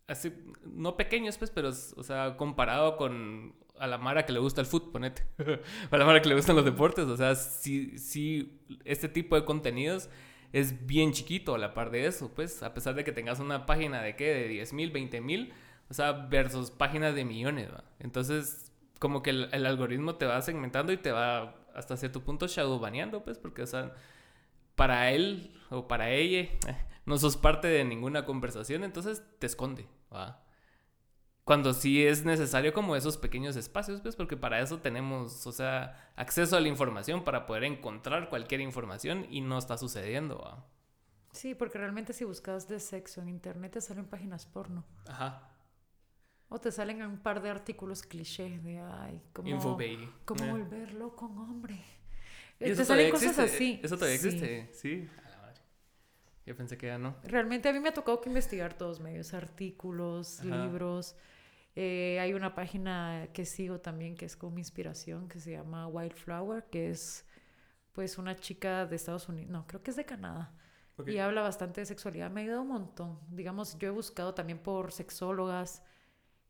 así, 0.08 0.34
no 0.66 0.98
pequeños, 0.98 1.38
pues, 1.38 1.52
pero, 1.52 1.70
o 1.70 2.04
sea, 2.04 2.38
comparado 2.38 2.98
con 2.98 3.54
a 3.78 3.88
la 3.88 3.98
Mara 3.98 4.26
que 4.26 4.34
le 4.34 4.40
gusta 4.40 4.62
el 4.62 4.68
fútbol, 4.68 4.92
ponete. 4.92 5.24
a 5.92 5.98
la 5.98 6.06
Mara 6.06 6.22
que 6.22 6.30
le 6.30 6.36
gustan 6.36 6.56
los 6.56 6.66
deportes, 6.66 7.06
o 7.06 7.16
sea, 7.18 7.36
sí, 7.36 7.98
sí, 7.98 8.62
este 8.86 9.08
tipo 9.08 9.36
de 9.36 9.46
contenidos 9.46 10.10
es 10.52 10.86
bien 10.88 11.14
chiquito 11.14 11.56
a 11.56 11.58
la 11.58 11.74
par 11.74 11.92
de 11.92 12.06
eso, 12.08 12.34
pues, 12.34 12.64
a 12.64 12.74
pesar 12.74 12.96
de 12.96 13.04
que 13.04 13.12
tengas 13.12 13.40
una 13.40 13.66
página 13.66 14.02
de 14.02 14.16
qué, 14.16 14.34
de 14.34 14.48
10 14.48 14.74
mil, 14.74 14.92
20 14.92 15.22
mil, 15.22 15.54
o 15.90 15.94
sea, 15.94 16.12
versus 16.12 16.72
páginas 16.72 17.16
de 17.16 17.26
millones. 17.26 17.70
Entonces, 18.00 18.72
como 19.00 19.22
que 19.22 19.30
el, 19.30 19.50
el 19.54 19.66
algoritmo 19.66 20.16
te 20.16 20.26
va 20.26 20.42
segmentando 20.42 20.92
y 20.92 20.98
te 20.98 21.12
va 21.12 21.56
hasta 21.76 21.98
cierto 21.98 22.22
punto 22.24 22.48
shadowbaneando, 22.48 23.24
pues, 23.24 23.38
porque, 23.38 23.62
o 23.62 23.68
sea, 23.68 23.94
para 24.76 25.12
él 25.12 25.52
o 25.70 25.88
para 25.88 26.12
ella 26.12 26.42
eh, 26.42 26.76
no 27.10 27.18
sos 27.18 27.36
parte 27.36 27.68
de 27.68 27.84
ninguna 27.84 28.24
conversación, 28.26 28.84
entonces 28.84 29.24
te 29.40 29.48
esconde, 29.48 29.88
¿va? 30.14 30.46
Cuando 31.44 31.74
sí 31.74 32.06
es 32.06 32.24
necesario 32.26 32.72
como 32.74 32.96
esos 32.96 33.18
pequeños 33.18 33.56
espacios, 33.56 34.02
pues 34.02 34.16
porque 34.16 34.38
para 34.38 34.62
eso 34.62 34.78
tenemos, 34.80 35.48
o 35.48 35.52
sea, 35.52 36.12
acceso 36.16 36.56
a 36.56 36.60
la 36.62 36.68
información 36.68 37.24
para 37.24 37.48
poder 37.48 37.64
encontrar 37.64 38.30
cualquier 38.30 38.62
información 38.62 39.26
y 39.32 39.42
no 39.42 39.58
está 39.58 39.76
sucediendo, 39.78 40.38
¿va? 40.38 40.66
Sí, 41.32 41.56
porque 41.56 41.80
realmente 41.80 42.14
si 42.14 42.24
buscas 42.24 42.68
de 42.68 42.80
sexo 42.80 43.22
en 43.22 43.30
internet 43.30 43.74
te 43.74 43.82
salen 43.82 44.06
páginas 44.06 44.46
porno. 44.46 44.86
Ajá. 45.08 45.50
O 46.50 46.60
te 46.60 46.72
salen 46.72 47.02
un 47.04 47.18
par 47.20 47.42
de 47.42 47.50
artículos 47.50 48.04
cliché 48.04 48.60
de, 48.60 48.80
ay, 48.80 49.22
cómo, 49.34 49.48
Info 49.50 49.72
baby. 49.76 50.08
cómo 50.26 50.44
Eh. 50.46 50.52
volver 50.52 50.94
loco 50.94 51.26
a 51.26 51.30
un 51.30 51.38
hombre. 51.40 51.76
¿Y 52.60 52.64
Eh, 52.66 52.72
eso 52.72 52.82
te 52.82 52.86
salen 52.86 53.12
cosas 53.12 53.38
existe? 53.40 53.56
así. 53.56 53.80
Eso 53.84 53.96
todavía 53.98 54.18
Sí. 54.20 54.28
existe, 54.28 54.70
sí. 54.74 55.10
Yo 56.50 56.56
pensé 56.56 56.80
que 56.80 56.88
ya 56.88 56.98
no. 56.98 57.16
Realmente 57.26 57.70
a 57.70 57.74
mí 57.74 57.80
me 57.80 57.90
ha 57.90 57.94
tocado 57.94 58.20
que 58.22 58.28
investigar 58.28 58.74
todos 58.74 59.00
medios, 59.00 59.36
artículos, 59.36 60.40
Ajá. 60.40 60.66
libros. 60.66 61.16
Eh, 61.76 62.18
hay 62.20 62.34
una 62.34 62.56
página 62.56 63.28
que 63.34 63.46
sigo 63.46 63.80
también 63.82 64.16
que 64.16 64.26
es 64.26 64.36
como 64.36 64.58
inspiración 64.58 65.28
que 65.30 65.40
se 65.40 65.52
llama 65.52 65.86
Wildflower, 65.88 66.64
que 66.72 66.90
es 66.90 67.24
pues 67.92 68.18
una 68.18 68.36
chica 68.36 68.88
de 68.88 68.96
Estados 68.96 69.30
Unidos, 69.30 69.52
no, 69.52 69.68
creo 69.68 69.84
que 69.84 69.92
es 69.92 69.96
de 69.98 70.06
Canadá. 70.06 70.52
Y 71.06 71.20
habla 71.20 71.42
bastante 71.44 71.82
de 71.82 71.86
sexualidad. 71.86 72.32
Me 72.32 72.42
ha 72.42 72.44
ayudado 72.46 72.64
un 72.64 72.70
montón. 72.70 73.20
Digamos, 73.30 73.78
yo 73.78 73.90
he 73.90 73.92
buscado 73.92 74.34
también 74.34 74.58
por 74.58 74.92
sexólogas. 74.92 75.84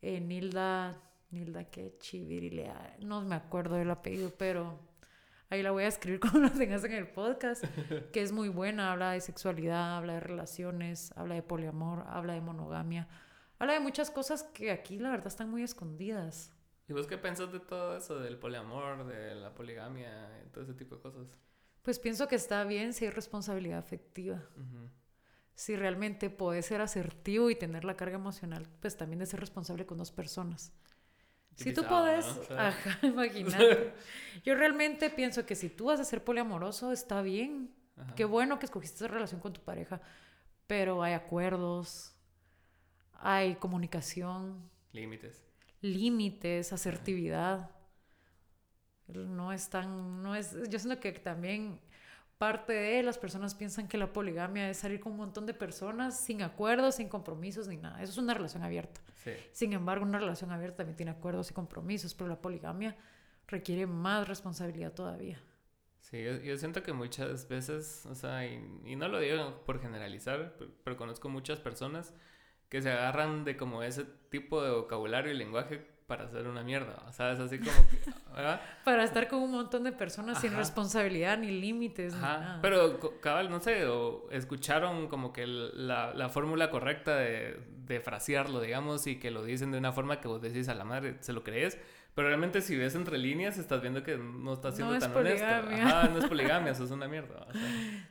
eh, 0.01 0.21
Nilda, 0.21 0.97
Nilda 1.29 1.65
que 1.65 1.97
Chivirilea, 1.99 2.95
no 3.01 3.19
me 3.21 3.35
acuerdo 3.35 3.75
del 3.75 3.91
apellido, 3.91 4.31
pero 4.37 4.79
ahí 5.49 5.63
la 5.63 5.71
voy 5.71 5.83
a 5.83 5.87
escribir 5.87 6.19
cuando 6.21 6.41
la 6.41 6.51
tengas 6.51 6.83
en 6.83 6.93
el 6.93 7.07
podcast, 7.07 7.63
que 8.11 8.21
es 8.21 8.31
muy 8.31 8.49
buena. 8.49 8.91
Habla 8.91 9.11
de 9.11 9.21
sexualidad, 9.21 9.97
habla 9.97 10.13
de 10.13 10.19
relaciones, 10.19 11.11
habla 11.15 11.35
de 11.35 11.43
poliamor, 11.43 12.05
habla 12.07 12.33
de 12.33 12.41
monogamia. 12.41 13.07
Habla 13.57 13.73
de 13.73 13.79
muchas 13.81 14.09
cosas 14.09 14.43
que 14.43 14.71
aquí 14.71 14.99
la 14.99 15.09
verdad 15.09 15.27
están 15.27 15.49
muy 15.49 15.63
escondidas. 15.63 16.53
¿Y 16.87 16.93
vos 16.93 17.07
qué 17.07 17.17
pensás 17.17 17.51
de 17.51 17.59
todo 17.59 17.95
eso, 17.97 18.19
del 18.19 18.37
poliamor, 18.37 19.05
de 19.05 19.35
la 19.35 19.53
poligamia, 19.53 20.29
todo 20.51 20.63
ese 20.63 20.73
tipo 20.73 20.95
de 20.95 21.01
cosas? 21.01 21.27
Pues 21.83 21.99
pienso 21.99 22.27
que 22.27 22.35
está 22.35 22.63
bien 22.63 22.93
si 22.93 23.05
hay 23.05 23.11
responsabilidad 23.11 23.79
afectiva. 23.79 24.41
Si 25.53 25.75
realmente 25.75 26.29
puedes 26.29 26.65
ser 26.65 26.81
asertivo 26.81 27.49
y 27.49 27.55
tener 27.55 27.83
la 27.83 27.97
carga 27.97 28.15
emocional, 28.15 28.67
pues 28.79 28.95
también 28.95 29.19
de 29.19 29.25
ser 29.25 29.39
responsable 29.39 29.85
con 29.85 29.97
dos 29.97 30.11
personas. 30.11 30.73
Si 31.63 31.73
tú 31.73 31.83
puedes, 31.85 32.25
O 32.25 32.43
sea, 32.45 32.67
ajá, 32.69 32.99
imagínate. 33.05 33.93
Yo 34.43 34.55
realmente 34.55 35.09
pienso 35.09 35.45
que 35.45 35.55
si 35.55 35.69
tú 35.69 35.85
vas 35.85 35.99
a 35.99 36.05
ser 36.05 36.23
poliamoroso, 36.23 36.91
está 36.91 37.21
bien. 37.21 37.73
ajá. 37.97 38.15
Qué 38.15 38.25
bueno 38.25 38.57
que 38.59 38.65
escogiste 38.65 38.95
esa 38.97 39.07
relación 39.07 39.41
con 39.41 39.53
tu 39.53 39.61
pareja, 39.61 39.99
pero 40.67 41.03
hay 41.03 41.13
acuerdos, 41.13 42.15
hay 43.13 43.55
comunicación, 43.55 44.69
Límites. 44.93 45.43
límites, 45.81 46.71
asertividad. 46.73 47.69
No 49.07 49.51
es 49.51 49.69
tan, 49.69 50.21
no 50.21 50.35
es, 50.35 50.55
yo 50.69 50.77
siento 50.79 50.99
que 50.99 51.11
también 51.13 51.79
parte 52.39 52.71
de 52.71 53.03
las 53.03 53.17
personas 53.17 53.53
piensan 53.53 53.89
que 53.89 53.97
la 53.97 54.13
poligamia 54.13 54.69
es 54.69 54.77
salir 54.77 55.01
con 55.01 55.11
un 55.11 55.17
montón 55.19 55.45
de 55.45 55.53
personas 55.53 56.19
sin 56.19 56.41
acuerdos, 56.41 56.95
sin 56.95 57.09
compromisos 57.09 57.67
ni 57.67 57.75
nada. 57.75 58.01
Eso 58.01 58.13
es 58.13 58.17
una 58.17 58.33
relación 58.33 58.63
abierta. 58.63 59.01
Sí. 59.15 59.31
Sin 59.51 59.73
embargo, 59.73 60.05
una 60.05 60.19
relación 60.19 60.49
abierta 60.51 60.77
también 60.77 60.95
tiene 60.95 61.11
acuerdos 61.11 61.51
y 61.51 61.53
compromisos, 61.53 62.15
pero 62.15 62.29
la 62.29 62.41
poligamia 62.41 62.95
requiere 63.45 63.85
más 63.85 64.25
responsabilidad 64.25 64.93
todavía. 64.93 65.43
Sí, 65.99 66.23
yo, 66.23 66.37
yo 66.37 66.57
siento 66.57 66.81
que 66.81 66.93
muchas 66.93 67.49
veces, 67.49 68.05
o 68.05 68.15
sea, 68.15 68.47
y, 68.47 68.63
y 68.85 68.95
no 68.95 69.09
lo 69.09 69.19
digo 69.19 69.61
por 69.65 69.81
generalizar, 69.81 70.55
pero, 70.57 70.71
pero 70.85 70.95
conozco 70.95 71.27
muchas 71.27 71.59
personas 71.59 72.13
que 72.69 72.81
se 72.81 72.89
agarran 72.89 73.43
de 73.43 73.57
como 73.57 73.83
ese 73.83 74.05
tipo 74.29 74.63
de 74.63 74.71
vocabulario 74.71 75.33
y 75.33 75.35
lenguaje 75.37 75.85
para 76.09 76.25
hacer 76.25 76.47
una 76.47 76.63
mierda. 76.63 77.01
O 77.07 77.13
sea, 77.13 77.31
es 77.31 77.39
así 77.39 77.59
como 77.59 77.87
que, 77.87 77.99
¿verdad? 78.35 78.59
Para 78.83 79.03
estar 79.05 79.27
con 79.29 79.39
un 79.43 79.51
montón 79.51 79.83
de 79.85 79.91
personas 79.93 80.41
sin 80.41 80.53
responsabilidad 80.55 81.37
ni 81.37 81.51
límites. 81.51 82.13
ni 82.15 82.19
Ajá, 82.19 82.39
nada. 82.39 82.59
pero 82.61 82.99
cabal, 83.21 83.49
no 83.49 83.61
sé, 83.61 83.85
o 83.85 84.27
escucharon 84.31 85.07
como 85.07 85.31
que 85.31 85.45
la, 85.47 86.13
la 86.15 86.27
fórmula 86.29 86.71
correcta 86.71 87.15
de, 87.15 87.59
de 87.85 87.99
frasearlo, 88.01 88.59
digamos, 88.59 89.05
y 89.07 89.19
que 89.19 89.29
lo 89.31 89.43
dicen 89.43 89.71
de 89.71 89.77
una 89.77 89.91
forma 89.93 90.19
que 90.19 90.27
vos 90.27 90.41
decís 90.41 90.67
a 90.67 90.73
la 90.73 90.83
madre, 90.83 91.15
se 91.21 91.31
lo 91.31 91.43
crees, 91.43 91.77
pero 92.19 92.27
realmente 92.27 92.59
si 92.61 92.75
ves 92.75 92.95
entre 92.95 93.17
líneas 93.17 93.57
estás 93.57 93.81
viendo 93.81 94.03
que 94.03 94.17
no 94.17 94.51
está 94.53 94.73
siendo 94.73 94.91
No 94.91 94.97
es 94.97 95.03
tan 95.03 95.15
honesto. 95.15 95.39
poligamia. 95.45 95.87
Ajá, 95.87 96.07
no 96.09 96.19
es 96.19 96.25
poligamia, 96.27 96.71
eso 96.73 96.83
es 96.83 96.91
una 96.91 97.07
mierda. 97.07 97.45
o 97.47 97.53
sea. 97.53 97.61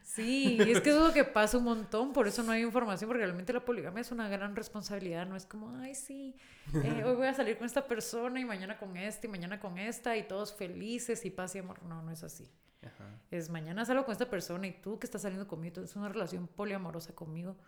Sí, 0.03 0.57
y 0.57 0.71
es 0.71 0.81
que 0.81 0.89
es 0.89 0.97
lo 0.97 1.13
que 1.13 1.25
pasa 1.25 1.59
un 1.59 1.65
montón, 1.65 2.15
por 2.15 2.27
eso 2.27 2.43
no 2.43 2.53
hay 2.53 2.63
información, 2.63 3.07
porque 3.09 3.25
realmente 3.25 3.53
la 3.53 3.63
poligamia 3.65 4.01
es 4.01 4.11
una 4.11 4.27
gran 4.31 4.57
responsabilidad, 4.57 5.27
no 5.27 5.37
es 5.37 5.45
como, 5.45 5.77
ay, 5.77 5.95
sí, 5.95 6.35
eh, 6.73 7.03
hoy 7.05 7.17
voy 7.17 7.27
a 7.27 7.35
salir 7.35 7.59
con 7.59 7.67
esta 7.67 7.87
persona 7.87 8.41
y 8.41 8.47
mañana 8.47 8.79
con 8.79 8.97
este 8.97 9.27
y 9.27 9.31
mañana 9.31 9.61
con 9.61 9.77
esta 9.79 10.17
y 10.17 10.23
todos 10.27 10.55
felices 10.55 11.27
y 11.27 11.31
paz 11.31 11.55
y 11.55 11.59
amor. 11.59 11.83
No, 11.83 12.01
no 12.03 12.11
es 12.11 12.23
así. 12.23 12.51
Ajá. 12.83 13.21
Es 13.31 13.51
mañana 13.51 13.85
salgo 13.85 14.07
con 14.07 14.13
esta 14.13 14.31
persona 14.31 14.67
y 14.67 14.73
tú 14.81 14.99
que 14.99 15.07
estás 15.07 15.21
saliendo 15.21 15.47
conmigo, 15.47 15.83
es 15.83 15.95
una 15.97 16.09
relación 16.09 16.49
poliamorosa 16.49 17.15
conmigo, 17.15 17.59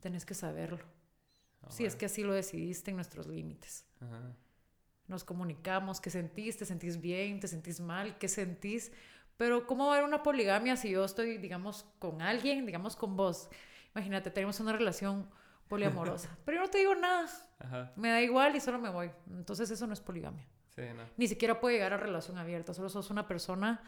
tenés 0.00 0.26
que 0.26 0.34
saberlo. 0.34 0.80
Ah, 1.62 1.70
Si 1.70 1.84
es 1.84 1.94
que 1.94 2.06
así 2.06 2.24
lo 2.24 2.32
decidiste 2.32 2.90
en 2.90 2.96
nuestros 2.96 3.26
límites. 3.28 3.86
Ajá. 4.00 4.34
Nos 5.06 5.24
comunicamos, 5.24 6.00
qué 6.00 6.10
sentís, 6.10 6.56
te 6.56 6.64
sentís 6.64 7.00
bien, 7.00 7.40
te 7.40 7.48
sentís 7.48 7.80
mal, 7.80 8.16
qué 8.18 8.28
sentís. 8.28 8.92
Pero 9.36 9.66
¿cómo 9.66 9.86
va 9.86 9.94
a 9.94 9.96
haber 9.96 10.08
una 10.08 10.22
poligamia 10.22 10.76
si 10.76 10.90
yo 10.90 11.04
estoy, 11.04 11.38
digamos, 11.38 11.86
con 11.98 12.22
alguien, 12.22 12.66
digamos, 12.66 12.96
con 12.96 13.16
vos? 13.16 13.48
Imagínate, 13.94 14.30
tenemos 14.30 14.60
una 14.60 14.72
relación 14.72 15.28
poliamorosa, 15.68 16.36
pero 16.44 16.58
yo 16.58 16.62
no 16.64 16.70
te 16.70 16.78
digo 16.78 16.94
nada, 16.94 17.28
Ajá. 17.58 17.92
me 17.96 18.10
da 18.10 18.22
igual 18.22 18.54
y 18.56 18.60
solo 18.60 18.78
me 18.78 18.90
voy. 18.90 19.10
Entonces 19.30 19.70
eso 19.70 19.86
no 19.86 19.92
es 19.92 20.00
poligamia. 20.00 20.46
Sí, 20.74 20.82
no. 20.96 21.04
Ni 21.16 21.28
siquiera 21.28 21.60
puede 21.60 21.76
llegar 21.76 21.92
a 21.92 21.96
relación 21.96 22.38
abierta, 22.38 22.74
solo 22.74 22.88
sos 22.88 23.10
una 23.10 23.28
persona 23.28 23.82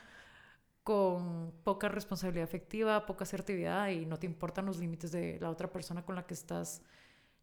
con 0.82 1.52
poca 1.64 1.88
responsabilidad 1.88 2.44
afectiva, 2.44 3.06
poca 3.06 3.24
asertividad 3.24 3.88
y 3.88 4.06
no 4.06 4.18
te 4.18 4.26
importan 4.26 4.66
los 4.66 4.78
límites 4.78 5.10
de 5.10 5.38
la 5.40 5.50
otra 5.50 5.72
persona 5.72 6.04
con 6.04 6.14
la 6.14 6.26
que 6.26 6.34
estás 6.34 6.80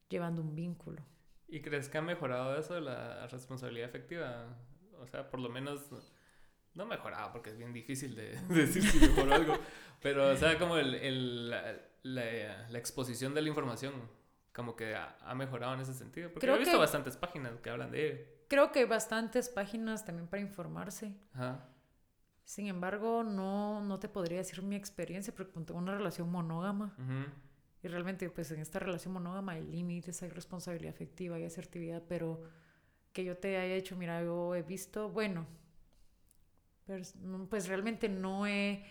llevando 0.08 0.42
un 0.42 0.56
vínculo. 0.56 1.02
¿Y 1.54 1.62
crees 1.62 1.88
que 1.90 1.98
ha 2.00 2.02
mejorado 2.02 2.58
eso, 2.58 2.80
la 2.80 3.28
responsabilidad 3.28 3.88
efectiva? 3.88 4.46
O 5.00 5.06
sea, 5.08 5.30
por 5.30 5.40
lo 5.40 5.50
menos, 5.50 5.82
no 6.74 6.86
mejorado, 6.86 7.32
porque 7.32 7.52
es 7.52 7.58
bien 7.58 7.74
difícil 7.74 8.16
de 8.16 8.36
decir 8.50 8.82
si 8.84 9.00
mejoró 9.00 9.36
algo, 9.36 9.58
pero, 10.02 10.30
o 10.32 10.36
sea, 10.36 10.58
como 10.58 10.78
el, 10.78 10.96
el- 10.96 11.50
la, 11.52 11.76
la- 12.02 12.68
la 12.70 12.78
exposición 12.80 13.34
de 13.36 13.42
la 13.44 13.50
información, 13.50 13.94
como 14.52 14.76
que 14.76 14.96
ha, 14.96 15.16
ha 15.22 15.36
mejorado 15.36 15.76
en 15.76 15.82
ese 15.82 15.94
sentido. 15.94 16.30
Porque 16.32 16.46
Creo 16.48 16.56
he 16.56 16.60
visto 16.60 16.74
que- 16.74 16.80
bastantes 16.80 17.18
páginas 17.18 17.60
que 17.62 17.70
hablan 17.70 17.92
de 17.92 18.08
ello. 18.08 18.24
Creo 18.48 18.72
que 18.72 18.80
hay 18.80 18.86
bastantes 18.86 19.48
páginas 19.50 20.06
también 20.06 20.28
para 20.28 20.42
informarse. 20.42 21.14
Ajá. 21.34 21.68
Sin 22.46 22.68
embargo, 22.68 23.24
no, 23.24 23.82
no 23.82 24.00
te 24.00 24.10
podría 24.10 24.40
decir 24.40 24.62
mi 24.64 24.76
experiencia 24.76 25.34
porque 25.36 25.52
tengo 25.62 25.80
una 25.80 25.96
relación 25.96 26.30
monógama. 26.32 26.96
Y 27.84 27.90
realmente, 27.90 28.30
pues 28.30 28.50
en 28.52 28.60
esta 28.62 28.80
relación 28.80 29.14
monógama 29.14 29.54
hay 29.54 29.64
límites, 29.64 30.24
hay 30.24 30.30
responsabilidad 30.30 30.94
afectiva, 30.94 31.36
hay 31.36 31.44
asertividad, 31.44 32.02
pero 32.08 32.42
que 33.12 33.26
yo 33.26 33.38
te 33.38 33.58
haya 33.58 33.76
hecho, 33.76 33.98
mira, 33.98 34.24
yo 34.24 34.56
he 34.56 34.64
visto, 34.64 35.10
bueno, 35.10 35.46
pues, 36.86 37.16
pues 37.50 37.68
realmente 37.68 38.08
no 38.08 38.48
he, 38.48 38.86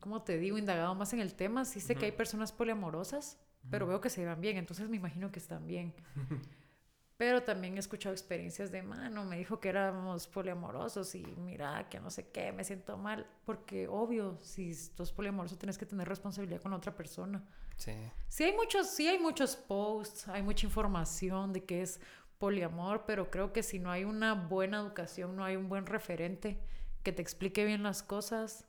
como 0.00 0.22
te 0.22 0.38
digo, 0.38 0.56
indagado 0.56 0.94
más 0.94 1.12
en 1.12 1.20
el 1.20 1.34
tema. 1.34 1.66
Sí 1.66 1.80
sé 1.80 1.94
que 1.94 2.06
hay 2.06 2.12
personas 2.12 2.52
poliamorosas, 2.52 3.38
pero 3.70 3.86
veo 3.86 4.00
que 4.00 4.08
se 4.08 4.22
llevan 4.22 4.40
bien, 4.40 4.56
entonces 4.56 4.88
me 4.88 4.96
imagino 4.96 5.30
que 5.30 5.38
están 5.38 5.66
bien. 5.66 5.94
Pero 7.16 7.42
también 7.42 7.76
he 7.76 7.78
escuchado 7.78 8.14
experiencias 8.14 8.72
de, 8.72 8.82
mano, 8.82 9.24
me 9.24 9.36
dijo 9.38 9.60
que 9.60 9.68
éramos 9.68 10.26
poliamorosos 10.26 11.14
y 11.14 11.22
mira, 11.36 11.88
que 11.88 12.00
no 12.00 12.10
sé 12.10 12.28
qué, 12.30 12.52
me 12.52 12.64
siento 12.64 12.96
mal. 12.96 13.26
Porque 13.44 13.86
obvio, 13.86 14.38
si 14.40 14.70
estás 14.70 15.12
poliamoroso 15.12 15.56
tienes 15.56 15.78
que 15.78 15.86
tener 15.86 16.08
responsabilidad 16.08 16.60
con 16.60 16.72
otra 16.72 16.94
persona. 16.94 17.44
Sí. 17.76 17.94
Sí 18.28 18.44
hay 18.44 18.54
muchos, 18.54 18.90
sí 18.90 19.06
hay 19.06 19.18
muchos 19.18 19.56
posts, 19.56 20.28
hay 20.28 20.42
mucha 20.42 20.66
información 20.66 21.52
de 21.52 21.64
que 21.64 21.82
es 21.82 22.00
poliamor, 22.38 23.04
pero 23.06 23.30
creo 23.30 23.52
que 23.52 23.62
si 23.62 23.78
no 23.78 23.90
hay 23.90 24.04
una 24.04 24.34
buena 24.34 24.80
educación, 24.80 25.36
no 25.36 25.44
hay 25.44 25.54
un 25.54 25.68
buen 25.68 25.86
referente 25.86 26.58
que 27.04 27.12
te 27.12 27.22
explique 27.22 27.64
bien 27.64 27.82
las 27.82 28.02
cosas, 28.02 28.66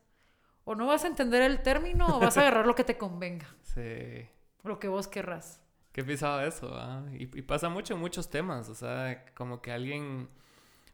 o 0.64 0.74
no 0.74 0.86
vas 0.86 1.04
a 1.04 1.08
entender 1.08 1.42
el 1.42 1.62
término 1.62 2.06
o 2.16 2.20
vas 2.20 2.36
a 2.36 2.42
agarrar 2.42 2.66
lo 2.66 2.74
que 2.74 2.84
te 2.84 2.96
convenga. 2.96 3.46
Sí. 3.74 4.28
Lo 4.62 4.78
que 4.78 4.86
vos 4.86 5.08
querrás. 5.08 5.60
Qué 5.94 6.02
pisado 6.02 6.40
eso, 6.40 6.74
¿ah? 6.76 7.04
y, 7.12 7.26
pasa 7.42 7.68
mucho 7.68 7.94
en 7.94 8.00
muchos 8.00 8.28
temas, 8.28 8.68
o 8.68 8.74
sea, 8.74 9.24
como 9.36 9.62
que 9.62 9.70
alguien, 9.70 10.28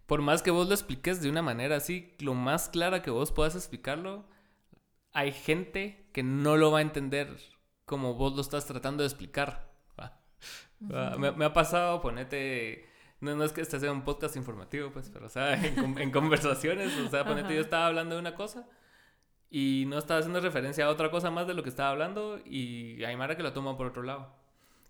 por 0.04 0.20
más 0.20 0.42
que 0.42 0.50
vos 0.50 0.68
lo 0.68 0.74
expliques 0.74 1.22
de 1.22 1.30
una 1.30 1.40
manera 1.40 1.76
así, 1.76 2.14
lo 2.18 2.34
más 2.34 2.68
clara 2.68 3.00
que 3.00 3.10
vos 3.10 3.32
puedas 3.32 3.54
explicarlo, 3.54 4.26
hay 5.14 5.32
gente 5.32 6.06
que 6.12 6.22
no 6.22 6.58
lo 6.58 6.70
va 6.70 6.80
a 6.80 6.82
entender 6.82 7.34
como 7.86 8.12
vos 8.12 8.34
lo 8.34 8.42
estás 8.42 8.66
tratando 8.66 9.02
de 9.02 9.06
explicar. 9.06 9.72
me, 10.80 11.46
ha 11.46 11.52
pasado, 11.54 12.02
ponete, 12.02 12.86
no, 13.20 13.34
no 13.34 13.44
es 13.44 13.52
que 13.52 13.62
este 13.62 13.80
sea 13.80 13.92
un 13.92 14.02
podcast 14.02 14.36
informativo, 14.36 14.90
pues, 14.90 15.08
pero, 15.08 15.28
o 15.28 15.30
sea, 15.30 15.54
en, 15.64 16.10
conversaciones, 16.10 16.94
o 16.98 17.08
sea, 17.08 17.24
ponete, 17.24 17.54
yo 17.54 17.62
estaba 17.62 17.86
hablando 17.86 18.16
de 18.16 18.20
una 18.20 18.34
cosa 18.34 18.68
y 19.48 19.86
no 19.88 19.96
estaba 19.96 20.20
haciendo 20.20 20.42
referencia 20.42 20.84
a 20.84 20.90
otra 20.90 21.10
cosa 21.10 21.30
más 21.30 21.46
de 21.46 21.54
lo 21.54 21.62
que 21.62 21.70
estaba 21.70 21.88
hablando 21.88 22.38
y 22.44 23.02
hay 23.02 23.16
Mara 23.16 23.34
que 23.34 23.42
lo 23.42 23.54
toma 23.54 23.78
por 23.78 23.86
otro 23.86 24.02
lado. 24.02 24.39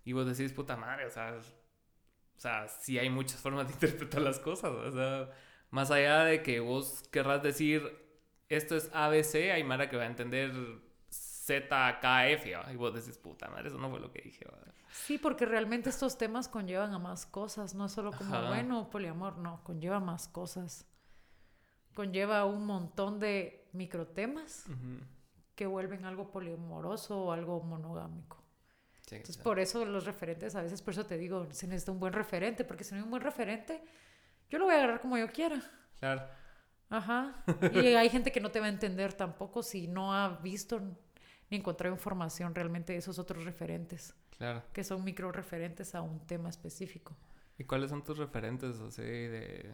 Y 0.03 0.13
vos 0.13 0.25
decís, 0.25 0.53
puta 0.53 0.75
madre, 0.75 1.05
o 1.05 1.11
sea, 1.11 1.37
o 1.37 2.39
sea, 2.39 2.67
sí 2.67 2.97
hay 2.97 3.09
muchas 3.09 3.39
formas 3.39 3.67
de 3.67 3.73
interpretar 3.73 4.21
las 4.21 4.39
cosas, 4.39 4.71
o 4.71 4.91
sea, 4.91 5.29
más 5.69 5.91
allá 5.91 6.25
de 6.25 6.41
que 6.41 6.59
vos 6.59 7.03
querrás 7.11 7.43
decir, 7.43 8.01
esto 8.49 8.75
es 8.75 8.89
ABC, 8.93 9.51
hay 9.53 9.63
Mara 9.63 9.89
que 9.89 9.97
va 9.97 10.03
a 10.03 10.07
entender 10.07 10.51
ZKF, 11.11 12.71
y 12.71 12.75
vos 12.75 12.93
decís, 12.93 13.17
puta 13.17 13.49
madre, 13.49 13.69
eso 13.69 13.77
no 13.77 13.89
fue 13.89 13.99
lo 13.99 14.11
que 14.11 14.21
dije. 14.21 14.45
Sí, 14.91 15.17
porque 15.17 15.45
realmente 15.45 15.89
estos 15.89 16.17
temas 16.17 16.47
conllevan 16.47 16.93
a 16.93 16.99
más 16.99 17.25
cosas, 17.25 17.73
no 17.75 17.85
es 17.85 17.91
solo 17.91 18.11
como, 18.11 18.47
bueno, 18.47 18.89
poliamor, 18.89 19.37
no, 19.37 19.63
conlleva 19.63 19.99
más 19.99 20.27
cosas. 20.27 20.85
Conlleva 21.93 22.45
un 22.45 22.65
montón 22.65 23.19
de 23.19 23.69
microtemas 23.73 24.65
que 25.55 25.65
vuelven 25.65 26.05
algo 26.05 26.31
poliamoroso 26.31 27.25
o 27.25 27.31
algo 27.31 27.61
monogámico. 27.61 28.40
Entonces, 29.11 29.37
por 29.37 29.59
eso 29.59 29.85
los 29.85 30.05
referentes, 30.05 30.55
a 30.55 30.61
veces 30.61 30.81
por 30.81 30.93
eso 30.93 31.05
te 31.05 31.17
digo, 31.17 31.47
se 31.51 31.67
necesita 31.67 31.91
un 31.91 31.99
buen 31.99 32.13
referente, 32.13 32.63
porque 32.63 32.83
si 32.83 32.91
no 32.91 32.97
hay 32.97 33.03
un 33.03 33.09
buen 33.09 33.21
referente, 33.21 33.81
yo 34.49 34.57
lo 34.57 34.65
voy 34.65 34.75
a 34.75 34.77
agarrar 34.77 35.01
como 35.01 35.17
yo 35.17 35.27
quiera. 35.31 35.61
Claro. 35.99 36.23
Ajá. 36.89 37.43
Y 37.73 37.95
hay 37.95 38.09
gente 38.09 38.31
que 38.31 38.39
no 38.39 38.51
te 38.51 38.59
va 38.59 38.67
a 38.67 38.69
entender 38.69 39.13
tampoco 39.13 39.63
si 39.63 39.87
no 39.87 40.13
ha 40.13 40.39
visto 40.39 40.79
ni 41.49 41.57
encontrado 41.57 41.93
información 41.93 42.55
realmente 42.55 42.93
de 42.93 42.99
esos 42.99 43.19
otros 43.19 43.43
referentes. 43.43 44.15
Claro. 44.37 44.63
Que 44.73 44.83
son 44.83 45.03
micro 45.03 45.31
referentes 45.31 45.93
a 45.93 46.01
un 46.01 46.25
tema 46.25 46.49
específico. 46.49 47.15
¿Y 47.57 47.65
cuáles 47.65 47.91
son 47.91 48.03
tus 48.03 48.17
referentes 48.17 48.79
así 48.79 49.03
de, 49.03 49.71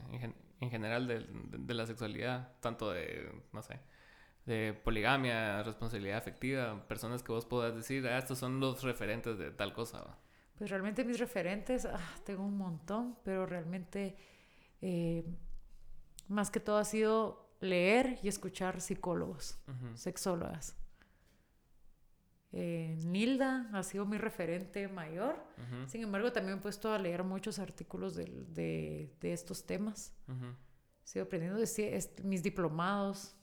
en, 0.59 0.69
general 0.69 1.07
de, 1.07 1.25
de 1.29 1.73
la 1.73 1.85
sexualidad? 1.85 2.51
Tanto 2.59 2.91
de, 2.91 3.31
no 3.53 3.61
sé, 3.61 3.79
de 4.47 4.73
poligamia, 4.73 5.61
responsabilidad 5.61 6.17
afectiva, 6.17 6.87
personas 6.87 7.21
que 7.21 7.33
vos 7.33 7.45
puedas 7.45 7.75
decir, 7.75 8.07
ah, 8.07 8.17
estos 8.17 8.39
son 8.39 8.59
los 8.61 8.81
referentes 8.81 9.37
de 9.37 9.51
tal 9.51 9.73
cosa. 9.73 10.17
Pues 10.57 10.69
realmente 10.69 11.03
mis 11.03 11.19
referentes, 11.19 11.85
ah, 11.85 11.99
tengo 12.25 12.43
un 12.43 12.57
montón, 12.57 13.17
pero 13.23 13.45
realmente 13.45 14.15
eh, 14.81 15.25
más 16.29 16.49
que 16.49 16.61
todo 16.61 16.77
ha 16.77 16.85
sido 16.85 17.51
leer 17.59 18.19
y 18.23 18.29
escuchar 18.29 18.79
psicólogos, 18.79 19.59
sexólogas. 19.95 20.77
Eh, 22.53 22.97
Nilda 23.03 23.69
ha 23.73 23.83
sido 23.83 24.05
mi 24.05 24.17
referente 24.17 24.87
mayor. 24.87 25.35
Sin 25.87 26.03
embargo, 26.03 26.31
también 26.31 26.57
he 26.57 26.61
puesto 26.61 26.93
a 26.93 26.97
leer 26.97 27.23
muchos 27.23 27.59
artículos 27.59 28.15
de, 28.15 28.25
de, 28.47 29.13
de 29.19 29.33
estos 29.33 29.65
temas. 29.65 30.13
He 30.27 31.07
sido 31.07 31.25
aprendiendo 31.25 31.59
de, 31.59 32.09
mis 32.23 32.43
diplomados, 32.43 33.36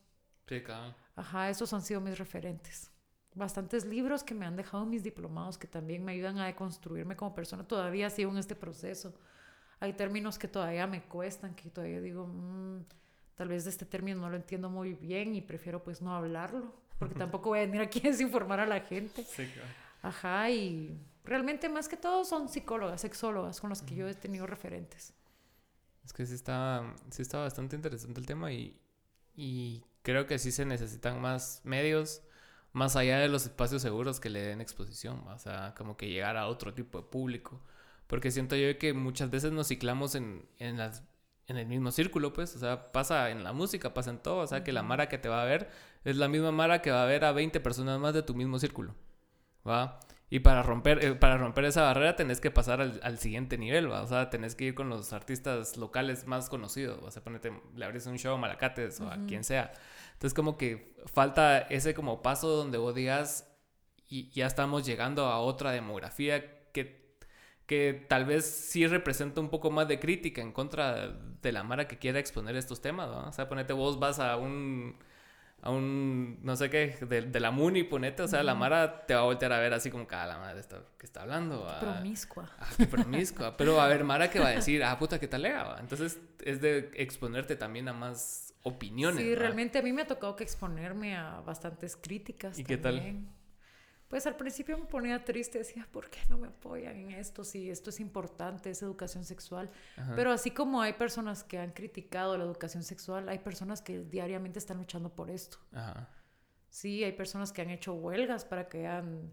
Ajá, 1.17 1.51
esos 1.51 1.73
han 1.73 1.83
sido 1.83 2.01
mis 2.01 2.19
referentes. 2.19 2.91
Bastantes 3.35 3.85
libros 3.85 4.23
que 4.23 4.35
me 4.35 4.47
han 4.47 4.57
dejado 4.57 4.87
mis 4.87 5.03
diplomados 5.03 5.59
que 5.59 5.67
también 5.67 6.05
me 6.05 6.13
ayudan 6.13 6.39
a 6.39 6.47
deconstruirme 6.47 7.17
como 7.17 7.35
persona. 7.35 7.67
Todavía 7.67 8.11
sigo 8.11 8.31
en 8.31 8.39
este 8.39 8.55
proceso. 8.55 9.15
Hay 9.81 9.93
términos 9.95 10.39
que 10.39 10.49
todavía 10.49 10.87
me 10.87 11.03
cuestan, 11.03 11.55
que 11.55 11.69
todavía 11.71 12.01
digo, 12.01 12.27
mm, 12.27 12.85
tal 13.35 13.49
vez 13.49 13.65
de 13.65 13.71
este 13.71 13.85
término 13.85 14.21
no 14.21 14.31
lo 14.31 14.37
entiendo 14.37 14.71
muy 14.71 14.95
bien 14.95 15.35
y 15.35 15.41
prefiero 15.41 15.83
pues 15.83 16.01
no 16.01 16.15
hablarlo, 16.15 16.73
porque 16.99 17.15
tampoco 17.17 17.51
voy 17.51 17.61
a 17.61 17.63
venir 17.63 17.81
aquí 17.81 18.01
a 18.07 18.11
desinformar 18.11 18.61
a 18.61 18.67
la 18.67 18.81
gente. 18.81 19.25
Sí, 19.25 19.47
claro. 19.47 19.69
Ajá, 20.03 20.51
y 20.51 20.97
realmente 21.25 21.69
más 21.69 21.89
que 21.89 21.97
todo 21.97 22.25
son 22.25 22.49
psicólogas, 22.49 23.01
sexólogas 23.01 23.61
con 23.61 23.71
las 23.71 23.83
que 23.83 23.95
yo 23.95 24.07
he 24.07 24.15
tenido 24.15 24.47
referentes. 24.47 25.15
Es 26.05 26.13
que 26.13 26.27
sí 26.27 26.35
está, 26.35 26.95
sí 27.11 27.23
está 27.23 27.39
bastante 27.39 27.77
interesante 27.77 28.21
el 28.21 28.27
tema 28.27 28.53
y, 28.53 28.79
y 29.35 29.83
creo 30.05 30.29
que 30.29 30.39
sí 30.39 30.53
se 30.53 30.65
necesitan 30.65 31.21
más 31.21 31.61
medios 31.65 32.23
más 32.75 32.97
allá 32.97 33.19
de 33.21 33.29
los 33.29 33.45
espacios 33.45 33.83
seguros 33.83 34.21
que 34.21 34.31
le 34.31 34.43
den 34.43 34.61
exposición, 34.61 35.23
o 35.29 35.39
sea, 35.39 35.75
como 35.77 35.97
que 35.97 36.09
llegar 36.09 36.37
a 36.37 36.49
otro 36.49 36.75
tipo 36.75 36.99
de 37.01 37.05
público. 37.05 37.63
Porque 38.09 38.31
siento 38.33 38.57
yo 38.57 38.79
que 38.79 38.93
muchas 38.93 39.31
veces 39.31 39.53
nos 39.53 39.69
ciclamos 39.69 40.17
en, 40.17 40.45
en, 40.59 40.77
las, 40.77 41.05
en 41.47 41.57
el 41.57 41.67
mismo 41.67 41.93
círculo, 41.93 42.33
pues, 42.33 42.55
o 42.57 42.59
sea, 42.59 42.93
pasa 42.93 43.31
en 43.31 43.45
la 43.45 43.53
música, 43.53 43.95
pasa 43.95 44.11
en 44.11 44.19
todo, 44.19 44.39
o 44.39 44.47
sea, 44.49 44.65
que 44.65 44.73
la 44.73 44.83
Mara 44.83 45.09
que 45.09 45.19
te 45.19 45.29
va 45.29 45.43
a 45.43 45.45
ver 45.47 45.71
es 46.05 46.17
la 46.17 46.29
misma 46.29 46.51
Mara 46.51 46.83
que 46.83 46.91
va 46.91 47.05
a 47.05 47.07
ver 47.07 47.25
a 47.25 47.33
20 47.33 47.61
personas 47.61 48.01
más 48.01 48.13
de 48.13 48.23
tu 48.25 48.35
mismo 48.35 48.59
círculo, 48.59 48.95
¿va? 49.67 50.01
Y 50.35 50.41
para 50.41 50.65
romper, 50.65 51.05
eh, 51.05 51.15
para 51.15 51.39
romper 51.39 51.65
esa 51.67 51.83
barrera 51.83 52.17
tenés 52.17 52.41
que 52.41 52.51
pasar 52.51 52.81
al, 52.81 52.99
al 53.05 53.19
siguiente 53.19 53.57
nivel, 53.57 53.89
¿va? 53.89 54.03
o 54.03 54.07
sea, 54.09 54.31
tenés 54.31 54.57
que 54.57 54.65
ir 54.65 54.75
con 54.75 54.89
los 54.89 55.13
artistas 55.13 55.77
locales 55.77 56.27
más 56.27 56.49
conocidos, 56.49 57.01
o 57.05 57.11
sea, 57.13 57.23
ponete, 57.23 57.53
le 57.77 57.85
abrís 57.85 58.05
un 58.07 58.19
show 58.19 58.35
a 58.35 58.37
Malacates 58.37 59.01
o 59.01 59.09
a 59.09 59.17
quien 59.29 59.45
sea. 59.45 59.71
Entonces 60.15 60.35
como 60.35 60.59
que 60.59 60.97
falta 61.07 61.61
ese 61.61 61.95
como 61.95 62.21
paso 62.21 62.49
donde 62.49 62.79
vos 62.79 62.97
digas, 62.97 63.49
y 64.09 64.29
ya 64.31 64.49
estamos 64.49 64.85
llegando 64.85 65.27
a 65.27 65.39
otra 65.39 65.71
demografía 65.71 66.69
que, 66.73 67.17
que 67.67 68.05
tal 68.09 68.25
vez 68.25 68.45
sí 68.45 68.89
representa 68.89 69.41
un 69.41 69.51
poco 69.51 69.71
más 69.71 69.87
de 69.87 70.01
crítica 70.01 70.43
en 70.43 70.51
contra 70.51 71.13
de 71.43 71.53
la 71.53 71.63
Mara 71.63 71.87
que 71.87 72.01
quiera 72.01 72.19
exponer 72.19 72.57
estos 72.57 72.83
temas, 72.83 73.09
¿no? 73.09 73.29
O 73.29 73.33
sea, 73.33 73.49
ponete 73.49 73.73
vos 73.73 74.01
vas 74.01 74.19
a 74.19 74.37
un 74.37 74.99
a 75.65 75.71
un, 75.71 76.41
no 76.43 76.57
sé 76.57 76.69
qué, 76.69 76.95
de, 77.09 77.41
la 77.41 77.51
Muni, 77.51 77.85
ponete, 77.85 78.21
o 78.23 78.29
sea, 78.29 78.43
la 78.43 78.55
Mara 78.55 79.07
te 79.07 79.15
va 79.15 79.21
a 79.21 79.25
voltear 79.25 79.51
a 79.51 79.59
ver 79.59 79.73
así 79.73 79.91
como, 79.91 80.07
cada 80.07 80.27
la 80.27 80.37
madre 80.37 80.61
está, 80.61 80.83
que 80.99 81.07
está 81.07 81.23
hablando. 81.23 81.67
Qué 81.81 81.87
promiscua. 81.87 82.51
Ah, 82.59 82.69
qué 82.77 82.87
promiscua. 82.87 83.57
Pero 83.57 83.81
a 83.81 83.89
ver, 83.89 84.05
Mara 84.05 84.29
que 84.29 84.41
va 84.41 84.49
a 84.49 84.51
decir, 84.51 84.85
ah, 84.85 84.99
puta, 84.99 85.19
qué 85.19 85.27
talega. 85.27 85.79
Entonces 85.81 86.21
es 86.45 86.61
de 86.61 86.91
exponerte 86.97 87.57
también 87.57 87.89
a 87.89 87.95
más 87.95 88.53
opiniones. 88.63 89.25
Sí, 89.25 89.35
realmente 89.35 89.79
a 89.79 89.83
mí 89.83 89.95
me 89.95 90.03
ha 90.03 90.07
tocado 90.07 90.37
que 90.37 90.45
exponerme 90.45 91.17
a 91.17 91.41
bastantes 91.41 91.97
críticas. 91.97 92.59
¿Y 92.59 92.65
qué 92.65 92.77
tal? 92.77 93.25
Pues 94.09 94.27
al 94.27 94.37
principio 94.37 94.79
me 94.79 94.85
ponía 94.85 95.25
triste, 95.25 95.59
decía, 95.59 95.89
¿por 95.91 96.11
qué 96.11 96.21
no 96.29 96.39
me 96.39 96.49
apoyan 96.49 96.97
en 96.97 97.11
esto? 97.13 97.43
Si 97.43 97.71
esto 97.71 97.91
es 97.91 98.01
importante, 98.01 98.71
es 98.71 98.83
educación 98.83 99.25
sexual. 99.25 99.71
Pero 100.15 100.31
así 100.31 100.51
como 100.51 100.83
hay 100.83 100.93
personas 100.93 101.43
que 101.43 101.59
han 101.59 101.73
criticado 101.73 102.37
la 102.37 102.45
educación 102.45 102.83
sexual, 102.83 103.29
hay 103.29 103.39
personas 103.39 103.83
que 103.83 104.01
diariamente 104.01 104.59
están 104.59 104.79
luchando 104.79 105.09
por 105.09 105.31
esto. 105.31 105.59
Sí, 106.69 107.03
hay 107.03 107.13
personas 107.13 107.53
que 107.53 107.63
han 107.63 107.71
hecho 107.71 107.95
huelgas 107.95 108.45
para 108.45 108.69
que 108.69 108.87
hagan 108.87 109.33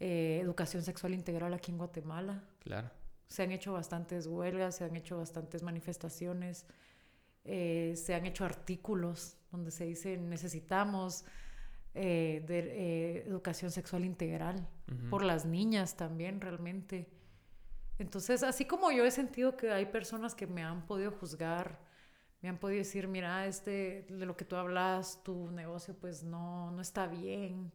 eh, 0.00 0.38
educación 0.40 0.82
sexual 0.82 1.12
integral 1.12 1.52
aquí 1.52 1.72
en 1.72 1.78
Guatemala. 1.78 2.44
Claro. 2.60 2.90
Se 3.26 3.42
han 3.42 3.50
hecho 3.52 3.72
bastantes 3.72 4.26
huelgas, 4.26 4.76
se 4.76 4.84
han 4.84 4.94
hecho 4.96 5.18
bastantes 5.18 5.62
manifestaciones, 5.62 6.66
eh, 7.44 7.94
se 7.96 8.14
han 8.14 8.26
hecho 8.26 8.44
artículos 8.44 9.36
donde 9.50 9.70
se 9.70 9.84
dice 9.84 10.16
necesitamos 10.18 11.24
eh, 11.94 12.44
de 12.46 12.58
eh, 12.58 13.24
educación 13.26 13.70
sexual 13.70 14.04
integral, 14.04 14.68
por 15.10 15.24
las 15.24 15.44
niñas 15.44 15.96
también 15.96 16.40
realmente. 16.40 17.08
Entonces, 17.98 18.42
así 18.42 18.64
como 18.64 18.92
yo 18.92 19.04
he 19.04 19.10
sentido 19.10 19.56
que 19.56 19.70
hay 19.72 19.86
personas 19.86 20.34
que 20.34 20.46
me 20.46 20.62
han 20.62 20.86
podido 20.86 21.10
juzgar, 21.10 21.80
me 22.40 22.48
han 22.48 22.58
podido 22.58 22.78
decir, 22.78 23.08
mira, 23.08 23.46
este, 23.46 24.06
de 24.08 24.26
lo 24.26 24.36
que 24.36 24.44
tú 24.44 24.56
hablas, 24.56 25.22
tu 25.24 25.50
negocio 25.50 25.94
pues 25.94 26.22
no, 26.22 26.70
no 26.70 26.80
está 26.80 27.08
bien, 27.08 27.72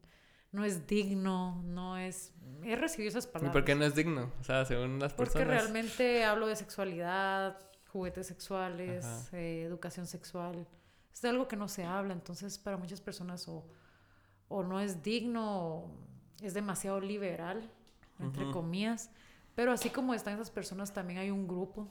no 0.52 0.64
es 0.64 0.88
digno, 0.88 1.62
no 1.66 1.98
es... 1.98 2.32
He 2.64 2.76
recibido 2.76 3.10
esas 3.10 3.28
palabras. 3.28 3.52
¿Y 3.52 3.54
por 3.54 3.66
qué 3.66 3.76
no 3.76 3.84
es 3.84 3.96
digno? 3.96 4.32
O 4.40 4.44
sea, 4.44 4.64
según 4.64 5.00
las 5.00 5.14
personas. 5.14 5.34
Porque 5.34 5.46
realmente 5.46 6.24
hablo 6.24 6.48
de 6.48 6.56
sexualidad, 6.56 7.60
juguetes 7.88 8.28
sexuales, 8.28 9.30
eh, 9.34 9.64
educación 9.64 10.08
sexual. 10.08 10.68
Es 11.12 11.26
algo 11.26 11.48
que 11.48 11.58
no 11.58 11.68
se 11.68 11.84
habla, 11.84 12.14
entonces 12.14 12.58
para 12.58 12.78
muchas 12.78 13.02
personas 13.02 13.48
o, 13.48 13.68
o 14.48 14.64
no 14.64 14.80
es 14.80 15.04
digno 15.04 15.58
o 15.58 15.92
es 16.42 16.54
demasiado 16.54 17.00
liberal, 17.00 17.72
entre 18.20 18.50
comillas. 18.52 19.10
Pero 19.56 19.72
así 19.72 19.90
como 19.90 20.14
están 20.14 20.36
esas 20.36 20.52
personas, 20.52 20.94
también 20.94 21.20
hay 21.20 21.32
un 21.32 21.48
grupo 21.48 21.88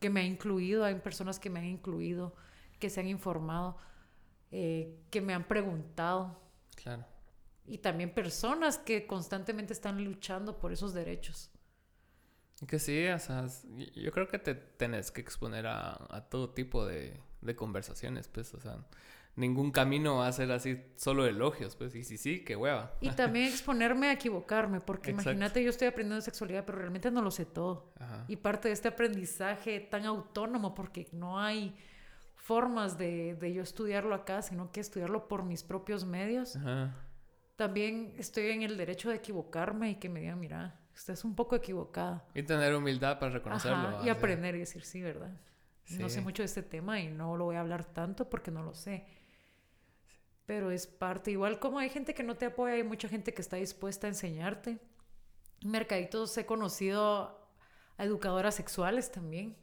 que 0.00 0.10
me 0.10 0.20
ha 0.20 0.24
incluido, 0.24 0.84
hay 0.84 0.94
personas 0.96 1.38
que 1.38 1.50
me 1.50 1.60
han 1.60 1.66
incluido, 1.66 2.34
que 2.78 2.88
se 2.88 3.00
han 3.00 3.08
informado, 3.08 3.76
eh, 4.50 4.98
que 5.10 5.20
me 5.20 5.34
han 5.34 5.44
preguntado. 5.44 6.40
Claro. 6.76 7.04
Y 7.66 7.78
también 7.78 8.12
personas 8.12 8.78
que 8.78 9.06
constantemente 9.06 9.72
están 9.72 10.02
luchando 10.02 10.58
por 10.58 10.72
esos 10.72 10.94
derechos. 10.94 11.50
Que 12.66 12.78
sí, 12.78 13.06
o 13.08 13.18
sea, 13.18 13.46
yo 13.94 14.12
creo 14.12 14.28
que 14.28 14.38
te 14.38 14.54
tenés 14.54 15.10
que 15.10 15.20
exponer 15.20 15.66
a, 15.66 16.06
a 16.10 16.28
todo 16.28 16.50
tipo 16.50 16.84
de, 16.84 17.18
de, 17.40 17.56
conversaciones, 17.56 18.28
pues, 18.28 18.52
o 18.52 18.60
sea, 18.60 18.84
ningún 19.36 19.70
camino 19.70 20.16
va 20.16 20.28
a 20.28 20.32
ser 20.32 20.50
así 20.52 20.80
solo 20.96 21.26
elogios, 21.26 21.76
pues, 21.76 21.94
y 21.94 22.04
sí, 22.04 22.16
sí, 22.16 22.44
qué 22.44 22.56
hueva. 22.56 22.94
Y 23.00 23.10
también 23.10 23.46
exponerme 23.46 24.08
a 24.08 24.12
equivocarme, 24.12 24.80
porque 24.80 25.10
imagínate, 25.10 25.62
yo 25.62 25.70
estoy 25.70 25.88
aprendiendo 25.88 26.20
sexualidad, 26.20 26.64
pero 26.64 26.78
realmente 26.78 27.10
no 27.10 27.22
lo 27.22 27.30
sé 27.30 27.46
todo. 27.46 27.92
Y 28.28 28.36
parte 28.36 28.68
de 28.68 28.74
este 28.74 28.88
aprendizaje 28.88 29.80
tan 29.80 30.04
autónomo, 30.04 30.74
porque 30.74 31.08
no 31.12 31.38
hay 31.40 31.76
formas 32.36 32.98
de, 32.98 33.34
de 33.34 33.52
yo 33.52 33.62
estudiarlo 33.62 34.14
acá, 34.14 34.42
sino 34.42 34.70
que 34.72 34.80
estudiarlo 34.80 35.28
por 35.28 35.44
mis 35.44 35.62
propios 35.62 36.04
medios. 36.04 36.58
También 37.56 38.14
estoy 38.16 38.50
en 38.50 38.62
el 38.62 38.76
derecho 38.76 39.10
de 39.10 39.16
equivocarme 39.16 39.90
y 39.90 39.94
que 39.96 40.08
me 40.08 40.20
digan, 40.20 40.40
mira, 40.40 40.80
estás 40.94 41.24
un 41.24 41.34
poco 41.34 41.56
equivocada. 41.56 42.24
Y 42.34 42.42
tener 42.42 42.74
humildad 42.74 43.18
para 43.18 43.32
reconocerlo. 43.32 44.04
y 44.04 44.08
aprender 44.08 44.54
y 44.54 44.60
decir, 44.60 44.84
sí, 44.84 45.02
¿verdad? 45.02 45.30
No 45.98 46.08
sé 46.08 46.20
mucho 46.20 46.42
de 46.42 46.46
este 46.46 46.62
tema 46.62 47.00
y 47.00 47.08
no 47.08 47.36
lo 47.36 47.46
voy 47.46 47.56
a 47.56 47.60
hablar 47.60 47.84
tanto 47.84 48.30
porque 48.30 48.52
no 48.52 48.62
lo 48.62 48.74
sé 48.74 49.04
pero 50.50 50.72
es 50.72 50.88
parte. 50.88 51.30
Igual 51.30 51.60
como 51.60 51.78
hay 51.78 51.90
gente 51.90 52.12
que 52.12 52.24
no 52.24 52.34
te 52.34 52.46
apoya, 52.46 52.74
hay 52.74 52.82
mucha 52.82 53.06
gente 53.06 53.32
que 53.32 53.40
está 53.40 53.54
dispuesta 53.54 54.08
a 54.08 54.10
enseñarte. 54.10 54.80
En 55.60 55.70
mercaditos 55.70 56.36
he 56.38 56.44
conocido 56.44 57.38
a 57.96 58.04
educadoras 58.04 58.56
sexuales 58.56 59.12
también, 59.12 59.56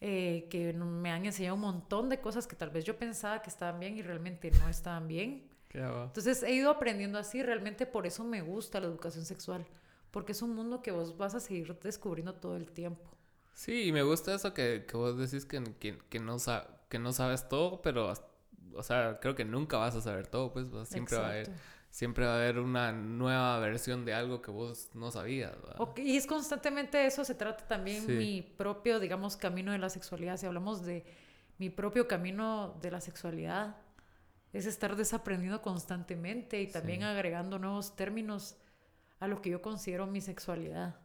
eh, 0.00 0.48
que 0.50 0.72
me 0.72 1.12
han 1.12 1.24
enseñado 1.24 1.54
un 1.54 1.60
montón 1.60 2.08
de 2.08 2.20
cosas 2.20 2.48
que 2.48 2.56
tal 2.56 2.70
vez 2.70 2.84
yo 2.84 2.98
pensaba 2.98 3.42
que 3.42 3.48
estaban 3.48 3.78
bien 3.78 3.96
y 3.96 4.02
realmente 4.02 4.50
no 4.50 4.68
estaban 4.68 5.06
bien. 5.06 5.48
Entonces 5.72 6.42
he 6.42 6.52
ido 6.52 6.68
aprendiendo 6.68 7.16
así, 7.16 7.44
realmente 7.44 7.86
por 7.86 8.08
eso 8.08 8.24
me 8.24 8.42
gusta 8.42 8.80
la 8.80 8.88
educación 8.88 9.24
sexual, 9.24 9.64
porque 10.10 10.32
es 10.32 10.42
un 10.42 10.52
mundo 10.52 10.82
que 10.82 10.90
vos 10.90 11.16
vas 11.16 11.36
a 11.36 11.38
seguir 11.38 11.78
descubriendo 11.78 12.34
todo 12.34 12.56
el 12.56 12.72
tiempo. 12.72 13.08
Sí, 13.54 13.84
y 13.84 13.92
me 13.92 14.02
gusta 14.02 14.34
eso 14.34 14.52
que, 14.52 14.84
que 14.84 14.96
vos 14.96 15.16
decís 15.16 15.46
que, 15.46 15.62
que, 15.78 15.96
que 15.96 16.18
no, 16.18 16.38
que 16.88 16.98
no 16.98 17.12
sabes 17.12 17.48
todo, 17.48 17.82
pero 17.82 18.12
o 18.74 18.82
sea, 18.82 19.18
creo 19.20 19.34
que 19.34 19.44
nunca 19.44 19.76
vas 19.78 19.94
a 19.94 20.00
saber 20.00 20.26
todo, 20.26 20.52
pues 20.52 20.66
siempre 20.88 21.16
va 21.16 21.26
a 21.26 21.30
haber 21.30 21.50
siempre 21.96 22.26
va 22.26 22.32
a 22.32 22.36
haber 22.36 22.58
una 22.58 22.92
nueva 22.92 23.58
versión 23.58 24.04
de 24.04 24.12
algo 24.12 24.42
que 24.42 24.50
vos 24.50 24.90
no 24.92 25.10
sabías. 25.10 25.54
y 25.96 26.18
es 26.18 26.26
constantemente 26.26 27.06
eso, 27.06 27.24
se 27.24 27.34
trata 27.34 27.66
también 27.66 28.06
mi 28.18 28.42
propio, 28.42 29.00
digamos, 29.00 29.38
camino 29.38 29.72
de 29.72 29.78
la 29.78 29.88
sexualidad. 29.88 30.36
Si 30.36 30.44
hablamos 30.44 30.84
de 30.84 31.06
mi 31.56 31.70
propio 31.70 32.06
camino 32.06 32.76
de 32.82 32.90
la 32.90 33.00
sexualidad, 33.00 33.76
es 34.52 34.66
estar 34.66 34.94
desaprendiendo 34.94 35.62
constantemente 35.62 36.60
y 36.60 36.70
también 36.70 37.02
agregando 37.02 37.58
nuevos 37.58 37.96
términos 37.96 38.56
a 39.18 39.26
lo 39.26 39.40
que 39.40 39.48
yo 39.48 39.62
considero 39.62 40.06
mi 40.06 40.20
sexualidad. 40.20 40.96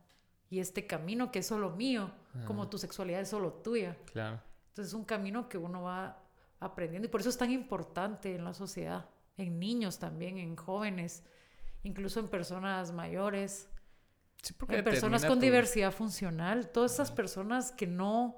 Y 0.49 0.59
este 0.59 0.87
camino 0.87 1.31
que 1.31 1.39
es 1.39 1.47
solo 1.47 1.69
mío, 1.69 2.11
como 2.45 2.69
tu 2.69 2.77
sexualidad 2.77 3.21
es 3.21 3.29
solo 3.29 3.53
tuya. 3.53 3.95
Claro. 4.11 4.41
Entonces 4.67 4.87
es 4.87 4.93
un 4.93 5.05
camino 5.05 5.47
que 5.47 5.57
uno 5.57 5.83
va 5.83 6.21
aprendiendo. 6.61 7.07
Y 7.07 7.11
por 7.11 7.19
eso 7.19 7.29
es 7.29 7.37
tan 7.37 7.51
importante 7.51 8.33
en 8.33 8.45
la 8.45 8.53
sociedad, 8.53 9.09
en 9.35 9.59
niños 9.59 9.99
también, 9.99 10.37
en 10.37 10.55
jóvenes, 10.55 11.23
incluso 11.83 12.21
en 12.21 12.29
personas 12.29 12.93
mayores, 12.93 13.67
en 14.69 14.83
personas 14.83 15.25
con 15.25 15.39
diversidad 15.39 15.91
funcional, 15.91 16.71
todas 16.71 16.93
esas 16.93 17.11
personas 17.11 17.71
que 17.71 17.87
no, 17.87 18.37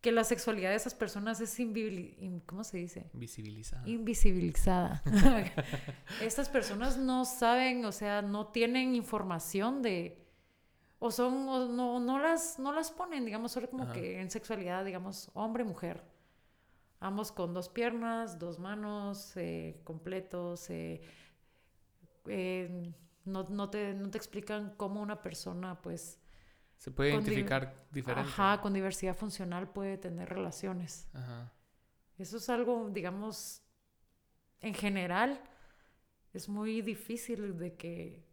que 0.00 0.12
la 0.12 0.22
sexualidad 0.22 0.70
de 0.70 0.76
esas 0.76 0.94
personas 0.94 1.40
es 1.40 1.58
invisibilizada. 1.58 2.42
¿cómo 2.46 2.62
se 2.62 2.76
dice? 2.76 3.10
Invisibilizada. 3.14 3.88
Invisibilizada. 3.88 5.02
Estas 6.20 6.48
personas 6.48 6.98
no 6.98 7.24
saben, 7.24 7.84
o 7.86 7.92
sea, 7.92 8.22
no 8.22 8.48
tienen 8.48 8.94
información 8.94 9.82
de 9.82 10.22
o 10.98 11.10
son 11.10 11.48
o 11.48 11.68
no, 11.68 12.00
no 12.00 12.18
las 12.18 12.58
no 12.58 12.72
las 12.72 12.90
ponen 12.90 13.26
digamos 13.26 13.52
solo 13.52 13.68
como 13.68 13.92
que 13.92 14.18
en 14.18 14.30
sexualidad 14.30 14.82
digamos 14.82 15.30
hombre 15.34 15.62
mujer 15.62 16.02
ambos 17.00 17.32
con 17.32 17.54
dos 17.54 17.68
piernas, 17.68 18.38
dos 18.38 18.58
manos, 18.58 19.36
eh, 19.36 19.80
completos. 19.84 20.70
Eh, 20.70 21.02
eh, 22.26 22.92
no, 23.24 23.44
no, 23.44 23.70
te, 23.70 23.94
no 23.94 24.10
te 24.10 24.18
explican 24.18 24.74
cómo 24.76 25.00
una 25.00 25.22
persona, 25.22 25.80
pues... 25.80 26.20
Se 26.76 26.90
puede 26.90 27.10
identificar 27.12 27.86
diferente. 27.90 28.30
Ajá, 28.30 28.60
con 28.60 28.74
diversidad 28.74 29.16
funcional 29.16 29.70
puede 29.70 29.96
tener 29.96 30.28
relaciones. 30.28 31.08
Ajá. 31.14 31.52
Eso 32.18 32.36
es 32.36 32.48
algo, 32.48 32.90
digamos, 32.90 33.62
en 34.60 34.74
general, 34.74 35.40
es 36.32 36.48
muy 36.48 36.82
difícil 36.82 37.56
de 37.58 37.76
que, 37.76 38.26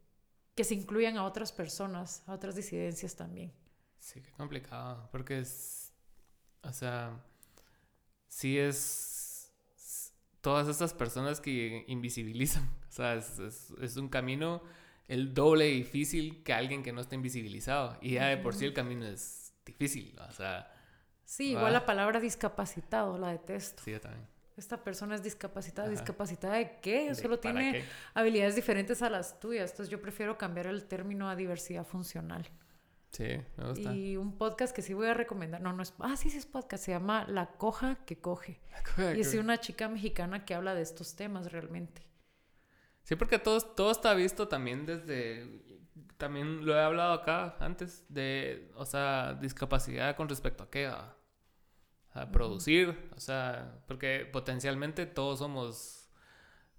que 0.55 0.63
se 0.63 0.75
incluyan 0.75 1.17
a 1.17 1.25
otras 1.25 1.51
personas, 1.51 2.23
a 2.27 2.33
otras 2.33 2.55
disidencias 2.55 3.15
también. 3.15 3.53
Sí, 3.97 4.21
qué 4.21 4.31
complicado, 4.31 5.09
porque 5.11 5.39
es, 5.39 5.93
o 6.61 6.73
sea, 6.73 7.23
sí 8.33 8.57
es 8.57 9.53
todas 10.41 10.67
estas 10.67 10.93
personas 10.93 11.39
que 11.39 11.85
invisibilizan. 11.87 12.69
O 12.93 12.95
sea, 12.95 13.15
es, 13.15 13.97
un 13.97 14.07
camino 14.07 14.61
el 15.07 15.33
doble 15.33 15.65
difícil 15.65 16.43
que 16.43 16.53
alguien 16.53 16.83
que 16.83 16.93
no 16.93 17.01
está 17.01 17.15
invisibilizado. 17.15 17.97
Y 18.01 18.13
ya 18.13 18.27
de 18.27 18.37
por 18.37 18.53
sí 18.53 18.65
el 18.65 18.73
camino 18.75 19.03
es 19.07 19.51
difícil. 19.65 20.15
O 20.29 20.31
sea... 20.31 20.71
Sí, 21.25 21.53
igual 21.53 21.73
la 21.73 21.87
palabra 21.87 22.19
discapacitado 22.19 23.17
la 23.17 23.31
detesto. 23.31 23.81
Sí, 23.81 23.93
yo 23.93 23.99
también. 23.99 24.27
Esta 24.55 24.83
persona 24.83 25.15
es 25.15 25.23
discapacitada. 25.23 25.89
¿Discapacitada 25.89 26.57
de 26.57 26.77
qué? 26.81 27.15
Solo 27.15 27.39
tiene 27.39 27.83
habilidades 28.13 28.55
diferentes 28.55 29.01
a 29.01 29.09
las 29.09 29.39
tuyas. 29.39 29.71
Entonces 29.71 29.89
yo 29.89 29.99
prefiero 29.99 30.37
cambiar 30.37 30.67
el 30.67 30.85
término 30.85 31.27
a 31.27 31.35
diversidad 31.35 31.87
funcional. 31.87 32.47
Sí, 33.13 33.25
me 33.57 33.69
gusta. 33.69 33.93
Y 33.93 34.17
un 34.17 34.39
podcast 34.39 34.75
que 34.75 34.81
sí 34.81 34.95
voy 34.95 35.07
a 35.07 35.13
recomendar. 35.13 35.61
No, 35.61 35.71
no 35.71 35.83
es. 35.83 35.93
Ah, 35.99 36.17
sí, 36.17 36.31
sí 36.31 36.39
es 36.39 36.47
podcast. 36.47 36.83
Se 36.83 36.91
llama 36.91 37.25
La 37.27 37.51
Coja 37.51 38.03
que 38.05 38.19
Coge. 38.19 38.59
y 39.15 39.21
es 39.21 39.35
una 39.35 39.59
chica 39.59 39.87
mexicana 39.87 40.45
que 40.45 40.55
habla 40.55 40.73
de 40.73 40.81
estos 40.81 41.15
temas 41.15 41.51
realmente. 41.51 42.01
Sí, 43.03 43.15
porque 43.15 43.37
todo, 43.37 43.61
todo 43.61 43.91
está 43.91 44.15
visto 44.15 44.47
también 44.47 44.87
desde. 44.87 45.47
También 46.17 46.65
lo 46.65 46.75
he 46.75 46.81
hablado 46.81 47.13
acá 47.13 47.55
antes 47.59 48.03
de. 48.09 48.71
O 48.75 48.85
sea, 48.85 49.35
discapacidad 49.35 50.15
con 50.15 50.27
respecto 50.27 50.63
a 50.63 50.71
qué. 50.71 50.87
A, 50.87 51.15
producir. 52.31 53.11
O 53.15 53.19
sea, 53.19 53.79
porque 53.87 54.27
potencialmente 54.31 55.05
todos 55.05 55.37
somos 55.37 56.09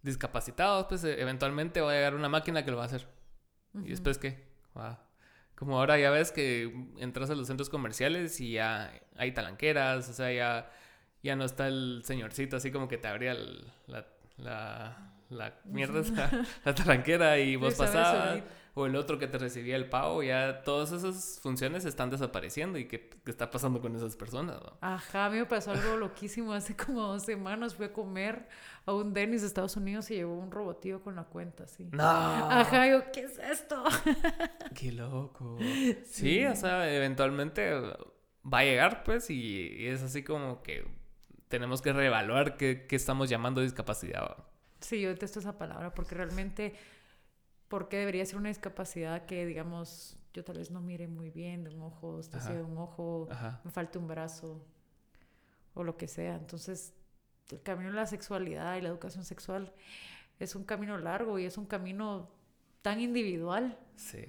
discapacitados. 0.03 0.87
Pues 0.87 1.05
eventualmente 1.05 1.81
va 1.81 1.93
a 1.93 1.95
llegar 1.95 2.17
una 2.17 2.29
máquina 2.29 2.65
que 2.65 2.73
lo 2.73 2.77
va 2.77 2.85
a 2.85 2.87
hacer. 2.87 3.07
¿Y 3.85 3.91
después 3.91 4.19
qué? 4.19 4.49
Va 4.77 5.04
como 5.65 5.79
ahora 5.79 5.99
ya 5.99 6.11
ves 6.11 6.31
que 6.31 6.71
entras 6.99 7.31
a 7.31 7.35
los 7.35 7.47
centros 7.47 7.71
comerciales 7.71 8.39
y 8.41 8.53
ya 8.53 8.93
hay 9.17 9.33
talanqueras, 9.33 10.09
o 10.11 10.13
sea, 10.13 10.31
ya, 10.31 10.71
ya 11.23 11.37
no 11.37 11.45
está 11.45 11.69
el 11.69 12.03
señorcito 12.05 12.57
así 12.59 12.71
como 12.71 12.87
que 12.87 12.99
te 12.99 13.09
abría 13.09 13.35
la, 13.87 14.07
la, 14.37 15.13
la, 15.31 15.55
mierda, 15.65 16.03
la, 16.13 16.47
la 16.65 16.75
talanquera 16.75 17.39
y 17.39 17.57
vos 17.57 17.75
pasabas 17.77 18.43
o 18.77 18.87
el 18.87 18.97
otro 18.97 19.19
que 19.19 19.29
te 19.29 19.39
recibía 19.39 19.77
el 19.77 19.89
pago, 19.89 20.23
ya 20.25 20.63
todas 20.65 20.91
esas 20.91 21.39
funciones 21.41 21.85
están 21.85 22.11
desapareciendo 22.11 22.77
y 22.77 22.87
qué, 22.87 23.09
qué 23.09 23.31
está 23.31 23.49
pasando 23.49 23.81
con 23.81 23.95
esas 23.95 24.17
personas. 24.17 24.61
Ajá, 24.81 25.27
a 25.27 25.31
mí 25.31 25.39
me 25.39 25.47
pasó 25.47 25.71
algo 25.71 25.97
loquísimo. 25.97 26.53
Hace 26.53 26.75
como 26.75 27.01
dos 27.03 27.23
semanas 27.23 27.77
fui 27.77 27.87
a 27.87 27.93
comer 27.93 28.49
a 28.85 28.93
un 28.93 29.15
Dennis 29.15 29.43
de 29.43 29.47
Estados 29.47 29.77
Unidos 29.77 30.11
y 30.11 30.17
llevó 30.17 30.37
un 30.37 30.51
robotillo 30.51 31.01
con 31.03 31.15
la 31.15 31.23
cuenta, 31.23 31.65
así. 31.65 31.89
No. 31.93 32.03
Ajá, 32.03 32.89
yo, 32.89 33.13
¿qué 33.13 33.21
es 33.21 33.39
esto? 33.39 33.85
Qué 34.75 34.91
loco. 34.91 35.57
Sí, 36.05 36.45
o 36.45 36.57
sea, 36.57 36.93
eventualmente 36.93 37.73
va 37.73 38.59
a 38.59 38.65
llegar, 38.65 39.05
pues, 39.05 39.31
y, 39.31 39.87
es 39.87 40.03
así 40.03 40.25
como 40.25 40.65
que 40.65 40.85
tenemos 41.47 41.81
que 41.81 41.93
reevaluar 41.93 42.57
qué, 42.57 42.87
qué 42.89 42.97
estamos 42.97 43.29
llamando 43.31 43.61
discapacidad. 43.61 44.37
Sí, 44.81 45.01
yo 45.01 45.11
detesto 45.11 45.39
esa 45.39 45.57
palabra 45.57 45.95
porque 45.95 46.15
realmente 46.15 46.75
porque 47.75 47.97
debería 47.97 48.25
ser 48.25 48.37
una 48.37 48.51
discapacidad 48.51 49.27
que, 49.27 49.45
digamos, 49.45 50.17
yo 50.33 50.45
tal 50.45 50.59
vez 50.59 50.71
no 50.71 50.81
mire 50.81 51.09
muy 51.09 51.31
bien 51.31 51.65
de 51.65 51.71
un 51.71 51.83
ojo, 51.83 52.21
estoy 52.21 52.41
de 52.55 52.63
un 52.63 52.79
ojo, 52.79 53.27
me 53.65 53.71
falta 53.73 53.99
un 53.99 54.07
brazo. 54.07 54.65
o 55.75 55.83
lo 55.83 55.97
que 55.97 56.07
sea. 56.07 56.37
Entonces, 56.37 56.95
el 57.51 57.61
camino 57.63 57.91
de 57.91 57.97
la 57.97 58.07
sexualidad 58.07 58.77
y 58.77 58.81
la 58.81 58.91
educación 58.91 59.25
sexual 59.25 59.73
es 60.39 60.55
un 60.55 60.63
camino 60.63 60.97
largo 60.99 61.37
y 61.41 61.47
es 61.47 61.59
un 61.59 61.67
camino 61.67 62.31
tan 62.81 63.01
individual. 63.01 63.77
Sí. 63.97 64.25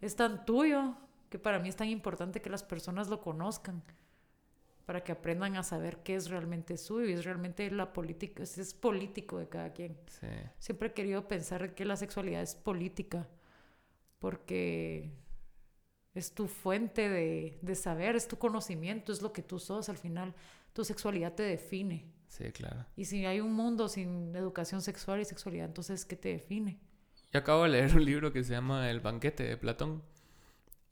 Es 0.00 0.16
tan 0.16 0.44
tuyo 0.44 0.96
que 1.30 1.38
para 1.38 1.60
mí 1.60 1.68
es 1.68 1.76
tan 1.76 1.88
importante 1.88 2.42
que 2.42 2.50
las 2.50 2.64
personas 2.64 3.06
lo 3.06 3.20
conozcan 3.20 3.84
para 4.84 5.04
que 5.04 5.12
aprendan 5.12 5.56
a 5.56 5.62
saber 5.62 5.98
qué 6.02 6.14
es 6.14 6.28
realmente 6.28 6.76
suyo 6.76 7.08
y 7.08 7.12
es 7.12 7.24
realmente 7.24 7.70
la 7.70 7.92
política, 7.92 8.42
es, 8.42 8.58
es 8.58 8.74
político 8.74 9.38
de 9.38 9.48
cada 9.48 9.72
quien. 9.72 9.96
Sí. 10.06 10.26
Siempre 10.58 10.88
he 10.88 10.92
querido 10.92 11.28
pensar 11.28 11.74
que 11.74 11.84
la 11.84 11.96
sexualidad 11.96 12.42
es 12.42 12.54
política 12.54 13.28
porque 14.18 15.12
es 16.14 16.32
tu 16.32 16.46
fuente 16.46 17.08
de, 17.08 17.58
de 17.62 17.74
saber, 17.74 18.16
es 18.16 18.28
tu 18.28 18.38
conocimiento, 18.38 19.12
es 19.12 19.22
lo 19.22 19.32
que 19.32 19.42
tú 19.42 19.58
sos 19.58 19.88
al 19.88 19.98
final. 19.98 20.34
Tu 20.72 20.84
sexualidad 20.84 21.34
te 21.34 21.42
define. 21.42 22.12
Sí, 22.28 22.50
claro. 22.52 22.86
Y 22.96 23.04
si 23.04 23.26
hay 23.26 23.40
un 23.40 23.52
mundo 23.52 23.88
sin 23.88 24.34
educación 24.34 24.80
sexual 24.80 25.20
y 25.20 25.24
sexualidad, 25.24 25.66
entonces, 25.66 26.04
¿qué 26.04 26.16
te 26.16 26.30
define? 26.30 26.80
Yo 27.32 27.40
acabo 27.40 27.64
de 27.64 27.70
leer 27.70 27.94
un 27.94 28.04
libro 28.04 28.32
que 28.32 28.42
se 28.42 28.52
llama 28.52 28.90
El 28.90 29.00
banquete 29.00 29.42
de 29.42 29.56
Platón. 29.56 30.02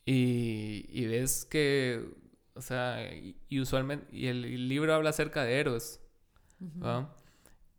Y, 0.04 0.86
y 0.88 1.06
ves 1.06 1.44
que, 1.44 2.04
o 2.60 2.62
sea, 2.62 3.10
y, 3.14 3.58
usualmente, 3.58 4.06
y 4.14 4.26
el, 4.26 4.44
el 4.44 4.68
libro 4.68 4.94
habla 4.94 5.10
acerca 5.10 5.44
de 5.44 5.58
Eros, 5.60 5.98
¿va? 6.60 7.16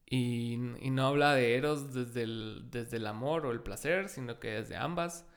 Y, 0.08 0.54
y 0.80 0.90
no 0.90 1.06
habla 1.06 1.36
de 1.36 1.56
Eros 1.56 1.94
desde 1.94 2.24
el, 2.24 2.66
desde 2.72 2.98
el 2.98 3.06
amor 3.06 3.46
o 3.46 3.52
el 3.52 3.62
placer, 3.62 4.10
sino 4.10 4.40
que 4.40 4.50
desde 4.54 4.76
ambas. 4.76 5.28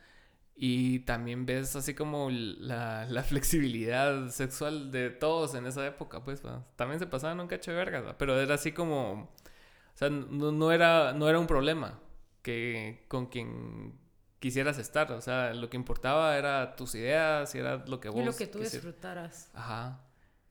Y 0.55 1.01
también 1.01 1.45
ves 1.45 1.75
así 1.75 1.93
como 1.93 2.29
la, 2.31 3.05
la 3.05 3.21
flexibilidad 3.23 4.29
sexual 4.29 4.91
de 4.91 5.11
todos 5.11 5.53
en 5.53 5.67
esa 5.67 5.85
época, 5.85 6.23
pues, 6.23 6.43
¿va? 6.43 6.65
También 6.75 6.99
se 6.99 7.05
pasaban 7.05 7.39
un 7.39 7.47
cacho 7.47 7.69
de 7.69 7.77
vergas. 7.77 8.15
Pero 8.17 8.39
era 8.41 8.55
así 8.55 8.71
como, 8.71 9.11
o 9.13 9.97
sea, 9.97 10.09
no, 10.09 10.51
no 10.51 10.71
era, 10.71 11.13
no 11.13 11.29
era 11.29 11.39
un 11.39 11.45
problema 11.45 11.99
que 12.41 13.05
con 13.09 13.27
quien 13.27 13.99
quisieras 14.39 14.77
estar. 14.77 15.11
O 15.11 15.21
sea, 15.21 15.53
lo 15.53 15.69
que 15.69 15.77
importaba 15.77 16.37
era 16.37 16.75
tus 16.75 16.95
ideas 16.95 17.53
y 17.55 17.59
era 17.59 17.77
lo 17.87 17.99
que 17.99 18.09
vos... 18.09 18.21
Y 18.21 18.25
lo 18.25 18.35
que 18.35 18.47
tú 18.47 18.59
disfrutaras. 18.59 19.49
Ajá. 19.53 20.01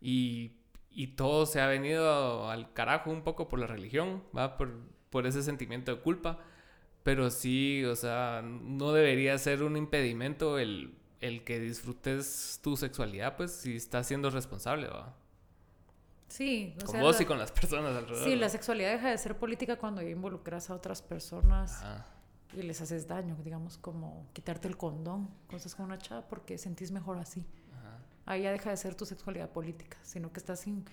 Y, 0.01 0.53
y 0.91 1.09
todo 1.09 1.47
se 1.47 1.61
ha 1.61 1.67
venido 1.67 2.51
al 2.51 2.73
carajo 2.73 3.11
un 3.11 3.23
poco 3.23 3.49
por 3.49 3.59
la 3.59 3.67
religión, 3.67 4.23
¿va? 4.37 4.57
Por, 4.57 4.73
por 5.11 5.27
ese 5.27 5.43
sentimiento 5.43 5.95
de 5.95 6.01
culpa. 6.01 6.39
Pero 7.03 7.31
sí, 7.31 7.85
o 7.85 7.97
sea, 7.97 8.43
no 8.43 8.93
debería 8.93 9.37
ser 9.39 9.63
un 9.63 9.77
impedimento 9.77 10.59
el, 10.59 10.95
el 11.21 11.45
que 11.45 11.61
disfrutes 11.61 12.61
tu 12.63 12.77
sexualidad, 12.79 13.37
pues, 13.37 13.53
si 13.53 13.77
estás 13.77 14.07
siendo 14.07 14.31
responsable, 14.31 14.89
¿va? 14.89 15.15
Sí, 16.29 16.75
o 16.79 16.85
Con 16.87 16.93
sea, 16.93 17.03
vos 17.03 17.17
la- 17.17 17.23
y 17.23 17.27
con 17.27 17.39
las 17.39 17.53
personas 17.53 17.95
alrededor. 17.97 18.25
Sí, 18.25 18.37
la 18.37 18.49
sexualidad 18.49 18.91
deja 18.93 19.11
de 19.11 19.19
ser 19.19 19.37
política 19.37 19.77
cuando 19.77 20.01
involucras 20.03 20.71
a 20.71 20.75
otras 20.75 21.03
personas 21.03 21.83
Ajá. 21.83 22.07
Y 22.57 22.63
les 22.63 22.81
haces 22.81 23.07
daño, 23.07 23.37
digamos, 23.45 23.79
como 23.79 24.27
quitarte 24.33 24.69
el 24.69 24.77
condón, 24.77 25.29
cosas 25.49 25.75
con 25.75 25.87
una 25.87 25.99
chava 25.99 26.23
porque 26.29 26.59
sentís 26.59 26.91
mejor 26.93 27.19
así. 27.19 27.45
Ajá. 27.79 27.99
Ahí 28.27 28.43
ya 28.43 28.53
deja 28.53 28.71
de 28.71 28.77
ser 28.77 28.95
tu 28.95 29.05
sexualidad 29.07 29.51
política, 29.51 29.99
sino 30.03 30.33
que 30.33 30.39
estás, 30.41 30.67
in- 30.67 30.85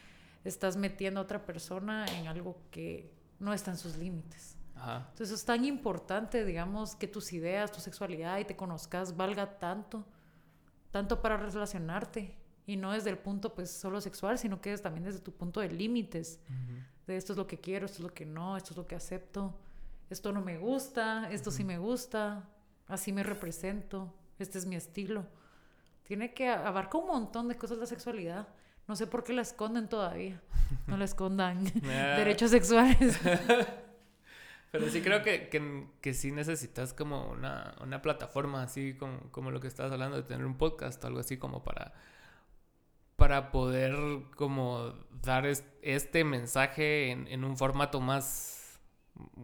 estás 0.44 0.76
metiendo 0.78 1.20
a 1.20 1.24
otra 1.24 1.46
persona 1.46 2.06
en 2.18 2.28
algo 2.28 2.58
que 2.72 3.12
no 3.40 3.54
está 3.54 3.72
en 3.72 3.78
sus 3.78 3.98
límites. 3.98 4.58
Ajá. 4.76 5.08
Entonces 5.12 5.32
es 5.40 5.46
tan 5.46 5.64
importante, 5.66 6.44
digamos, 6.46 6.96
que 6.96 7.08
tus 7.08 7.34
ideas, 7.34 7.72
tu 7.72 7.80
sexualidad 7.80 8.40
y 8.40 8.46
te 8.46 8.56
conozcas 8.56 9.16
valga 9.16 9.58
tanto, 9.60 10.06
tanto 10.92 11.22
para 11.22 11.38
relacionarte. 11.38 12.36
Y 12.68 12.78
no 12.78 12.92
desde 12.92 13.10
el 13.10 13.18
punto, 13.18 13.54
pues, 13.56 13.72
solo 13.72 14.00
sexual, 14.02 14.38
sino 14.38 14.62
que 14.62 14.72
es 14.72 14.82
también 14.82 15.04
desde 15.06 15.20
tu 15.20 15.32
punto 15.34 15.60
de 15.60 15.70
límites. 15.70 16.40
De 17.08 17.18
esto 17.18 17.34
es 17.34 17.38
lo 17.38 17.48
que 17.48 17.60
quiero, 17.60 17.86
esto 17.88 17.98
es 17.98 18.04
lo 18.04 18.14
que 18.14 18.26
no, 18.26 18.56
esto 18.56 18.72
es 18.72 18.78
lo 18.78 18.86
que 18.88 18.96
acepto. 18.96 19.58
Esto 20.12 20.32
no 20.32 20.42
me 20.42 20.58
gusta, 20.58 21.32
esto 21.32 21.50
sí 21.52 21.64
me 21.64 21.78
gusta, 21.78 22.48
así 22.88 23.12
me 23.14 23.24
represento, 23.24 24.14
este 24.40 24.58
es 24.58 24.66
mi 24.66 24.76
estilo. 24.76 25.26
Tiene 26.04 26.34
que 26.34 26.50
abarcar 26.50 27.02
un 27.02 27.08
montón 27.08 27.48
de 27.48 27.56
cosas 27.56 27.78
la 27.78 27.86
sexualidad. 27.86 28.48
No 28.88 28.96
sé 28.96 29.08
por 29.08 29.24
qué 29.24 29.32
la 29.34 29.42
esconden 29.42 29.88
todavía. 29.88 30.42
No 30.88 30.98
la 30.98 31.06
escondan. 31.06 31.64
Derechos 31.82 32.52
sexuales. 32.52 33.18
Pero 34.72 34.90
sí 34.90 35.02
creo 35.02 35.22
que, 35.22 35.50
que, 35.50 35.88
que 36.02 36.14
sí 36.14 36.32
necesitas 36.32 36.94
como 36.94 37.30
una, 37.32 37.76
una 37.82 38.02
plataforma 38.02 38.64
así 38.64 38.94
como, 38.96 39.20
como 39.32 39.52
lo 39.52 39.60
que 39.60 39.68
estabas 39.68 39.92
hablando 39.92 40.16
de 40.18 40.24
tener 40.24 40.46
un 40.46 40.58
podcast 40.58 41.04
o 41.04 41.08
algo 41.08 41.20
así 41.20 41.38
como 41.38 41.64
para 41.64 41.94
para 43.18 43.52
poder 43.52 43.96
como 44.36 44.94
dar 45.22 45.46
es- 45.46 45.64
este 45.84 46.24
mensaje 46.24 47.12
en, 47.12 47.28
en 47.28 47.44
un 47.44 47.56
formato 47.56 48.00
más 48.02 48.61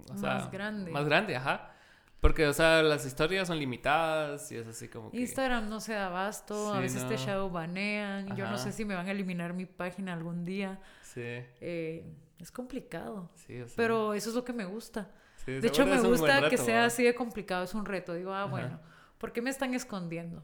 o 0.10 0.18
sea, 0.18 0.36
Más 0.36 0.52
grande. 0.52 0.92
más 0.92 1.06
grande 1.06 1.36
ajá 1.36 1.72
porque 2.20 2.48
o 2.48 2.54
sea 2.54 2.82
las 2.82 3.06
historias 3.06 3.48
son 3.48 3.60
limitadas 3.60 4.52
y 4.52 4.56
es 4.58 4.68
así 4.68 4.88
como 4.88 5.12
que 5.12 5.18
Instagram 5.20 5.70
no 5.70 5.80
se 5.80 5.94
da 5.94 6.08
abasto, 6.08 6.74
a 6.74 6.78
Sí, 6.78 6.82
veces 6.82 7.08
te 7.08 7.16
no. 7.16 7.20
shadow 7.20 7.50
banean, 7.50 8.36
yo 8.36 8.50
no 8.50 8.58
sé 8.58 8.72
si 8.72 8.86
me 8.86 8.96
van 8.96 9.08
a 9.08 9.12
eliminar 9.12 9.54
mi 9.54 9.66
página 9.66 10.14
algún 10.14 10.44
día. 10.44 10.80
sí 11.04 11.22
Eh, 11.62 12.06
es 12.40 12.52
complicado, 12.52 13.30
sí 13.36 13.62
o 13.62 13.68
sea, 13.68 13.76
pero 13.78 14.14
eso 14.14 14.30
es 14.30 14.36
lo 14.36 14.44
que 14.44 14.54
me 14.54 14.66
gusta. 14.66 15.12
sí, 15.46 15.54
De 15.54 15.68
hecho, 15.68 15.86
me 15.86 16.00
gusta 16.02 16.50
que 16.50 16.58
sea 16.58 16.86
así 16.86 17.04
de 17.04 17.14
complicado, 17.16 17.64
es 17.64 17.74
un 17.76 17.86
reto. 17.86 18.14
Digo, 18.14 18.32
ah, 18.34 18.42
Ajá. 18.44 18.52
bueno, 18.52 18.80
¿por 19.20 19.32
qué 19.32 19.42
me 19.42 19.50
están 19.52 19.74
escondiendo? 19.76 20.44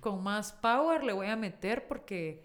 Con 0.00 0.22
más 0.22 0.52
power 0.52 1.04
le 1.04 1.12
voy 1.12 1.28
a 1.28 1.36
meter 1.36 1.86
porque 1.86 2.44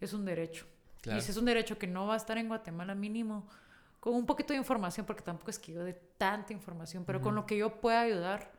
es 0.00 0.12
un 0.14 0.24
derecho. 0.24 0.66
claro. 1.02 1.18
Y 1.18 1.22
si 1.22 1.30
es 1.30 1.36
un 1.36 1.44
derecho 1.44 1.78
que 1.78 1.86
no 1.86 2.06
va 2.06 2.14
a 2.14 2.16
estar 2.16 2.36
en 2.38 2.48
Guatemala 2.48 2.94
mínimo, 2.94 3.46
con 4.00 4.14
un 4.14 4.26
poquito 4.26 4.52
de 4.52 4.58
información, 4.58 5.04
porque 5.06 5.22
tampoco 5.22 5.50
es 5.50 5.58
que 5.58 5.72
yo 5.72 5.82
de 5.84 5.94
tanta 5.94 6.52
información, 6.52 7.04
pero 7.04 7.20
con 7.20 7.34
lo 7.34 7.46
que 7.46 7.56
yo 7.56 7.80
pueda 7.80 8.00
ayudar, 8.02 8.52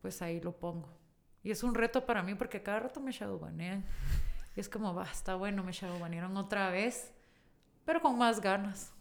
pues 0.00 0.22
ahí 0.22 0.40
lo 0.40 0.52
pongo. 0.58 0.96
Y 1.42 1.50
es 1.50 1.62
un 1.62 1.74
reto 1.74 2.04
para 2.06 2.22
mí 2.22 2.34
porque 2.34 2.62
cada 2.62 2.80
rato 2.80 3.00
me 3.00 3.12
shadowbanean. 3.12 3.84
Y 4.56 4.60
es 4.60 4.68
como, 4.68 4.94
va, 4.94 5.04
está 5.04 5.34
bueno, 5.36 5.62
me 5.64 5.72
shadowbanearon 5.72 6.36
otra 6.36 6.70
vez, 6.70 7.12
pero 7.84 8.00
con 8.00 8.18
más 8.18 8.40
ganas, 8.40 8.92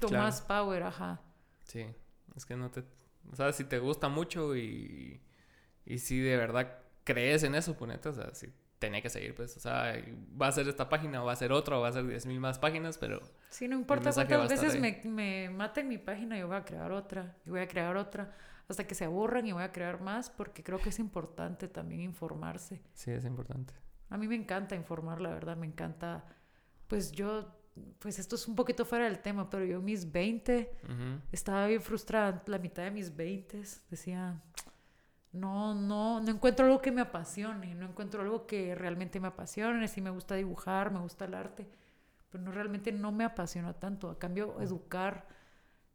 con 0.00 0.08
Claro. 0.10 0.24
más 0.24 0.40
power, 0.42 0.82
ajá. 0.82 1.20
Sí, 1.64 1.86
es 2.34 2.44
que 2.46 2.56
no 2.56 2.70
te... 2.70 2.84
O 3.30 3.36
sea, 3.36 3.52
si 3.52 3.64
te 3.64 3.78
gusta 3.78 4.08
mucho 4.08 4.56
y, 4.56 5.20
y 5.84 5.98
si 5.98 6.20
de 6.20 6.36
verdad 6.36 6.78
crees 7.04 7.42
en 7.42 7.54
eso, 7.54 7.76
ponete, 7.76 8.08
o 8.08 8.12
sea, 8.12 8.34
si 8.34 8.52
tenía 8.78 9.00
que 9.02 9.10
seguir, 9.10 9.34
pues, 9.34 9.56
o 9.56 9.60
sea, 9.60 9.94
va 10.40 10.48
a 10.48 10.52
ser 10.52 10.68
esta 10.68 10.88
página, 10.88 11.22
o 11.22 11.26
va 11.26 11.32
a 11.32 11.36
ser 11.36 11.52
otra, 11.52 11.78
o 11.78 11.82
va 11.82 11.88
a 11.88 11.92
ser 11.92 12.06
10.000 12.06 12.40
más 12.40 12.58
páginas, 12.58 12.98
pero 12.98 13.20
Sí, 13.48 13.68
no 13.68 13.76
importa 13.76 14.12
cuántas 14.12 14.48
veces 14.48 14.76
me, 14.80 15.00
me 15.04 15.48
maten 15.50 15.88
mi 15.88 15.98
página, 15.98 16.38
yo 16.38 16.46
voy 16.48 16.56
a 16.56 16.64
crear 16.64 16.92
otra, 16.92 17.36
y 17.46 17.50
voy 17.50 17.60
a 17.60 17.68
crear 17.68 17.96
otra, 17.96 18.34
hasta 18.68 18.86
que 18.86 18.94
se 18.94 19.04
aburran 19.04 19.46
y 19.46 19.52
voy 19.52 19.62
a 19.62 19.72
crear 19.72 20.00
más, 20.00 20.30
porque 20.30 20.62
creo 20.62 20.80
que 20.82 20.90
es 20.90 20.98
importante 20.98 21.68
también 21.68 22.00
informarse. 22.02 22.82
sí, 22.94 23.10
es 23.12 23.24
importante. 23.24 23.74
A 24.10 24.16
mí 24.16 24.28
me 24.28 24.36
encanta 24.36 24.74
informar, 24.76 25.20
la 25.20 25.30
verdad, 25.30 25.56
me 25.56 25.66
encanta. 25.66 26.24
Pues 26.86 27.12
yo, 27.12 27.56
pues 27.98 28.18
esto 28.18 28.36
es 28.36 28.46
un 28.48 28.54
poquito 28.56 28.84
fuera 28.84 29.04
del 29.06 29.18
tema, 29.20 29.50
pero 29.50 29.64
yo 29.64 29.80
mis 29.82 30.10
20 30.10 30.72
Ujú, 30.84 31.20
estaba 31.32 31.66
bien 31.66 31.82
frustrada, 31.82 32.42
la 32.46 32.58
mitad 32.58 32.84
de 32.84 32.90
mis 32.92 33.14
20 33.14 33.62
decía, 33.90 34.40
no, 35.32 35.74
no, 35.74 36.20
no 36.20 36.30
encuentro 36.30 36.66
algo 36.66 36.80
que 36.80 36.92
me 36.92 37.02
apasione, 37.02 37.74
no 37.74 37.86
encuentro 37.86 38.22
algo 38.22 38.46
que 38.46 38.74
realmente 38.74 39.20
me 39.20 39.28
apasione, 39.28 39.88
sí 39.88 40.00
me 40.00 40.10
gusta 40.10 40.34
dibujar, 40.34 40.90
me 40.90 41.00
gusta 41.00 41.26
el 41.26 41.34
arte, 41.34 41.66
pero 42.30 42.42
no 42.44 42.52
realmente 42.52 42.92
no 42.92 43.12
me 43.12 43.24
apasiona 43.24 43.74
tanto. 43.74 44.10
A 44.10 44.18
cambio, 44.18 44.60
educar 44.60 45.26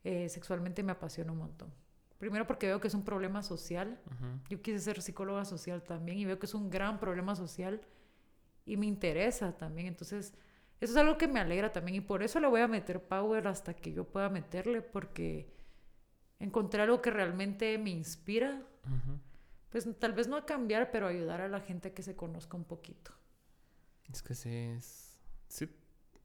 eh, 0.04 0.30
sexualmente 0.30 0.84
me 0.84 0.92
apasiona 0.94 1.32
un 1.32 1.40
montón. 1.40 1.74
Primero 2.18 2.48
porque 2.48 2.68
veo 2.68 2.80
que 2.82 2.88
es 2.88 2.94
un 2.94 3.04
problema 3.04 3.44
social. 3.44 4.00
ujú, 4.06 4.40
Yo 4.50 4.62
quise 4.62 4.80
ser 4.80 5.02
psicóloga 5.02 5.46
social 5.46 5.84
también 5.84 6.18
y 6.20 6.26
veo 6.26 6.40
que 6.40 6.46
es 6.46 6.54
un 6.54 6.70
gran 6.70 7.00
problema 7.00 7.36
social 7.36 7.82
y 8.66 8.78
me 8.78 8.86
interesa 8.86 9.58
también. 9.58 9.88
Entonces, 9.88 10.34
eso 10.80 10.94
es 10.94 10.98
algo 10.98 11.18
que 11.18 11.28
me 11.28 11.40
alegra 11.40 11.72
también 11.72 11.98
y 11.98 12.02
por 12.02 12.24
eso 12.24 12.40
le 12.40 12.48
voy 12.48 12.62
a 12.62 12.68
meter 12.68 13.02
power 13.04 13.48
hasta 13.48 13.74
que 13.76 13.94
yo 13.94 14.06
pueda 14.06 14.30
meterle 14.30 14.82
porque 14.82 15.54
encontré 16.40 16.82
algo 16.84 17.02
que 17.02 17.12
realmente 17.12 17.78
me 17.78 17.92
inspira. 17.92 18.64
Pues 19.70 19.88
tal 20.00 20.14
vez 20.14 20.28
no 20.28 20.36
a 20.36 20.46
cambiar, 20.46 20.92
pero 20.92 21.08
ayudar 21.08 21.42
a 21.42 21.48
la 21.48 21.62
gente 21.62 21.90
a 21.90 21.94
que 21.94 22.04
se 22.04 22.16
conozca 22.16 22.58
un 22.58 22.66
poquito. 22.66 23.12
Es 24.12 24.22
que 24.22 24.36
sí, 24.36 24.50
es... 24.54 25.18
Sí. 25.48 25.70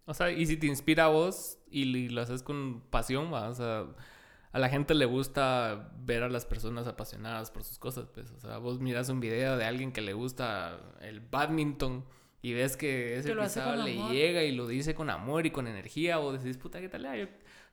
O 0.05 0.15
sea, 0.15 0.31
y 0.31 0.47
si 0.47 0.57
te 0.57 0.67
inspira 0.67 1.05
a 1.05 1.09
vos 1.09 1.59
y, 1.71 2.09
lo 2.09 2.21
haces 2.21 2.43
con 2.43 2.81
pasión, 2.91 3.33
va, 3.33 3.49
o 3.49 3.55
sea, 3.55 3.87
a 4.53 4.59
la 4.59 4.69
gente 4.69 4.95
le 4.95 5.05
gusta 5.05 5.93
ver 5.99 6.23
a 6.23 6.29
las 6.29 6.47
personas 6.47 6.87
apasionadas 6.87 7.51
por 7.51 7.65
sus 7.65 7.79
cosas, 7.79 8.09
pues, 8.13 8.31
o 8.31 8.41
sea, 8.41 8.59
vos 8.59 8.81
miras 8.81 9.09
un 9.09 9.21
video 9.21 9.57
de 9.57 9.65
alguien 9.65 9.93
que 9.93 10.01
le 10.01 10.13
gusta 10.13 10.79
el 11.01 11.21
badminton 11.21 12.05
y 12.41 12.53
ves 12.53 12.77
que 12.77 13.19
ese 13.19 13.35
Que 13.35 13.41
pisado 13.41 13.83
le 13.83 13.99
amor. 13.99 14.13
llega 14.13 14.45
y 14.45 14.53
lo 14.53 14.69
dice 14.69 14.95
con 14.95 15.11
amor 15.11 15.47
y 15.47 15.51
con 15.51 15.67
energía, 15.67 16.21
o 16.21 16.33
decís, 16.33 16.57
puta, 16.57 16.81
¿qué 16.81 16.89
tal? 16.89 17.03
Yo- 17.17 17.27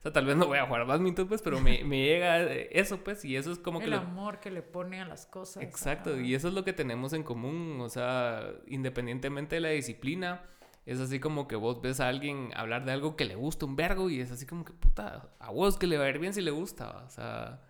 sea, 0.04 0.12
tal 0.14 0.26
vez 0.26 0.36
no 0.36 0.47
voy 0.47 0.58
a 0.60 0.66
jugar 0.68 0.86
badminton, 0.86 1.28
pues, 1.28 1.41
pero 1.41 1.60
me, 1.62 1.84
me 1.84 2.04
llega 2.04 2.43
eso, 2.51 3.04
pues, 3.04 3.24
y 3.26 3.36
eso 3.36 3.51
es 3.51 3.60
como 3.60 3.80
que... 3.80 3.86
El 3.86 3.91
lo- 3.91 3.97
amor 3.97 4.39
que 4.39 4.51
le 4.51 4.62
pone 4.62 5.01
a 5.01 5.06
las 5.06 5.26
cosas. 5.26 5.64
Exacto, 5.64 6.20
y 6.20 6.36
eso 6.36 6.49
es 6.49 6.54
lo 6.54 6.64
que 6.66 6.74
tenemos 6.74 7.14
en 7.14 7.24
común, 7.24 7.80
o 7.82 7.89
sea, 7.89 8.51
independientemente 8.68 9.56
de 9.56 9.62
la 9.62 9.70
disciplina, 9.70 10.43
es 10.86 10.99
así 10.99 11.20
como 11.22 11.47
que 11.47 11.56
vos 11.56 11.82
ves 11.82 12.01
a 12.01 12.10
alguien 12.10 12.51
hablar 12.56 12.84
de 12.86 12.91
algo 12.91 13.16
que 13.16 13.24
le 13.26 13.36
gusta 13.36 13.66
un 13.66 13.78
vergo 13.78 14.10
y 14.10 14.20
es 14.20 14.32
así 14.32 14.45
como 14.45 14.66
que, 14.66 14.74
puta, 14.74 15.30
a 15.39 15.51
vos 15.51 15.78
que 15.78 15.88
le 15.88 15.97
va 15.97 16.04
a 16.06 16.10
ir 16.10 16.20
bien 16.20 16.34
si 16.34 16.41
le 16.41 16.51
gusta, 16.51 17.04
o 17.06 17.10
sea, 17.10 17.62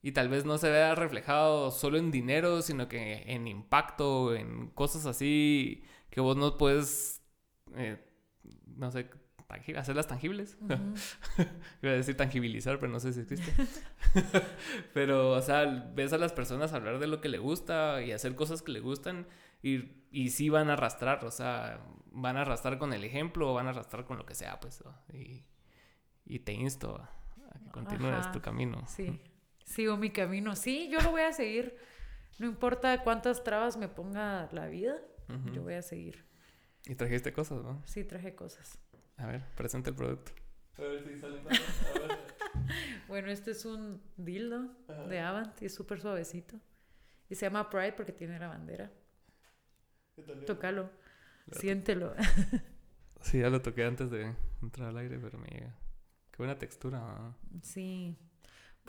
y 0.00 0.12
tal 0.12 0.28
vez 0.30 0.46
no 0.46 0.56
se 0.56 0.70
vea 0.70 0.94
reflejado 0.94 1.70
solo 1.70 1.98
en 1.98 2.10
dinero, 2.10 2.62
sino 2.62 2.88
que 2.88 3.24
en 3.26 3.46
impacto, 3.48 4.34
en 4.34 4.68
cosas 4.70 5.04
así 5.04 5.82
que 6.08 6.20
vos 6.22 6.36
no 6.38 6.56
puedes, 6.56 7.20
eh, 7.76 7.98
no 8.76 8.90
sé, 8.90 9.10
hacerlas 9.76 10.06
tangibles. 10.06 10.56
Iba 11.82 11.92
a 11.92 11.96
decir 11.96 12.16
tangibilizar, 12.16 12.78
pero 12.78 12.92
no 12.92 13.00
sé 13.00 13.12
si 13.12 13.20
existe. 13.20 13.52
pero, 14.94 15.30
o 15.30 15.42
sea, 15.42 15.90
ves 15.94 16.12
a 16.12 16.18
las 16.18 16.32
personas 16.32 16.72
hablar 16.72 16.98
de 16.98 17.06
lo 17.06 17.20
que 17.20 17.28
le 17.28 17.38
gusta 17.38 18.02
y 18.02 18.12
hacer 18.12 18.34
cosas 18.34 18.62
que 18.62 18.72
le 18.72 18.80
gustan 18.80 19.26
y, 19.62 20.04
y 20.10 20.30
sí 20.30 20.48
van 20.50 20.70
a 20.70 20.74
arrastrar, 20.74 21.24
o 21.24 21.30
sea, 21.30 21.80
van 22.12 22.36
a 22.36 22.42
arrastrar 22.42 22.78
con 22.78 22.92
el 22.92 23.04
ejemplo 23.04 23.50
o 23.50 23.54
van 23.54 23.66
a 23.66 23.70
arrastrar 23.70 24.04
con 24.04 24.18
lo 24.18 24.26
que 24.26 24.34
sea, 24.34 24.60
pues. 24.60 24.84
Y, 25.12 25.44
y, 26.24 26.40
te 26.40 26.52
insto 26.52 26.96
a 26.96 27.58
que 27.58 27.70
continúes 27.70 28.30
tu 28.32 28.40
camino. 28.40 28.86
Sí, 28.86 29.20
sigo 29.64 29.96
mi 29.96 30.10
camino. 30.10 30.56
Sí, 30.56 30.88
yo 30.90 31.00
lo 31.00 31.10
voy 31.10 31.22
a 31.22 31.32
seguir. 31.32 31.76
No 32.38 32.46
importa 32.46 33.02
cuántas 33.02 33.42
trabas 33.42 33.76
me 33.76 33.88
ponga 33.88 34.48
la 34.52 34.68
vida, 34.68 34.96
yo 35.52 35.62
voy 35.62 35.74
a 35.74 35.82
seguir. 35.82 36.24
Y 36.86 36.94
trajiste 36.94 37.32
cosas, 37.32 37.62
¿no? 37.64 37.82
Sí, 37.84 38.04
traje 38.04 38.34
cosas. 38.34 38.78
A 39.18 39.26
ver, 39.26 39.44
presenta 39.56 39.90
el 39.90 39.96
producto. 39.96 40.32
A 40.78 40.82
ver 40.82 41.04
si 41.04 41.18
sale 41.18 41.40
bueno, 43.08 43.28
este 43.30 43.50
es 43.50 43.64
un 43.64 44.00
dildo 44.16 44.70
de 45.08 45.18
Avant 45.20 45.60
y 45.60 45.66
es 45.66 45.74
súper 45.74 46.00
suavecito. 46.00 46.56
Y 47.28 47.34
se 47.34 47.46
llama 47.46 47.68
Pride 47.68 47.92
porque 47.92 48.12
tiene 48.12 48.38
la 48.38 48.48
bandera. 48.48 48.90
Tócalo. 50.46 50.90
Siéntelo. 51.52 52.14
sí, 53.20 53.40
ya 53.40 53.50
lo 53.50 53.60
toqué 53.60 53.84
antes 53.84 54.10
de 54.10 54.34
entrar 54.62 54.88
al 54.88 54.98
aire, 54.98 55.18
pero 55.18 55.38
me 55.38 55.48
llega. 55.48 55.74
Qué 56.30 56.36
buena 56.38 56.58
textura. 56.58 57.34
Sí. 57.62 58.16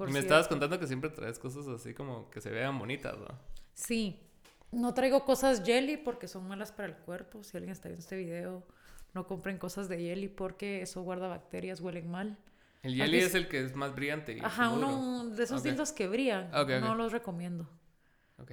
y 0.08 0.12
me 0.12 0.20
estabas 0.20 0.48
contando 0.48 0.80
que 0.80 0.88
siempre 0.88 1.10
traes 1.10 1.40
cosas 1.40 1.68
así 1.68 1.94
como 1.94 2.30
que 2.30 2.40
se 2.42 2.52
vean 2.52 2.78
bonitas, 2.78 3.18
¿no? 3.18 3.28
Sí. 3.74 4.26
No 4.72 4.94
traigo 4.94 5.26
cosas 5.26 5.64
jelly 5.66 5.98
porque 5.98 6.28
son 6.28 6.48
malas 6.48 6.72
para 6.72 6.88
el 6.88 6.96
cuerpo. 6.98 7.44
Si 7.44 7.58
alguien 7.58 7.72
está 7.72 7.90
viendo 7.90 8.02
este 8.02 8.16
video, 8.16 8.68
no 9.14 9.28
compren 9.28 9.57
cosas 9.57 9.89
de 9.89 9.97
jelly 9.97 10.28
porque 10.28 10.82
eso 10.82 11.01
guarda 11.01 11.28
bacterias, 11.28 11.82
huelen 11.82 12.10
mal. 12.10 12.38
El 12.82 12.95
jelly 12.95 13.20
es 13.20 13.36
el 13.36 13.47
que 13.47 13.64
es 13.64 13.76
más 13.76 13.93
brillante. 13.95 14.34
Y 14.34 14.39
Ajá, 14.39 14.70
uno 14.70 15.30
de 15.30 15.43
esos 15.43 15.64
dildos 15.64 15.91
que 15.91 16.07
brillan. 16.07 16.49
no 16.51 16.95
los 16.95 17.12
recomiendo. 17.12 17.70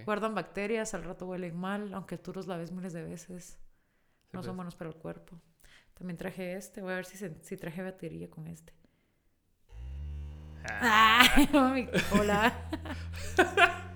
Guardan 0.04 0.34
bacterias, 0.34 0.94
al 0.94 1.04
rato 1.04 1.26
huelen 1.26 1.56
mal, 1.56 1.94
aunque 1.94 2.18
tú 2.18 2.32
los 2.32 2.46
laves 2.46 2.72
miles 2.72 2.92
de 2.92 3.04
veces. 3.04 3.58
no 4.32 4.42
son 4.42 4.50
pues. 4.50 4.56
buenos 4.56 4.74
para 4.74 4.90
el 4.90 4.96
cuerpo. 4.96 5.40
También 5.94 6.16
traje 6.16 6.56
este. 6.56 6.82
Voy 6.82 6.92
a 6.92 6.96
ver 6.96 7.04
si, 7.04 7.16
si 7.40 7.56
traje 7.56 7.82
batería 7.82 8.28
con 8.28 8.46
este. 8.48 8.72
Ah. 10.68 11.24
hola. 12.18 12.52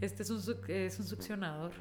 este 0.00 0.22
es 0.22 0.30
un, 0.30 0.42
es 0.68 0.98
un 0.98 1.06
succionador. 1.06 1.72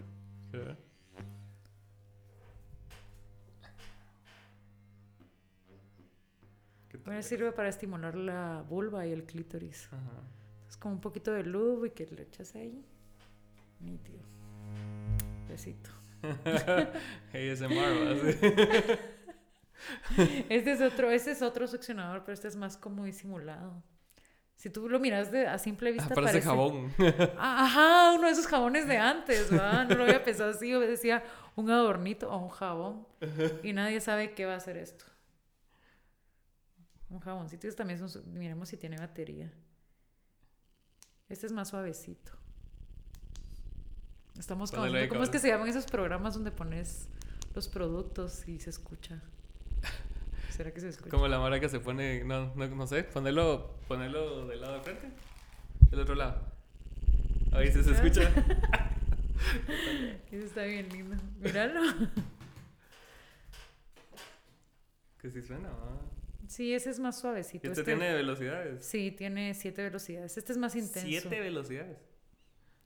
Bueno, 7.05 7.21
sirve 7.23 7.51
para 7.51 7.69
estimular 7.69 8.15
la 8.15 8.63
vulva 8.67 9.05
y 9.05 9.11
el 9.11 9.23
clítoris. 9.23 9.89
Es 10.69 10.77
como 10.77 10.95
un 10.95 11.01
poquito 11.01 11.33
de 11.33 11.43
lube 11.43 11.89
y 11.89 11.91
que 11.91 12.05
le 12.05 12.23
echas 12.23 12.55
ahí. 12.55 12.85
Nítido. 13.79 14.21
Besito. 15.49 15.89
ASMR, 17.33 18.99
Este 20.49 20.71
es 20.71 20.81
otro, 20.81 21.09
este 21.09 21.31
es 21.31 21.41
otro 21.41 21.67
succionador, 21.67 22.23
pero 22.23 22.33
este 22.33 22.47
es 22.47 22.55
más 22.55 22.77
como 22.77 23.05
disimulado. 23.05 23.81
Si 24.55 24.69
tú 24.69 24.87
lo 24.87 24.99
miras 24.99 25.31
de, 25.31 25.47
a 25.47 25.57
simple 25.57 25.91
vista. 25.91 26.09
Ah, 26.11 26.13
parece, 26.13 26.39
jabón. 26.41 26.93
Ah, 27.35 27.65
ajá, 27.65 28.13
uno 28.13 28.27
de 28.27 28.33
esos 28.33 28.45
jabones 28.45 28.87
de 28.87 28.97
antes, 28.97 29.49
¿verdad? 29.49 29.87
No 29.89 29.95
lo 29.95 30.03
había 30.03 30.23
pensado 30.23 30.51
así, 30.51 30.71
decía 30.71 31.23
un 31.55 31.71
adornito 31.71 32.29
o 32.31 32.37
un 32.37 32.49
jabón. 32.49 33.07
Y 33.63 33.73
nadie 33.73 33.99
sabe 34.01 34.33
qué 34.33 34.45
va 34.45 34.53
a 34.53 34.57
hacer 34.57 34.77
esto. 34.77 35.05
Un 37.11 37.19
jaboncito. 37.19 37.67
Este 37.67 37.77
también 37.77 38.03
es 38.03 38.15
un, 38.15 38.33
miremos 38.33 38.69
si 38.69 38.77
tiene 38.77 38.97
batería. 38.97 39.51
Este 41.29 41.45
es 41.45 41.51
más 41.51 41.69
suavecito. 41.69 42.31
Estamos 44.39 44.71
con... 44.71 44.89
¿Cómo 45.09 45.23
es 45.23 45.29
que 45.29 45.39
se 45.39 45.49
llaman 45.49 45.67
esos 45.67 45.85
programas 45.85 46.33
donde 46.33 46.51
pones 46.51 47.09
los 47.53 47.67
productos 47.67 48.47
y 48.47 48.59
se 48.59 48.69
escucha? 48.69 49.21
¿Será 50.49 50.73
que 50.73 50.79
se 50.79 50.89
escucha? 50.89 51.09
Como 51.09 51.27
la 51.27 51.37
mara 51.37 51.59
que 51.59 51.67
se 51.67 51.81
pone, 51.81 52.23
no, 52.23 52.55
no, 52.55 52.67
no 52.67 52.87
sé, 52.87 53.03
ponerlo, 53.03 53.75
ponerlo 53.87 54.47
del 54.47 54.61
lado 54.61 54.75
de 54.75 54.81
frente, 54.81 55.11
del 55.89 55.99
otro 55.99 56.15
lado. 56.15 56.41
Ahí 57.51 57.71
se, 57.71 57.83
se 57.83 57.91
escucha. 57.91 58.21
Eso 60.31 60.45
está 60.45 60.63
bien 60.63 60.87
lindo. 60.89 61.17
Míralo. 61.39 61.81
Que 65.19 65.29
si 65.29 65.41
suena, 65.41 65.69
¿no? 65.69 66.20
Sí, 66.47 66.73
ese 66.73 66.89
es 66.89 66.99
más 66.99 67.19
suavecito. 67.19 67.67
¿Este, 67.67 67.81
este 67.81 67.95
tiene 67.95 68.13
velocidades? 68.13 68.85
Sí, 68.85 69.11
tiene 69.11 69.53
siete 69.53 69.83
velocidades. 69.83 70.37
Este 70.37 70.51
es 70.51 70.57
más 70.57 70.75
intenso. 70.75 71.07
¿Siete 71.07 71.39
velocidades? 71.39 71.97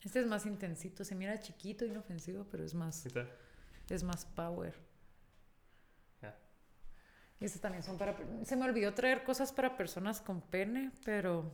Este 0.01 0.19
es 0.19 0.27
más 0.27 0.45
intensito. 0.45 1.03
Se 1.03 1.15
mira 1.15 1.39
chiquito, 1.39 1.83
inofensivo, 1.85 2.45
pero 2.51 2.63
es 2.63 2.73
más... 2.73 3.05
Es 3.89 4.03
más 4.03 4.25
power. 4.25 4.75
Ya. 6.21 6.37
Y 7.39 7.45
este 7.45 7.59
también 7.59 7.83
son 7.83 7.97
para... 7.97 8.15
Se 8.43 8.55
me 8.55 8.65
olvidó 8.65 8.93
traer 8.93 9.23
cosas 9.23 9.51
para 9.51 9.75
personas 9.75 10.21
con 10.21 10.41
pene, 10.41 10.91
pero... 11.03 11.51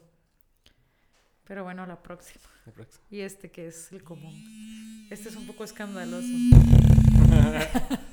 Pero 1.45 1.64
bueno, 1.64 1.86
la 1.86 2.02
próxima. 2.02 2.45
La 2.66 2.72
próxima. 2.74 3.06
Y 3.10 3.22
este 3.22 3.52
que 3.52 3.68
es 3.68 3.91
el 3.91 4.04
común. 4.04 5.08
Este 5.10 5.30
es 5.30 5.36
un 5.36 5.47
poco 5.47 5.64
escandaloso. 5.64 6.28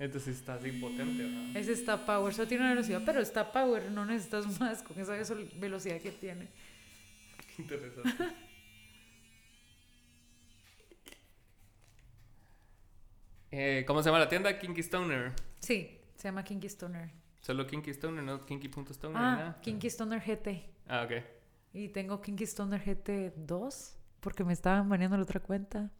Este 0.00 0.18
sí 0.18 0.30
está 0.30 0.54
así 0.54 0.72
potente, 0.72 1.22
¿verdad? 1.22 1.54
Ese 1.54 1.72
está 1.72 2.06
power, 2.06 2.32
solo 2.32 2.48
tiene 2.48 2.64
una 2.64 2.72
velocidad, 2.72 3.02
pero 3.04 3.20
está 3.20 3.52
power, 3.52 3.90
no 3.90 4.06
necesitas 4.06 4.58
más 4.58 4.82
con 4.82 4.98
esa 4.98 5.12
velocidad 5.56 6.00
que 6.00 6.10
tiene. 6.10 6.48
Qué 7.54 7.60
interesante. 7.60 8.10
eh, 13.50 13.84
¿Cómo 13.86 14.02
se 14.02 14.08
llama 14.08 14.20
la 14.20 14.28
tienda? 14.30 14.58
Kinky 14.58 14.80
Stoner. 14.80 15.34
Sí, 15.58 16.00
se 16.16 16.28
llama 16.28 16.44
Kinky 16.44 16.68
Stoner. 16.68 17.10
Solo 17.42 17.66
Kinky 17.66 17.90
Stoner, 17.90 18.24
no 18.24 18.46
Kinky.stoner. 18.46 19.16
Ah, 19.18 19.36
nada. 19.36 19.60
Kinky 19.60 19.88
Stoner 19.88 20.22
GT. 20.22 20.64
Ah, 20.88 21.02
ok. 21.04 21.12
Y 21.74 21.88
tengo 21.88 22.22
Kinky 22.22 22.44
Stoner 22.44 22.80
GT 22.82 23.34
2 23.36 23.96
porque 24.20 24.44
me 24.44 24.54
estaban 24.54 24.88
baneando 24.88 25.18
la 25.18 25.24
otra 25.24 25.40
cuenta. 25.40 25.90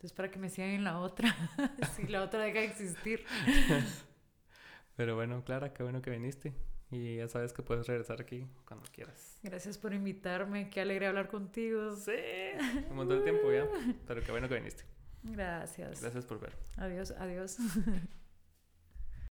Entonces, 0.00 0.16
para 0.16 0.30
que 0.30 0.38
me 0.38 0.48
sigan 0.48 0.70
en 0.70 0.82
la 0.82 0.98
otra, 0.98 1.28
si 1.94 2.06
la 2.06 2.22
otra 2.22 2.40
deja 2.40 2.60
de 2.60 2.64
existir. 2.64 3.22
Pero 4.96 5.14
bueno, 5.14 5.44
Clara, 5.44 5.74
qué 5.74 5.82
bueno 5.82 6.00
que 6.00 6.10
viniste. 6.10 6.54
Y 6.90 7.16
ya 7.16 7.28
sabes 7.28 7.52
que 7.52 7.62
puedes 7.62 7.86
regresar 7.86 8.18
aquí 8.18 8.46
cuando 8.64 8.88
quieras. 8.90 9.38
Gracias 9.42 9.76
por 9.76 9.92
invitarme. 9.92 10.70
Qué 10.70 10.80
alegre 10.80 11.06
hablar 11.06 11.28
contigo. 11.28 11.94
Sí, 11.96 12.12
un 12.88 12.96
montón 12.96 13.18
de 13.18 13.24
tiempo 13.24 13.52
ya. 13.52 13.68
Pero 14.06 14.22
qué 14.22 14.30
bueno 14.30 14.48
que 14.48 14.54
viniste. 14.54 14.84
Gracias. 15.22 16.00
Gracias 16.00 16.24
por 16.24 16.40
ver. 16.40 16.56
Adiós, 16.78 17.10
adiós. 17.18 17.58